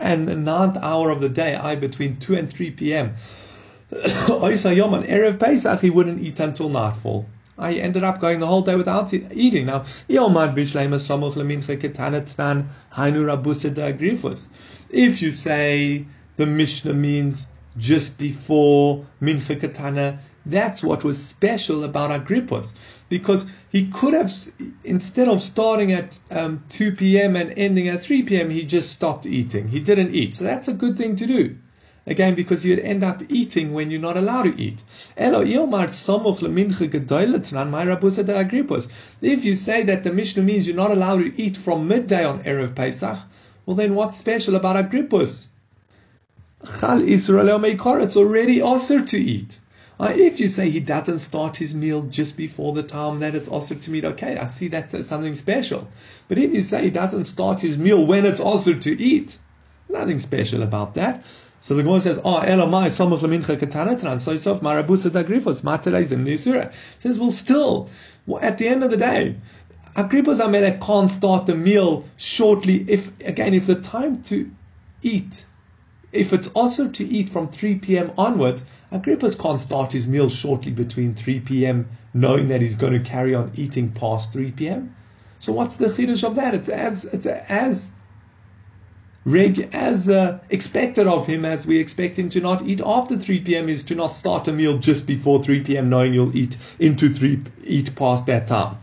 and 0.00 0.28
the 0.28 0.36
ninth 0.36 0.76
hour 0.78 1.10
of 1.10 1.20
the 1.20 1.28
day, 1.28 1.54
I 1.54 1.74
between 1.74 2.16
2 2.18 2.34
and 2.34 2.48
3 2.50 2.70
p.m., 2.72 3.14
oisa 3.92 4.76
yom 4.76 4.94
on 4.94 5.04
Erev 5.04 5.40
Pesach, 5.40 5.80
he 5.80 5.90
wouldn't 5.90 6.20
eat 6.22 6.40
until 6.40 6.68
nightfall. 6.68 7.26
I 7.58 7.74
ended 7.74 8.04
up 8.04 8.20
going 8.20 8.38
the 8.38 8.46
whole 8.46 8.62
day 8.62 8.76
without 8.76 9.12
eating. 9.12 9.66
Now. 9.66 9.84
If 14.90 15.22
you 15.22 15.30
say 15.32 16.04
the 16.36 16.46
Mishnah 16.46 16.94
means 16.94 17.48
just 17.76 18.16
before 18.16 19.04
Mincha 19.20 19.60
Katana, 19.60 20.20
that's 20.46 20.84
what 20.84 21.02
was 21.02 21.22
special 21.22 21.82
about 21.82 22.10
Agrippus. 22.10 22.72
Because 23.08 23.46
he 23.70 23.88
could 23.88 24.14
have, 24.14 24.32
instead 24.84 25.28
of 25.28 25.40
starting 25.40 25.92
at 25.92 26.18
um, 26.30 26.64
2 26.68 26.92
p.m. 26.92 27.36
and 27.36 27.54
ending 27.56 27.88
at 27.88 28.02
3 28.02 28.24
p.m., 28.24 28.50
he 28.50 28.64
just 28.64 28.90
stopped 28.90 29.24
eating. 29.24 29.68
He 29.68 29.80
didn't 29.80 30.14
eat. 30.14 30.34
So 30.34 30.44
that's 30.44 30.68
a 30.68 30.74
good 30.74 30.98
thing 30.98 31.16
to 31.16 31.26
do. 31.26 31.56
Again, 32.06 32.34
because 32.34 32.64
you'd 32.64 32.78
end 32.78 33.02
up 33.04 33.22
eating 33.28 33.74
when 33.74 33.90
you're 33.90 34.00
not 34.00 34.16
allowed 34.16 34.44
to 34.44 34.58
eat. 34.58 34.82
If 35.16 35.46
you 39.44 39.54
say 39.54 39.82
that 39.82 40.04
the 40.04 40.12
Mishnah 40.12 40.42
means 40.42 40.66
you're 40.66 40.76
not 40.76 40.90
allowed 40.90 41.18
to 41.18 41.38
eat 41.40 41.56
from 41.58 41.86
midday 41.86 42.24
on 42.24 42.42
Erev 42.44 42.74
Pesach, 42.74 43.18
well, 43.66 43.76
then 43.76 43.94
what's 43.94 44.16
special 44.16 44.54
about 44.54 44.76
Agrippus? 44.76 45.48
Chal 46.80 47.02
Israel 47.02 47.62
It's 47.62 48.16
already 48.16 48.62
also 48.62 49.04
to 49.04 49.18
eat. 49.18 49.58
Uh, 50.00 50.12
if 50.14 50.38
you 50.38 50.48
say 50.48 50.70
he 50.70 50.78
doesn't 50.78 51.18
start 51.18 51.56
his 51.56 51.74
meal 51.74 52.02
just 52.02 52.36
before 52.36 52.72
the 52.72 52.82
time 52.82 53.18
that 53.18 53.34
it's 53.34 53.48
also 53.48 53.74
to 53.74 53.96
eat, 53.96 54.04
okay, 54.04 54.38
I 54.38 54.46
see 54.46 54.68
that's 54.68 55.06
something 55.06 55.34
special. 55.34 55.88
But 56.28 56.38
if 56.38 56.54
you 56.54 56.62
say 56.62 56.84
he 56.84 56.90
doesn't 56.90 57.24
start 57.24 57.60
his 57.62 57.76
meal 57.76 58.06
when 58.06 58.24
it's 58.24 58.40
also 58.40 58.74
to 58.74 59.02
eat, 59.02 59.38
nothing 59.88 60.20
special 60.20 60.62
about 60.62 60.94
that. 60.94 61.24
So 61.60 61.74
the 61.74 61.82
Gemara 61.82 62.00
says, 62.00 62.20
"Oh, 62.24 62.40
Elamai 62.44 62.86
Samach 62.88 63.18
Lemincha 63.18 63.58
Katanatran." 63.58 64.20
So 64.20 64.32
Yisuf 64.32 64.60
Marabusa 64.60 65.10
Dagrifos 65.10 65.62
Matelezim 65.62 66.24
Nisura 66.24 66.72
says, 67.00 67.18
"Well, 67.18 67.32
still, 67.32 67.88
at 68.40 68.58
the 68.58 68.68
end 68.68 68.84
of 68.84 68.92
the 68.92 68.96
day, 68.96 69.34
Agrippa's 69.96 70.40
Amelech 70.40 70.80
can't 70.80 71.10
start 71.10 71.46
the 71.46 71.56
meal 71.56 72.04
shortly 72.16 72.84
if, 72.88 73.10
again, 73.20 73.52
if 73.52 73.66
the 73.66 73.74
time 73.74 74.22
to 74.22 74.48
eat, 75.02 75.44
if 76.12 76.32
it's 76.32 76.48
also 76.48 76.88
to 76.88 77.04
eat 77.06 77.28
from 77.28 77.48
3 77.48 77.76
p.m. 77.76 78.12
onwards, 78.16 78.64
Agrippa's 78.90 79.34
can't 79.34 79.60
start 79.60 79.92
his 79.92 80.08
meal 80.08 80.28
shortly 80.28 80.72
between 80.72 81.14
3 81.14 81.40
p.m. 81.40 81.88
knowing 82.14 82.48
that 82.48 82.62
he's 82.62 82.76
going 82.76 82.94
to 82.94 83.00
carry 83.00 83.34
on 83.34 83.52
eating 83.54 83.90
past 83.90 84.32
3 84.32 84.52
p.m. 84.52 84.94
So 85.38 85.52
what's 85.52 85.76
the 85.76 85.86
chiddush 85.86 86.24
of 86.24 86.34
that? 86.36 86.54
It's 86.54 86.68
as, 86.68 87.04
it's 87.04 87.26
as 87.26 87.90
reg, 89.24 89.68
as 89.72 90.08
uh, 90.08 90.40
expected 90.48 91.06
of 91.06 91.26
him 91.26 91.44
as 91.44 91.66
we 91.66 91.78
expect 91.78 92.18
him 92.18 92.28
to 92.30 92.40
not 92.40 92.62
eat 92.62 92.80
after 92.84 93.16
3 93.16 93.40
p.m. 93.40 93.68
is 93.68 93.82
to 93.84 93.94
not 93.94 94.16
start 94.16 94.48
a 94.48 94.52
meal 94.52 94.78
just 94.78 95.06
before 95.06 95.42
3 95.42 95.60
p.m. 95.60 95.90
knowing 95.90 96.14
you'll 96.14 96.36
eat 96.36 96.56
into 96.78 97.12
3, 97.12 97.42
eat 97.64 97.94
past 97.94 98.26
that 98.26 98.46
time. 98.46 98.78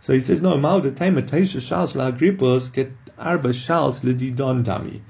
So 0.00 0.12
he 0.12 0.20
says, 0.20 0.42
no, 0.42 0.54
tema 0.90 1.22
teisha 1.22 1.60
shals 1.60 1.94
la 1.94 2.10
agripos 2.10 2.72
get 2.72 2.92
arba 3.18 3.50
shals 3.50 4.02
le 4.02 4.14
lididon 4.14 4.64
dami. 4.64 5.00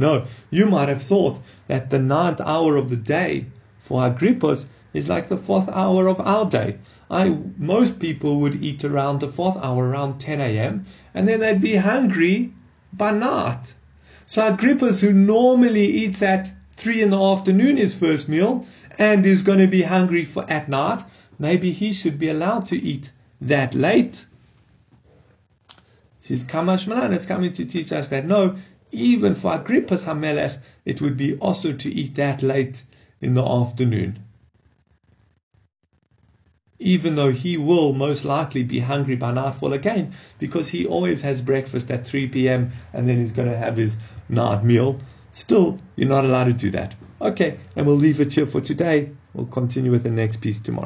No, 0.00 0.26
you 0.48 0.64
might 0.66 0.88
have 0.88 1.02
thought 1.02 1.40
that 1.66 1.90
the 1.90 1.98
ninth 1.98 2.40
hour 2.40 2.76
of 2.76 2.88
the 2.88 2.96
day 2.96 3.46
for 3.78 4.02
Agrippos 4.02 4.66
is 4.94 5.08
like 5.08 5.28
the 5.28 5.36
fourth 5.36 5.68
hour 5.70 6.06
of 6.06 6.20
our 6.20 6.48
day. 6.48 6.78
I 7.10 7.36
most 7.56 7.98
people 7.98 8.38
would 8.40 8.62
eat 8.62 8.84
around 8.84 9.18
the 9.18 9.28
fourth 9.28 9.56
hour, 9.56 9.88
around 9.88 10.18
10 10.18 10.40
a.m., 10.40 10.86
and 11.12 11.26
then 11.26 11.40
they'd 11.40 11.60
be 11.60 11.76
hungry 11.76 12.52
by 12.92 13.10
night. 13.10 13.74
So 14.24 14.42
Agrippos, 14.42 15.00
who 15.00 15.12
normally 15.12 15.86
eats 15.86 16.22
at 16.22 16.52
three 16.76 17.02
in 17.02 17.10
the 17.10 17.20
afternoon 17.20 17.76
his 17.76 17.94
first 17.94 18.28
meal 18.28 18.64
and 18.98 19.26
is 19.26 19.42
going 19.42 19.58
to 19.58 19.66
be 19.66 19.82
hungry 19.82 20.24
for 20.24 20.48
at 20.48 20.68
night, 20.68 21.02
maybe 21.38 21.72
he 21.72 21.92
should 21.92 22.18
be 22.18 22.28
allowed 22.28 22.66
to 22.68 22.76
eat 22.76 23.10
that 23.40 23.74
late 23.74 24.26
says 26.28 26.44
Kamash 26.44 26.86
Malan, 26.86 27.14
it's 27.14 27.24
coming 27.24 27.54
to 27.54 27.64
teach 27.64 27.90
us 27.90 28.08
that 28.08 28.26
no, 28.26 28.54
even 28.90 29.34
for 29.34 29.52
Agrippas 29.52 30.06
HaMelech, 30.06 30.58
it 30.84 31.00
would 31.00 31.16
be 31.16 31.36
also 31.38 31.72
to 31.72 31.92
eat 31.92 32.14
that 32.16 32.42
late 32.42 32.84
in 33.20 33.34
the 33.34 33.44
afternoon. 33.44 34.24
Even 36.78 37.16
though 37.16 37.32
he 37.32 37.56
will 37.56 37.92
most 37.92 38.24
likely 38.24 38.62
be 38.62 38.78
hungry 38.78 39.16
by 39.16 39.32
nightfall 39.32 39.72
again, 39.72 40.12
because 40.38 40.68
he 40.68 40.86
always 40.86 41.22
has 41.22 41.42
breakfast 41.42 41.90
at 41.90 42.06
3 42.06 42.28
p.m. 42.28 42.70
and 42.92 43.08
then 43.08 43.18
he's 43.18 43.32
going 43.32 43.48
to 43.48 43.56
have 43.56 43.76
his 43.76 43.96
night 44.28 44.62
meal. 44.62 44.98
Still, 45.32 45.80
you're 45.96 46.08
not 46.08 46.24
allowed 46.24 46.44
to 46.44 46.52
do 46.52 46.70
that. 46.70 46.94
Okay, 47.20 47.58
and 47.74 47.86
we'll 47.86 47.96
leave 47.96 48.20
it 48.20 48.32
here 48.32 48.46
for 48.46 48.60
today. 48.60 49.10
We'll 49.34 49.46
continue 49.46 49.90
with 49.90 50.04
the 50.04 50.10
next 50.10 50.40
piece 50.40 50.60
tomorrow. 50.60 50.76